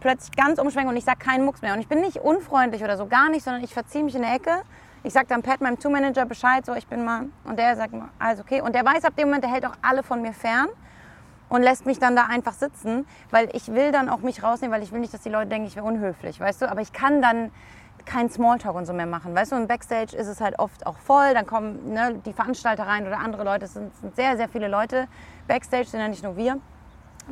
plötzlich 0.00 0.34
ganz 0.36 0.58
umschwenke 0.58 0.88
und 0.88 0.96
ich 0.96 1.04
sage 1.04 1.18
keinen 1.18 1.44
Mucks 1.44 1.60
mehr. 1.60 1.74
Und 1.74 1.80
ich 1.80 1.88
bin 1.88 2.00
nicht 2.00 2.16
unfreundlich 2.18 2.82
oder 2.82 2.96
so, 2.96 3.06
gar 3.06 3.28
nicht, 3.28 3.44
sondern 3.44 3.62
ich 3.62 3.74
verziehe 3.74 4.02
mich 4.02 4.14
in 4.14 4.22
der 4.22 4.34
Ecke. 4.34 4.62
Ich 5.04 5.12
sage 5.12 5.26
dann 5.28 5.42
Pat, 5.42 5.60
meinem 5.60 5.78
Tour-Manager, 5.78 6.24
Bescheid, 6.24 6.64
so 6.64 6.74
ich 6.74 6.86
bin 6.86 7.04
mal. 7.04 7.26
Und 7.44 7.58
der 7.58 7.76
sagt 7.76 7.94
alles 8.18 8.40
okay. 8.40 8.60
Und 8.60 8.74
der 8.74 8.84
weiß 8.84 9.04
ab 9.04 9.16
dem 9.16 9.28
Moment, 9.28 9.44
der 9.44 9.50
hält 9.50 9.66
auch 9.66 9.74
alle 9.82 10.02
von 10.02 10.22
mir 10.22 10.32
fern 10.32 10.68
und 11.48 11.62
lässt 11.62 11.86
mich 11.86 11.98
dann 11.98 12.16
da 12.16 12.26
einfach 12.26 12.52
sitzen, 12.52 13.06
weil 13.30 13.48
ich 13.52 13.68
will 13.72 13.92
dann 13.92 14.08
auch 14.08 14.18
mich 14.18 14.42
rausnehmen, 14.42 14.74
weil 14.74 14.82
ich 14.82 14.92
will 14.92 15.00
nicht, 15.00 15.14
dass 15.14 15.22
die 15.22 15.30
Leute 15.30 15.48
denken, 15.48 15.66
ich 15.66 15.76
wäre 15.76 15.86
unhöflich, 15.86 16.40
weißt 16.40 16.62
du? 16.62 16.70
Aber 16.70 16.80
ich 16.80 16.92
kann 16.92 17.22
dann 17.22 17.50
keinen 18.08 18.30
Smalltalk 18.30 18.74
und 18.74 18.86
so 18.86 18.92
mehr 18.92 19.06
machen, 19.06 19.34
weißt 19.34 19.52
du? 19.52 19.56
Und 19.56 19.68
Backstage 19.68 20.16
ist 20.16 20.26
es 20.26 20.40
halt 20.40 20.58
oft 20.58 20.86
auch 20.86 20.96
voll, 20.96 21.34
dann 21.34 21.46
kommen 21.46 21.92
ne, 21.92 22.20
die 22.24 22.32
Veranstalter 22.32 22.86
rein 22.86 23.06
oder 23.06 23.18
andere 23.18 23.44
Leute, 23.44 23.66
es 23.66 23.74
sind, 23.74 23.94
sind 23.96 24.16
sehr, 24.16 24.36
sehr 24.36 24.48
viele 24.48 24.68
Leute. 24.68 25.06
Backstage 25.46 25.84
sind 25.84 26.00
ja 26.00 26.08
nicht 26.08 26.22
nur 26.22 26.36
wir. 26.36 26.58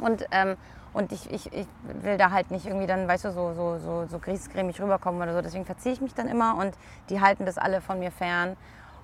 Und, 0.00 0.26
ähm, 0.30 0.56
und 0.92 1.12
ich, 1.12 1.30
ich, 1.30 1.52
ich 1.52 1.66
will 2.02 2.18
da 2.18 2.30
halt 2.30 2.50
nicht 2.50 2.66
irgendwie 2.66 2.86
dann, 2.86 3.08
weißt 3.08 3.24
du, 3.24 3.32
so, 3.32 3.54
so, 3.54 3.78
so, 3.78 4.06
so 4.06 4.18
griesgrämig 4.18 4.80
rüberkommen 4.80 5.20
oder 5.20 5.34
so. 5.34 5.42
Deswegen 5.42 5.64
verziehe 5.64 5.94
ich 5.94 6.00
mich 6.00 6.14
dann 6.14 6.28
immer 6.28 6.56
und 6.56 6.76
die 7.08 7.20
halten 7.20 7.46
das 7.46 7.58
alle 7.58 7.80
von 7.80 7.98
mir 7.98 8.10
fern. 8.10 8.56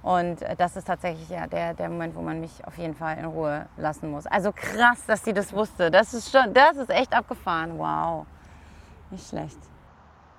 Und 0.03 0.43
äh, 0.43 0.57
das 0.57 0.77
ist 0.77 0.87
tatsächlich 0.87 1.29
ja 1.29 1.47
der, 1.47 1.75
der 1.75 1.89
Moment, 1.89 2.15
wo 2.15 2.21
man 2.21 2.41
mich 2.41 2.67
auf 2.67 2.77
jeden 2.77 2.95
Fall 2.95 3.17
in 3.19 3.25
Ruhe 3.25 3.67
lassen 3.77 4.11
muss. 4.11 4.27
Also 4.27 4.53
krass, 4.53 5.07
dass 5.07 5.25
sie 5.25 5.33
das 5.33 5.53
wusste. 5.53 5.91
Das 5.91 6.13
ist 6.13 6.31
schon, 6.31 6.53
das 6.53 6.77
ist 6.77 6.91
echt 6.91 7.15
abgefahren. 7.15 7.79
Wow. 7.79 8.27
Nicht 9.11 9.29
schlecht. 9.29 9.59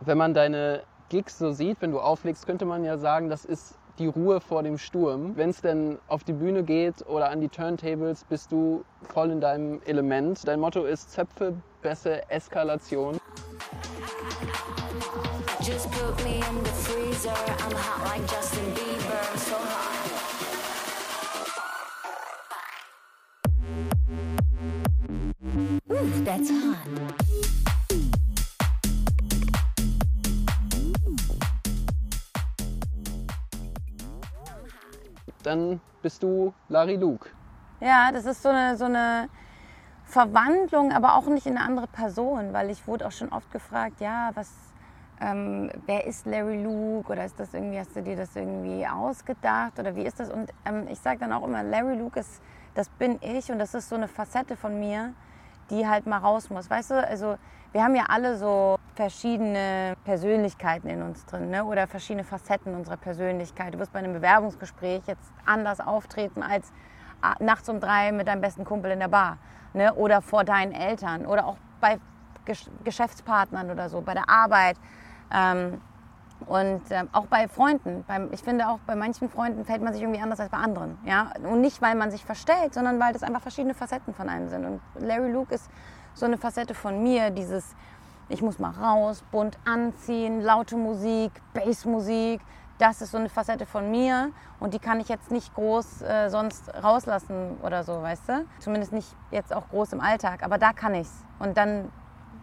Wenn 0.01 0.17
man 0.17 0.34
deine 0.34 0.84
Gigs 1.14 1.38
so 1.38 1.51
sieht, 1.51 1.80
wenn 1.80 1.91
du 1.91 1.99
auflegst, 1.99 2.47
könnte 2.47 2.66
man 2.66 2.84
ja 2.84 2.97
sagen, 2.97 3.30
das 3.30 3.45
ist 3.45 3.78
die 3.99 4.07
Ruhe 4.07 4.41
vor 4.41 4.64
dem 4.64 4.80
Sturm. 4.80 5.38
Wenn 5.38 5.51
es 5.51 5.61
denn 5.61 5.99
auf 6.07 6.24
die 6.24 6.34
Bühne 6.34 6.64
geht 6.64 7.05
oder 7.05 7.30
an 7.30 7.39
die 7.39 7.49
Turntables, 7.49 8.24
bist 8.24 8.51
du 8.51 8.84
voll 9.14 9.30
in 9.30 9.39
deinem 9.39 9.80
Element. 9.86 10.47
Dein 10.47 10.59
Motto 10.59 10.86
ist 10.86 11.11
Zöpfe, 11.11 11.53
Bässe, 11.84 12.28
Eskalation. 12.32 13.20
That's 26.26 26.49
hot. 26.49 27.62
Dann 35.44 35.82
bist 36.02 36.24
du 36.24 36.54
Larry 36.70 36.96
Luke. 36.96 37.30
Ja, 37.82 38.12
das 38.12 38.26
ist 38.26 38.41
so 38.41 38.50
eine, 38.50 38.78
so 38.78 38.86
eine 38.86 39.30
Verwandlung, 40.06 40.91
aber 40.91 41.16
auch 41.16 41.28
nicht 41.28 41.46
in 41.46 41.58
eine 41.58 41.66
andere 41.66 41.88
Person, 41.88 42.54
weil 42.54 42.70
ich 42.70 42.88
wurde 42.88 43.08
auch 43.08 43.12
schon 43.12 43.30
oft 43.30 43.52
gefragt, 43.52 44.00
ja, 44.00 44.32
was, 44.36 44.50
ähm, 45.20 45.70
wer 45.86 46.06
ist 46.06 46.26
Larry 46.26 46.64
Luke 46.64 47.12
oder 47.12 47.26
ist 47.26 47.39
das 47.39 47.54
irgendwie, 47.54 47.80
hast 47.80 47.96
du 47.96 48.02
dir 48.02 48.16
das 48.16 48.36
irgendwie 48.36 48.88
ausgedacht 48.88 49.80
oder 49.80 49.96
wie 49.96 50.04
ist 50.04 50.20
das? 50.20 50.30
Und 50.30 50.52
ähm, 50.66 50.88
ich 50.89 51.00
sage 51.00 51.20
dann 51.20 51.34
auch 51.34 51.46
immer, 51.46 51.62
Larry 51.62 51.96
Luke 51.96 52.20
ist, 52.20 52.41
das 52.74 52.89
bin 52.89 53.20
ich 53.22 53.52
und 53.52 53.60
das 53.60 53.74
ist 53.74 53.89
so 53.89 53.96
eine 53.96 54.08
Facette 54.08 54.56
von 54.56 54.80
mir, 54.80 55.14
die 55.70 55.88
halt 55.88 56.06
mal 56.06 56.18
raus 56.18 56.50
muss. 56.50 56.70
Weißt 56.70 56.91
du, 56.91 57.08
also 57.08 57.38
wir 57.74 57.84
haben 57.84 57.95
ja 57.95 58.05
alle 58.07 58.38
so 58.38 58.78
verschiedene 58.93 59.95
Persönlichkeiten 60.05 60.88
in 60.88 61.01
uns 61.01 61.26
drin 61.26 61.49
ne? 61.49 61.65
oder 61.65 61.88
verschiedene 61.88 62.24
Facetten 62.24 62.76
unserer 62.76 62.97
Persönlichkeit. 62.97 63.74
Du 63.74 63.80
wirst 63.80 63.91
bei 63.91 63.99
einem 63.99 64.13
Bewerbungsgespräch 64.13 65.01
jetzt 65.07 65.32
anders 65.45 65.80
auftreten 65.80 66.43
als 66.43 66.71
äh, 67.24 67.43
nachts 67.43 67.67
um 67.69 67.80
drei 67.80 68.11
mit 68.11 68.28
deinem 68.28 68.41
besten 68.41 68.63
Kumpel 68.63 68.91
in 68.91 68.99
der 68.99 69.07
Bar 69.07 69.39
ne? 69.74 69.91
oder 69.95 70.21
vor 70.21 70.43
deinen 70.43 70.71
Eltern 70.71 71.26
oder 71.26 71.47
auch 71.47 71.57
bei 71.82 71.99
Gesch 72.45 72.65
Geschäftspartnern 72.84 73.71
oder 73.71 73.89
so, 73.89 74.01
bei 74.01 74.13
der 74.13 74.30
Arbeit. 74.30 74.78
Ähm, 75.34 75.82
und 76.45 76.82
ähm, 76.91 77.07
auch 77.13 77.26
bei 77.28 77.47
Freunden. 77.47 78.03
Beim, 78.05 78.30
ich 78.34 78.43
finde 78.43 78.67
auch 78.67 78.80
bei 78.86 78.95
manchen 78.95 79.30
Freunden 79.30 79.63
fällt 79.63 79.82
man 79.82 79.93
sich 79.93 80.01
irgendwie 80.01 80.21
anders 80.21 80.41
als 80.41 80.49
bei 80.49 80.57
anderen. 80.57 80.97
Ja? 81.05 81.32
Und 81.41 81.61
nicht, 81.61 81.82
weil 81.82 81.95
man 81.95 82.11
sich 82.11 82.24
verstellt, 82.24 82.74
sondern 82.74 82.99
weil 82.99 83.13
das 83.13 83.24
einfach 83.24 83.41
verschiedene 83.41 83.74
Facetten 83.74 84.13
von 84.13 84.30
einem 84.30 84.49
sind. 84.49 84.65
Und 84.65 84.82
Larry 84.99 85.32
Luke 85.32 85.55
ist 85.55 85.71
so 86.14 86.26
eine 86.26 86.38
Facette 86.38 86.74
von 86.74 87.01
mir, 87.01 87.30
dieses, 87.30 87.76
ich 88.30 88.41
muss 88.41 88.59
mal 88.59 88.72
raus, 88.72 89.24
bunt 89.32 89.57
anziehen, 89.66 90.41
laute 90.41 90.76
Musik, 90.76 91.32
Bassmusik. 91.53 92.41
Das 92.80 93.01
ist 93.01 93.11
so 93.11 93.18
eine 93.18 93.30
Facette 93.30 93.66
von 93.66 93.91
mir 93.91 94.32
und 94.59 94.74
die 94.74 94.80
kann 94.80 94.99
ich 94.99 95.07
jetzt 95.07 95.32
nicht 95.32 95.53
groß 95.53 96.01
äh, 96.01 96.30
sonst 96.30 96.74
rauslassen 96.84 97.57
oder 97.61 97.84
so, 97.84 98.01
weißt 98.01 98.30
du? 98.30 98.45
Zumindest 98.59 98.91
nicht 98.91 99.16
jetzt 99.32 99.53
auch 99.53 99.70
groß 99.70 99.93
im 99.93 100.01
Alltag, 100.01 100.43
aber 100.43 100.57
da 100.57 100.74
kann 100.74 100.95
ich's. 100.95 101.24
Und 101.39 101.55
dann 101.55 101.91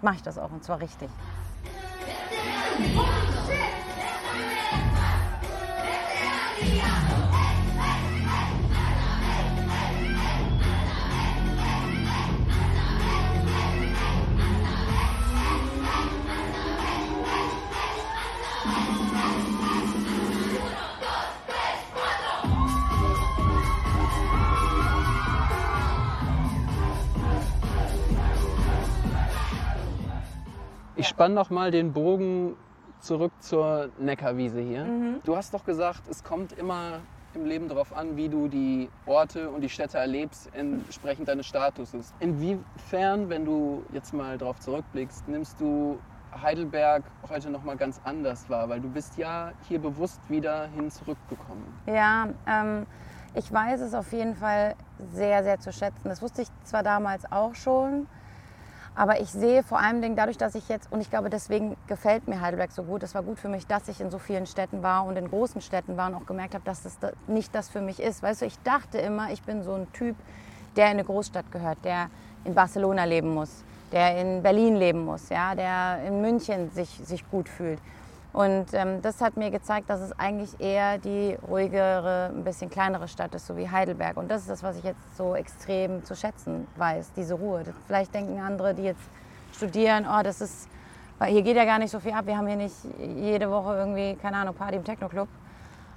mache 0.03 0.17
ich 0.17 0.23
das 0.23 0.39
auch 0.39 0.51
und 0.53 0.63
zwar 0.63 0.81
richtig. 0.81 1.11
Spann 31.21 31.35
noch 31.35 31.51
mal 31.51 31.71
den 31.71 31.93
Bogen 31.93 32.57
zurück 33.01 33.33
zur 33.41 33.91
Neckarwiese 33.99 34.59
hier. 34.63 34.87
Mhm. 34.87 35.21
Du 35.23 35.37
hast 35.37 35.53
doch 35.53 35.67
gesagt, 35.67 36.09
es 36.09 36.25
kommt 36.25 36.53
immer 36.53 37.01
im 37.35 37.45
Leben 37.45 37.69
darauf 37.69 37.95
an, 37.95 38.17
wie 38.17 38.31
du 38.31 38.49
die 38.49 38.89
Orte 39.05 39.51
und 39.51 39.61
die 39.61 39.69
Städte 39.69 39.99
erlebst, 39.99 40.49
entsprechend 40.55 41.29
deines 41.29 41.45
Statuses. 41.45 42.15
Inwiefern, 42.21 43.29
wenn 43.29 43.45
du 43.45 43.85
jetzt 43.93 44.15
mal 44.15 44.39
darauf 44.39 44.61
zurückblickst, 44.61 45.29
nimmst 45.29 45.61
du 45.61 45.99
Heidelberg 46.43 47.03
heute 47.29 47.51
noch 47.51 47.65
mal 47.65 47.77
ganz 47.77 48.01
anders 48.05 48.49
wahr? 48.49 48.71
Weil 48.71 48.81
du 48.81 48.89
bist 48.89 49.19
ja 49.19 49.53
hier 49.69 49.79
bewusst 49.79 50.23
wieder 50.31 50.69
hin 50.69 50.91
zurückgekommen. 50.91 51.67
Ja, 51.85 52.31
ähm, 52.47 52.87
ich 53.35 53.53
weiß 53.53 53.83
es 53.83 53.93
auf 53.93 54.11
jeden 54.15 54.37
Fall 54.37 54.75
sehr, 55.13 55.45
sehr 55.45 55.61
zu 55.61 55.71
schätzen. 55.71 56.09
Das 56.09 56.23
wusste 56.23 56.41
ich 56.41 56.49
zwar 56.65 56.83
damals 56.83 57.31
auch 57.31 57.55
schon, 57.55 58.07
aber 58.95 59.21
ich 59.21 59.31
sehe 59.31 59.63
vor 59.63 59.79
allem 59.79 60.17
dadurch, 60.17 60.37
dass 60.37 60.55
ich 60.55 60.69
jetzt, 60.69 60.91
und 60.93 61.01
ich 61.01 61.11
glaube, 61.11 61.31
deswegen 61.31 61.77
gefällt 61.87 62.29
mir 62.29 62.41
Heidelberg 62.41 62.73
so 62.73 62.83
gut, 62.83 63.03
es 63.03 63.15
war 63.15 63.23
gut 63.23 63.39
für 63.39 63.49
mich, 63.49 63.67
dass 63.67 63.89
ich 63.89 64.01
in 64.01 64.11
so 64.11 64.19
vielen 64.19 64.47
Städten 64.47 64.83
war 64.83 65.05
und 65.05 65.17
in 65.17 65.29
großen 65.29 65.61
Städten 65.61 65.97
war 65.97 66.09
und 66.09 66.15
auch 66.15 66.27
gemerkt 66.27 66.55
habe, 66.55 66.65
dass 66.65 66.83
das 66.83 66.99
da- 66.99 67.13
nicht 67.27 67.55
das 67.55 67.69
für 67.69 67.81
mich 67.81 68.01
ist. 68.01 68.23
Weißt 68.23 68.43
du, 68.43 68.47
ich 68.47 68.59
dachte 68.63 68.99
immer, 68.99 69.31
ich 69.31 69.43
bin 69.43 69.63
so 69.63 69.75
ein 69.75 69.93
Typ, 69.93 70.17
der 70.77 70.87
in 70.87 70.93
eine 70.93 71.05
Großstadt 71.05 71.51
gehört, 71.51 71.85
der 71.85 72.11
in 72.45 72.55
Barcelona 72.55 73.05
leben 73.05 73.35
muss, 73.35 73.65
der 73.93 74.21
in 74.21 74.43
Berlin 74.43 74.77
leben 74.77 75.05
muss, 75.05 75.29
ja, 75.29 75.55
der 75.55 76.05
in 76.07 76.21
München 76.21 76.71
sich, 76.71 77.01
sich 77.05 77.29
gut 77.31 77.49
fühlt. 77.49 77.81
Und 78.33 78.67
ähm, 78.75 79.03
das 79.03 79.21
hat 79.21 79.37
mir 79.37 79.51
gezeigt, 79.51 79.91
dass 79.91 80.01
es 80.01 80.17
eigentlich 80.19 80.61
eher 80.61 80.99
die 80.99 81.37
ruhigere, 81.49 82.31
ein 82.33 82.45
bisschen 82.45 82.71
kleinere 82.71 83.09
Stadt 83.09 83.35
ist, 83.35 83.47
so 83.47 83.57
wie 83.57 83.69
Heidelberg. 83.69 84.17
Und 84.17 84.31
das 84.31 84.43
ist 84.43 84.51
das, 84.51 84.63
was 84.63 84.77
ich 84.77 84.85
jetzt 84.85 85.17
so 85.17 85.35
extrem 85.35 86.05
zu 86.05 86.15
schätzen 86.15 86.69
weiß, 86.77 87.13
diese 87.15 87.35
Ruhe. 87.35 87.65
Vielleicht 87.87 88.15
denken 88.15 88.41
andere, 88.41 88.75
die 88.75 88.85
jetzt 88.85 89.03
studieren, 89.53 90.07
oh, 90.09 90.23
das 90.23 90.41
ist, 90.41 90.69
weil 91.19 91.33
hier 91.33 91.43
geht 91.43 91.57
ja 91.57 91.65
gar 91.65 91.81
nicht 91.81 91.91
so 91.91 91.99
viel 91.99 92.13
ab. 92.13 92.27
Wir 92.27 92.37
haben 92.37 92.47
hier 92.47 92.57
nicht 92.57 92.77
jede 92.99 93.51
Woche 93.51 93.75
irgendwie, 93.75 94.15
keine 94.15 94.37
Ahnung, 94.37 94.55
Party 94.55 94.77
im 94.77 94.85
Techno-Club. 94.85 95.29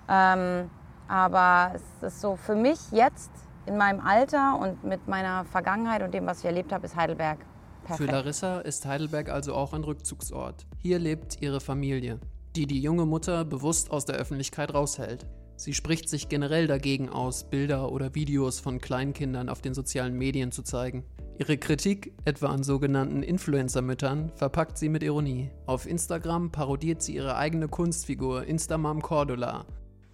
Ähm, 0.10 0.72
aber 1.08 1.74
es 1.76 1.84
ist 2.02 2.22
so 2.22 2.36
für 2.36 2.56
mich 2.56 2.92
jetzt 2.92 3.32
in 3.68 3.78
meinem 3.78 4.06
Alter 4.06 4.58
und 4.60 4.84
mit 4.84 5.08
meiner 5.08 5.46
Vergangenheit 5.46 6.02
und 6.02 6.14
dem, 6.14 6.26
was 6.26 6.40
ich 6.40 6.46
erlebt 6.46 6.74
habe, 6.74 6.86
ist 6.86 6.96
Heidelberg 6.96 7.38
Für 7.84 7.88
perfekt. 7.88 8.12
Larissa 8.12 8.60
ist 8.62 8.86
Heidelberg 8.86 9.30
also 9.30 9.54
auch 9.54 9.74
ein 9.74 9.84
Rückzugsort. 9.84 10.66
Hier 10.78 11.00
lebt 11.00 11.42
ihre 11.42 11.60
Familie, 11.60 12.18
die 12.56 12.66
die 12.66 12.80
junge 12.80 13.06
Mutter 13.06 13.44
bewusst 13.44 13.92
aus 13.92 14.06
der 14.06 14.16
Öffentlichkeit 14.16 14.74
raushält. 14.74 15.26
Sie 15.58 15.74
spricht 15.74 16.08
sich 16.08 16.30
generell 16.30 16.68
dagegen 16.68 17.10
aus, 17.10 17.50
Bilder 17.50 17.92
oder 17.92 18.16
Videos 18.16 18.62
von 18.62 18.80
Kleinkindern 18.80 19.50
auf 19.50 19.62
den 19.62 19.74
sozialen 19.74 20.18
Medien 20.18 20.54
zu 20.54 20.64
zeigen. 20.64 21.04
Ihre 21.38 21.58
Kritik, 21.58 22.14
etwa 22.24 22.48
an 22.48 22.64
sogenannten 22.64 23.22
Influencer-Müttern, 23.22 24.32
verpackt 24.36 24.78
sie 24.78 24.88
mit 24.88 25.04
Ironie. 25.04 25.52
Auf 25.66 25.86
Instagram 25.86 26.54
parodiert 26.54 27.02
sie 27.02 27.16
ihre 27.16 27.36
eigene 27.36 27.68
Kunstfigur 27.68 28.46
Instamam 28.46 29.02
Cordula. 29.02 29.66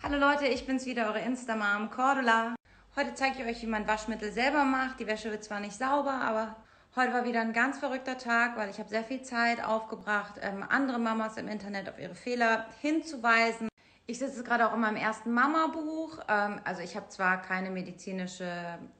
Hallo 0.01 0.17
Leute, 0.17 0.47
ich 0.47 0.65
bin's 0.65 0.87
wieder, 0.87 1.07
eure 1.07 1.19
Instamam 1.19 1.91
Cordula. 1.91 2.55
Heute 2.95 3.13
zeige 3.13 3.39
ich 3.39 3.45
euch, 3.45 3.61
wie 3.61 3.67
man 3.67 3.87
Waschmittel 3.87 4.31
selber 4.31 4.65
macht. 4.65 4.99
Die 4.99 5.05
Wäsche 5.07 5.29
wird 5.29 5.43
zwar 5.43 5.59
nicht 5.59 5.77
sauber, 5.77 6.19
aber 6.21 6.55
heute 6.95 7.13
war 7.13 7.25
wieder 7.25 7.41
ein 7.41 7.53
ganz 7.53 7.79
verrückter 7.79 8.17
Tag, 8.17 8.57
weil 8.57 8.69
ich 8.69 8.79
habe 8.79 8.89
sehr 8.89 9.03
viel 9.03 9.21
Zeit 9.21 9.63
aufgebracht, 9.63 10.35
ähm, 10.41 10.63
andere 10.67 10.99
Mamas 10.99 11.37
im 11.37 11.47
Internet 11.47 11.89
auf 11.89 11.99
ihre 11.99 12.15
Fehler 12.15 12.65
hinzuweisen. 12.81 13.69
Ich 14.07 14.17
sitze 14.17 14.43
gerade 14.43 14.67
auch 14.67 14.73
in 14.73 14.79
meinem 14.79 14.95
ersten 14.95 15.31
Mama-Buch. 15.31 16.17
Ähm, 16.27 16.59
also 16.65 16.81
ich 16.81 16.95
habe 16.95 17.09
zwar 17.09 17.41
keine 17.41 17.69
medizinische 17.69 18.51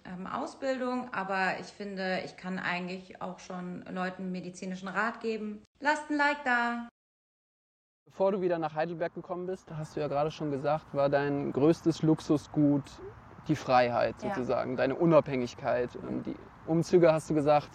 ähm, 0.05 0.27
Ausbildung, 0.27 1.11
aber 1.13 1.59
ich 1.59 1.65
finde, 1.65 2.21
ich 2.25 2.37
kann 2.37 2.59
eigentlich 2.59 3.19
auch 3.21 3.39
schon 3.39 3.83
Leuten 3.91 4.31
medizinischen 4.31 4.87
Rat 4.87 5.19
geben. 5.19 5.63
Lasst 5.79 6.11
ein 6.11 6.17
Like 6.17 6.43
da. 6.45 6.87
Bevor 8.05 8.31
du 8.31 8.41
wieder 8.41 8.59
nach 8.59 8.75
Heidelberg 8.75 9.15
gekommen 9.15 9.47
bist, 9.47 9.71
hast 9.75 9.95
du 9.95 9.99
ja 9.99 10.07
gerade 10.07 10.29
schon 10.29 10.51
gesagt, 10.51 10.93
war 10.93 11.09
dein 11.09 11.51
größtes 11.53 12.03
Luxusgut 12.03 12.83
die 13.47 13.55
Freiheit 13.55 14.15
Ja. 14.21 14.29
sozusagen, 14.29 14.77
deine 14.77 14.95
Unabhängigkeit. 14.95 15.89
Die 16.25 16.35
Umzüge, 16.69 17.11
hast 17.11 17.29
du 17.29 17.33
gesagt, 17.33 17.69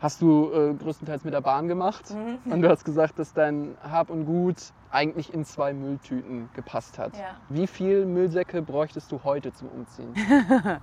hast 0.00 0.22
du 0.22 0.50
äh, 0.52 0.74
größtenteils 0.74 1.24
mit 1.24 1.34
der 1.34 1.42
Bahn 1.42 1.68
gemacht. 1.68 2.10
Mhm. 2.10 2.52
Und 2.52 2.62
du 2.62 2.68
hast 2.68 2.84
gesagt, 2.84 3.18
dass 3.18 3.32
dein 3.32 3.76
Hab 3.82 4.10
und 4.10 4.24
Gut 4.24 4.56
eigentlich 4.90 5.32
in 5.32 5.44
zwei 5.44 5.72
Mülltüten 5.72 6.48
gepasst 6.54 6.98
hat. 6.98 7.16
Ja. 7.16 7.36
Wie 7.48 7.66
viel 7.66 8.06
Müllsäcke 8.06 8.62
bräuchtest 8.62 9.12
du 9.12 9.20
heute 9.22 9.52
zum 9.52 9.68
Umziehen? 9.68 10.14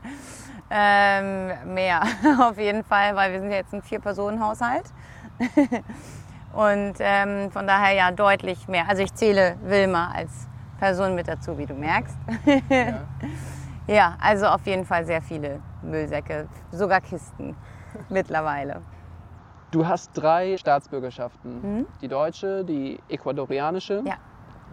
ähm, 0.69 1.73
mehr, 1.73 2.03
auf 2.39 2.57
jeden 2.57 2.83
Fall, 2.83 3.15
weil 3.15 3.33
wir 3.33 3.39
sind 3.41 3.49
ja 3.49 3.57
jetzt 3.57 3.73
ein 3.73 3.81
Vier-Personen-Haushalt. 3.81 4.85
Und 6.53 6.95
ähm, 6.99 7.51
von 7.51 7.67
daher 7.67 7.93
ja 7.93 8.11
deutlich 8.11 8.67
mehr. 8.67 8.87
Also 8.87 9.03
ich 9.03 9.13
zähle 9.13 9.57
Wilma 9.63 10.11
als 10.13 10.47
Person 10.79 11.15
mit 11.15 11.27
dazu, 11.27 11.57
wie 11.57 11.65
du 11.65 11.73
merkst. 11.73 12.17
Ja. 12.69 13.01
ja, 13.87 14.15
also 14.19 14.47
auf 14.47 14.65
jeden 14.65 14.85
Fall 14.85 15.05
sehr 15.05 15.21
viele 15.21 15.59
Müllsäcke, 15.89 16.47
sogar 16.71 17.01
Kisten 17.01 17.55
mittlerweile. 18.09 18.81
Du 19.71 19.85
hast 19.85 20.11
drei 20.13 20.57
Staatsbürgerschaften. 20.57 21.61
Mhm. 21.61 21.85
Die 22.01 22.07
deutsche, 22.07 22.63
die 22.63 22.99
ecuadorianische 23.09 24.01
Ja. 24.05 24.15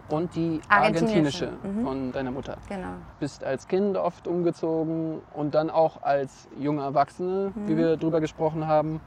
und 0.09 0.33
die 0.35 0.61
Argentinische. 0.69 1.47
argentinische 1.49 1.67
Mhm. 1.67 1.83
von 1.83 2.11
deiner 2.11 2.31
Mutter. 2.31 2.57
Genau. 2.69 2.93
Bist 3.19 3.43
als 3.43 3.67
Kind 3.67 3.97
oft 3.97 4.27
umgezogen 4.27 5.21
und 5.33 5.53
dann 5.55 5.69
auch 5.69 6.01
als 6.01 6.47
junge 6.57 6.81
Erwachsene, 6.83 7.51
wie 7.55 7.73
Mhm. 7.73 7.77
wir 7.77 7.97
drüber 7.97 8.21
gesprochen 8.21 8.67
haben. 8.67 9.01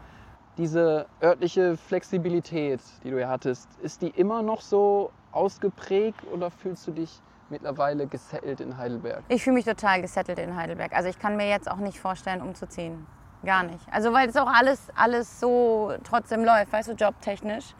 Diese 0.59 1.07
örtliche 1.23 1.77
Flexibilität, 1.77 2.81
die 3.05 3.11
du 3.11 3.21
ja 3.21 3.29
hattest, 3.29 3.77
ist 3.79 4.03
die 4.03 4.09
immer 4.11 4.43
noch 4.43 4.61
so 4.61 5.11
ausgeprägt 5.31 6.19
oder 6.35 6.51
fühlst 6.51 6.87
du 6.87 6.91
dich 6.91 7.23
mittlerweile 7.51 8.07
gesettelt 8.07 8.61
in 8.61 8.77
Heidelberg? 8.77 9.23
Ich 9.29 9.45
fühle 9.45 9.55
mich 9.55 9.65
total 9.65 10.03
gesettelt 10.03 10.39
in 10.39 10.57
Heidelberg. 10.57 10.93
Also 10.95 11.09
ich 11.09 11.19
kann 11.19 11.37
mir 11.37 11.49
jetzt 11.49 11.71
auch 11.71 11.77
nicht 11.77 11.99
vorstellen, 11.99 12.43
umzuziehen. 12.43 13.07
Gar 13.45 13.63
nicht. 13.63 13.87
Also 13.93 14.13
weil 14.13 14.29
es 14.29 14.37
auch 14.37 14.53
alles, 14.53 14.89
alles 14.97 15.39
so 15.39 15.93
trotzdem 16.05 16.45
läuft, 16.45 16.73
weißt 16.73 16.89
du, 16.89 16.93
jobtechnisch. 16.93 17.75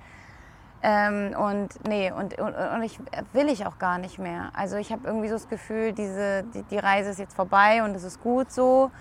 Ähm, 0.81 1.35
und 1.37 1.69
nee, 1.89 2.13
und, 2.13 2.39
und, 2.39 2.55
und 2.55 2.83
ich 2.85 3.01
will 3.33 3.49
ich 3.49 3.67
auch 3.67 3.79
gar 3.79 3.99
nicht 3.99 4.19
mehr. 4.19 4.51
Also 4.55 4.77
ich 4.77 4.93
habe 4.93 5.07
irgendwie 5.07 5.29
so 5.29 5.35
das 5.35 5.49
Gefühl, 5.49 5.93
diese, 5.93 6.45
die, 6.55 6.63
die 6.63 6.79
Reise 6.79 7.11
ist 7.11 7.19
jetzt 7.19 7.35
vorbei 7.35 7.83
und 7.83 7.97
es 7.97 8.05
ist 8.05 8.23
gut 8.23 8.53
so. 8.53 8.93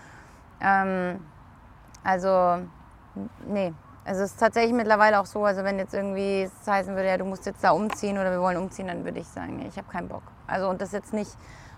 Ähm, 0.60 1.20
also 2.04 2.64
nee. 3.48 3.74
Also 4.08 4.22
es 4.22 4.32
ist 4.32 4.40
tatsächlich 4.40 4.74
mittlerweile 4.74 5.20
auch 5.20 5.26
so, 5.26 5.44
also 5.44 5.66
wenn 5.66 5.78
jetzt 5.80 5.94
irgendwie 5.94 6.44
es 6.44 6.66
heißen 6.66 6.96
würde, 6.96 7.10
ja, 7.10 7.18
du 7.18 7.26
musst 7.26 7.46
jetzt 7.46 7.62
da 7.62 7.72
umziehen 7.72 8.18
oder 8.18 8.32
wir 8.32 8.40
wollen 8.40 8.56
umziehen, 8.56 8.88
dann 8.88 9.04
würde 9.04 9.20
ich 9.20 9.28
sagen, 9.28 9.66
ich 9.68 9.78
habe 9.78 9.92
keinen 9.92 10.08
Bock. 10.08 10.24
Also 10.48 10.70
und 10.70 10.80
das 10.80 10.94
jetzt 10.94 11.12
nicht 11.12 11.32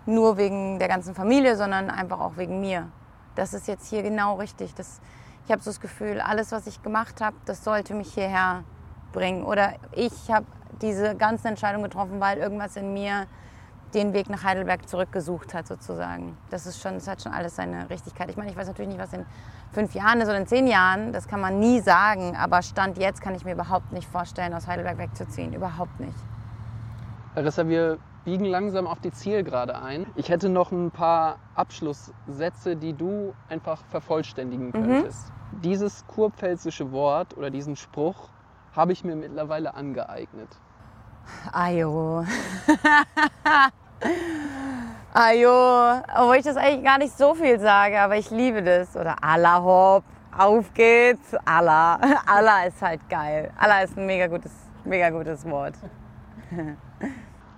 nur 0.05 0.37
wegen 0.37 0.77
der 0.77 0.87
ganzen 0.87 1.15
Familie, 1.15 1.57
sondern 1.57 1.89
einfach 1.89 2.19
auch 2.19 2.37
wegen 2.37 2.61
mir. 2.61 2.87
Das 3.33 3.55
ist 3.55 3.67
jetzt 3.67 3.87
hier 3.87 4.03
genau 4.03 4.35
richtig. 4.35 4.75
Das, 4.75 5.01
ich 5.43 5.51
habe 5.51 5.63
so 5.63 5.71
das 5.71 5.79
Gefühl, 5.79 6.21
alles, 6.21 6.51
was 6.51 6.67
ich 6.67 6.83
gemacht 6.83 7.19
habe, 7.19 7.35
das 7.45 7.63
sollte 7.63 7.95
mich 7.95 8.13
hierher 8.13 8.63
bringen. 9.11 9.43
Oder 9.43 9.73
ich 9.93 10.29
habe 10.29 10.45
diese 10.83 11.15
ganze 11.15 11.47
Entscheidung 11.47 11.81
getroffen, 11.81 12.19
weil 12.19 12.37
irgendwas 12.37 12.75
in 12.75 12.93
mir 12.93 13.25
den 13.93 14.13
Weg 14.13 14.29
nach 14.29 14.43
Heidelberg 14.43 14.87
zurückgesucht 14.87 15.53
hat, 15.53 15.67
sozusagen. 15.67 16.37
Das 16.49 16.65
ist 16.65 16.81
schon, 16.81 16.95
das 16.95 17.07
hat 17.07 17.21
schon 17.21 17.31
alles 17.31 17.55
seine 17.55 17.89
Richtigkeit. 17.89 18.29
Ich 18.29 18.37
meine, 18.37 18.51
ich 18.51 18.57
weiß 18.57 18.67
natürlich 18.67 18.89
nicht, 18.89 19.01
was 19.01 19.13
in 19.13 19.25
fünf 19.71 19.93
Jahren 19.93 20.21
ist 20.21 20.27
oder 20.27 20.37
in 20.37 20.47
zehn 20.47 20.67
Jahren. 20.67 21.11
Das 21.13 21.27
kann 21.27 21.41
man 21.41 21.59
nie 21.59 21.79
sagen. 21.81 22.35
Aber 22.35 22.61
Stand 22.61 22.97
jetzt 22.97 23.21
kann 23.21 23.35
ich 23.35 23.45
mir 23.45 23.53
überhaupt 23.53 23.91
nicht 23.91 24.07
vorstellen, 24.09 24.53
aus 24.53 24.67
Heidelberg 24.67 24.97
wegzuziehen. 24.97 25.53
Überhaupt 25.53 25.99
nicht. 25.99 26.17
Larissa, 27.35 27.67
wir 27.67 27.97
biegen 28.25 28.45
langsam 28.45 28.85
auf 28.85 28.99
die 28.99 29.11
Zielgerade 29.11 29.81
ein. 29.81 30.05
Ich 30.15 30.29
hätte 30.29 30.49
noch 30.49 30.71
ein 30.71 30.91
paar 30.91 31.37
Abschlusssätze, 31.55 32.75
die 32.75 32.93
du 32.93 33.33
einfach 33.47 33.83
vervollständigen 33.85 34.67
Mhm. 34.67 34.71
könntest. 34.71 35.31
Dieses 35.63 36.05
kurpfälzische 36.07 36.91
Wort 36.91 37.35
oder 37.37 37.49
diesen 37.49 37.75
Spruch 37.75 38.29
habe 38.75 38.91
ich 38.91 39.03
mir 39.03 39.15
mittlerweile 39.15 39.73
angeeignet. 39.73 40.49
Ajo. 41.51 42.23
Ajo. 45.13 46.01
Obwohl 46.15 46.37
ich 46.37 46.43
das 46.43 46.57
eigentlich 46.57 46.83
gar 46.83 46.97
nicht 46.97 47.17
so 47.17 47.33
viel 47.33 47.59
sage, 47.59 47.99
aber 47.99 48.17
ich 48.17 48.29
liebe 48.29 48.61
das. 48.61 48.95
Oder 48.95 49.23
Allah 49.23 49.63
hopp, 49.63 50.03
auf 50.37 50.73
geht's. 50.73 51.35
Allah. 51.45 51.99
Allah 52.25 52.65
ist 52.65 52.81
halt 52.81 53.07
geil. 53.09 53.51
Allah 53.57 53.83
ist 53.83 53.97
ein 53.97 54.05
mega 54.05 54.27
gutes, 54.27 54.51
mega 54.83 55.09
gutes 55.09 55.45
Wort. 55.49 55.75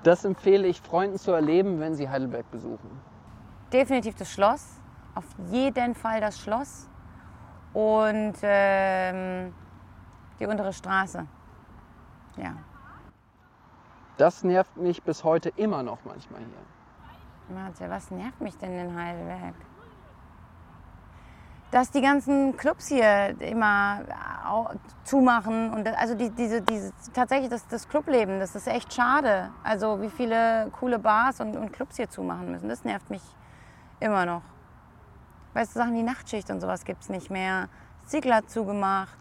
Das 0.03 0.25
empfehle 0.25 0.67
ich 0.67 0.81
Freunden 0.81 1.19
zu 1.19 1.31
erleben, 1.31 1.79
wenn 1.79 1.93
sie 1.93 2.09
Heidelberg 2.09 2.49
besuchen. 2.49 2.89
Definitiv 3.71 4.15
das 4.15 4.31
Schloss. 4.31 4.65
Auf 5.13 5.25
jeden 5.51 5.93
Fall 5.93 6.19
das 6.21 6.39
Schloss. 6.39 6.89
Und 7.71 8.33
ähm, 8.41 9.53
die 10.39 10.47
untere 10.47 10.73
Straße. 10.73 11.27
Ja. 12.37 12.55
Das 14.21 14.43
nervt 14.43 14.77
mich 14.77 15.01
bis 15.01 15.23
heute 15.23 15.49
immer 15.55 15.81
noch 15.81 15.97
manchmal 16.05 16.41
hier. 16.41 17.57
Warte, 17.57 17.89
was 17.89 18.11
nervt 18.11 18.39
mich 18.39 18.55
denn 18.55 18.71
in 18.77 18.95
Heidelberg? 18.95 19.55
Dass 21.71 21.89
die 21.89 22.01
ganzen 22.01 22.55
Clubs 22.55 22.85
hier 22.85 23.35
immer 23.41 24.01
zumachen 25.05 25.73
und 25.73 25.87
also 25.87 26.13
die, 26.13 26.29
diese, 26.29 26.61
diese, 26.61 26.93
tatsächlich 27.13 27.49
das, 27.49 27.65
das 27.67 27.89
Clubleben, 27.89 28.39
das 28.39 28.55
ist 28.55 28.67
echt 28.67 28.93
schade. 28.93 29.49
Also 29.63 29.99
wie 30.01 30.11
viele 30.11 30.69
coole 30.79 30.99
Bars 30.99 31.41
und, 31.41 31.57
und 31.57 31.73
Clubs 31.73 31.95
hier 31.95 32.07
zumachen 32.07 32.51
müssen, 32.51 32.69
das 32.69 32.83
nervt 32.83 33.09
mich 33.09 33.23
immer 33.99 34.27
noch. 34.27 34.43
Weißt 35.55 35.73
du, 35.75 35.79
Sachen 35.79 35.95
wie 35.95 36.03
Nachtschicht 36.03 36.51
und 36.51 36.61
sowas 36.61 36.85
gibt 36.85 37.01
es 37.01 37.09
nicht 37.09 37.31
mehr. 37.31 37.69
Ziegler 38.05 38.45
zugemacht. 38.45 39.17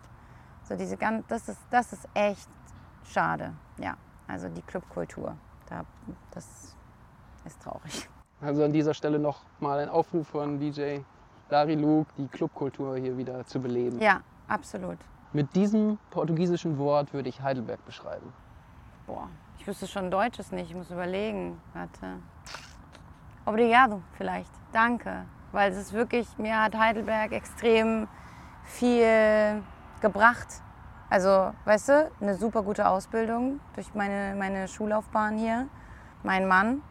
So 0.64 0.76
diese 0.76 0.98
gan- 0.98 1.24
das, 1.28 1.48
ist, 1.48 1.60
das 1.70 1.94
ist 1.94 2.06
echt 2.12 2.50
schade. 3.04 3.54
Ja, 3.78 3.94
also 4.30 4.48
die 4.48 4.62
Clubkultur, 4.62 5.36
da, 5.68 5.84
das 6.30 6.76
ist 7.44 7.60
traurig. 7.62 8.08
Also 8.40 8.64
an 8.64 8.72
dieser 8.72 8.94
Stelle 8.94 9.18
noch 9.18 9.42
mal 9.58 9.78
ein 9.80 9.88
Aufruf 9.88 10.28
von 10.28 10.58
DJ 10.58 11.00
Larry 11.50 11.74
Luke, 11.74 12.10
die 12.16 12.28
Clubkultur 12.28 12.96
hier 12.96 13.16
wieder 13.18 13.44
zu 13.44 13.60
beleben. 13.60 14.00
Ja, 14.00 14.20
absolut. 14.48 14.98
Mit 15.32 15.54
diesem 15.54 15.98
portugiesischen 16.10 16.78
Wort 16.78 17.12
würde 17.12 17.28
ich 17.28 17.42
Heidelberg 17.42 17.84
beschreiben. 17.84 18.32
Boah, 19.06 19.28
ich 19.58 19.66
wüsste 19.66 19.86
schon 19.86 20.10
Deutsches 20.10 20.52
nicht, 20.52 20.70
ich 20.70 20.76
muss 20.76 20.90
überlegen. 20.90 21.60
Warte. 21.74 22.20
Obrigado 23.44 24.00
vielleicht. 24.16 24.50
Danke. 24.72 25.26
Weil 25.52 25.72
es 25.72 25.76
ist 25.76 25.92
wirklich, 25.92 26.38
mir 26.38 26.62
hat 26.62 26.76
Heidelberg 26.76 27.32
extrem 27.32 28.06
viel 28.64 29.62
gebracht. 30.00 30.62
Also, 31.10 31.52
weißt 31.64 31.88
du, 31.88 32.10
eine 32.20 32.36
super 32.36 32.62
gute 32.62 32.88
Ausbildung 32.88 33.58
durch 33.74 33.92
meine, 33.94 34.36
meine 34.36 34.68
Schullaufbahn 34.68 35.36
hier. 35.36 35.66
Mein 36.22 36.46
Mann, 36.46 36.82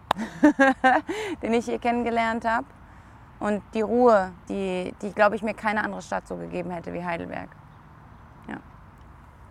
den 1.42 1.54
ich 1.54 1.66
hier 1.66 1.80
kennengelernt 1.80 2.44
habe. 2.46 2.66
Und 3.40 3.62
die 3.74 3.82
Ruhe, 3.82 4.32
die, 4.50 4.94
die 5.02 5.14
glaube 5.14 5.38
ich, 5.38 5.44
mir 5.44 5.54
keine 5.54 5.84
andere 5.84 6.02
Stadt 6.02 6.28
so 6.28 6.36
gegeben 6.36 6.72
hätte 6.72 6.92
wie 6.92 7.04
Heidelberg. 7.04 7.48
Ja. 8.50 8.58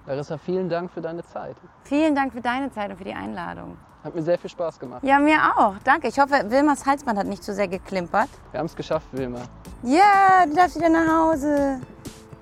Larissa, 0.06 0.36
vielen 0.36 0.68
Dank 0.68 0.90
für 0.90 1.00
deine 1.00 1.24
Zeit. 1.24 1.56
Vielen 1.84 2.14
Dank 2.14 2.34
für 2.34 2.42
deine 2.42 2.70
Zeit 2.70 2.90
und 2.90 2.98
für 2.98 3.04
die 3.04 3.14
Einladung. 3.14 3.78
Hat 4.04 4.14
mir 4.14 4.22
sehr 4.22 4.38
viel 4.38 4.50
Spaß 4.50 4.78
gemacht. 4.78 5.02
Ja, 5.02 5.18
mir 5.18 5.38
auch. 5.56 5.74
Danke. 5.84 6.08
Ich 6.08 6.18
hoffe, 6.18 6.44
Wilmas 6.48 6.84
Halsband 6.84 7.18
hat 7.18 7.26
nicht 7.26 7.42
zu 7.42 7.54
sehr 7.54 7.68
geklimpert. 7.68 8.28
Wir 8.50 8.60
haben 8.60 8.66
es 8.66 8.76
geschafft, 8.76 9.08
Wilma. 9.12 9.40
Ja, 9.82 10.44
du 10.46 10.54
darfst 10.54 10.76
wieder 10.76 10.90
nach 10.90 11.08
Hause. 11.08 11.80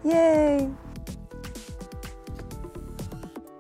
Yay. 0.02 0.68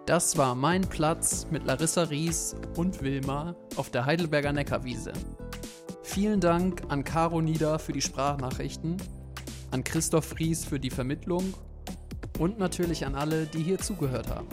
Das 0.06 0.36
war 0.36 0.54
mein 0.54 0.82
Platz 0.82 1.48
mit 1.50 1.64
Larissa 1.64 2.04
Ries 2.04 2.54
und 2.76 3.02
Wilma 3.02 3.56
auf 3.74 3.90
der 3.90 4.06
Heidelberger 4.06 4.52
Neckarwiese. 4.52 5.12
Vielen 6.04 6.38
Dank 6.38 6.82
an 6.88 7.02
Caro 7.02 7.40
Nieder 7.40 7.80
für 7.80 7.92
die 7.92 8.00
Sprachnachrichten, 8.00 8.98
an 9.72 9.82
Christoph 9.82 10.38
Ries 10.38 10.64
für 10.64 10.78
die 10.78 10.90
Vermittlung 10.90 11.52
und 12.38 12.56
natürlich 12.56 13.04
an 13.04 13.16
alle, 13.16 13.46
die 13.46 13.64
hier 13.64 13.78
zugehört 13.78 14.30
haben. 14.30 14.46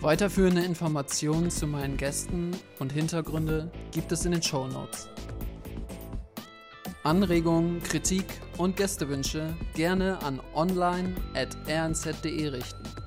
Weiterführende 0.00 0.64
Informationen 0.64 1.50
zu 1.50 1.66
meinen 1.66 1.98
Gästen 1.98 2.52
und 2.78 2.90
Hintergründe 2.90 3.70
gibt 3.90 4.12
es 4.12 4.24
in 4.24 4.32
den 4.32 4.42
Show 4.42 4.66
Notes. 4.66 5.10
Anregungen, 7.02 7.82
Kritik 7.82 8.24
und 8.56 8.78
Gästewünsche 8.78 9.54
gerne 9.74 10.22
an 10.22 10.40
online.rnz.de 10.54 12.48
richten. 12.48 13.01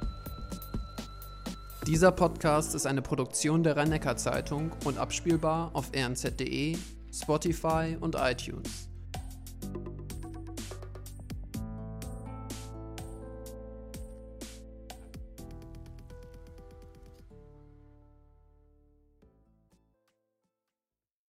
Dieser 1.87 2.11
Podcast 2.11 2.73
ist 2.73 2.87
eine 2.87 3.03
Produktion 3.03 3.61
der 3.61 3.77
Rhein-Neckar-Zeitung 3.77 4.71
und 4.85 4.97
abspielbar 4.97 5.69
auf 5.73 5.91
rnz.de, 5.95 6.75
Spotify 7.13 7.95
und 7.99 8.15
iTunes. 8.15 8.89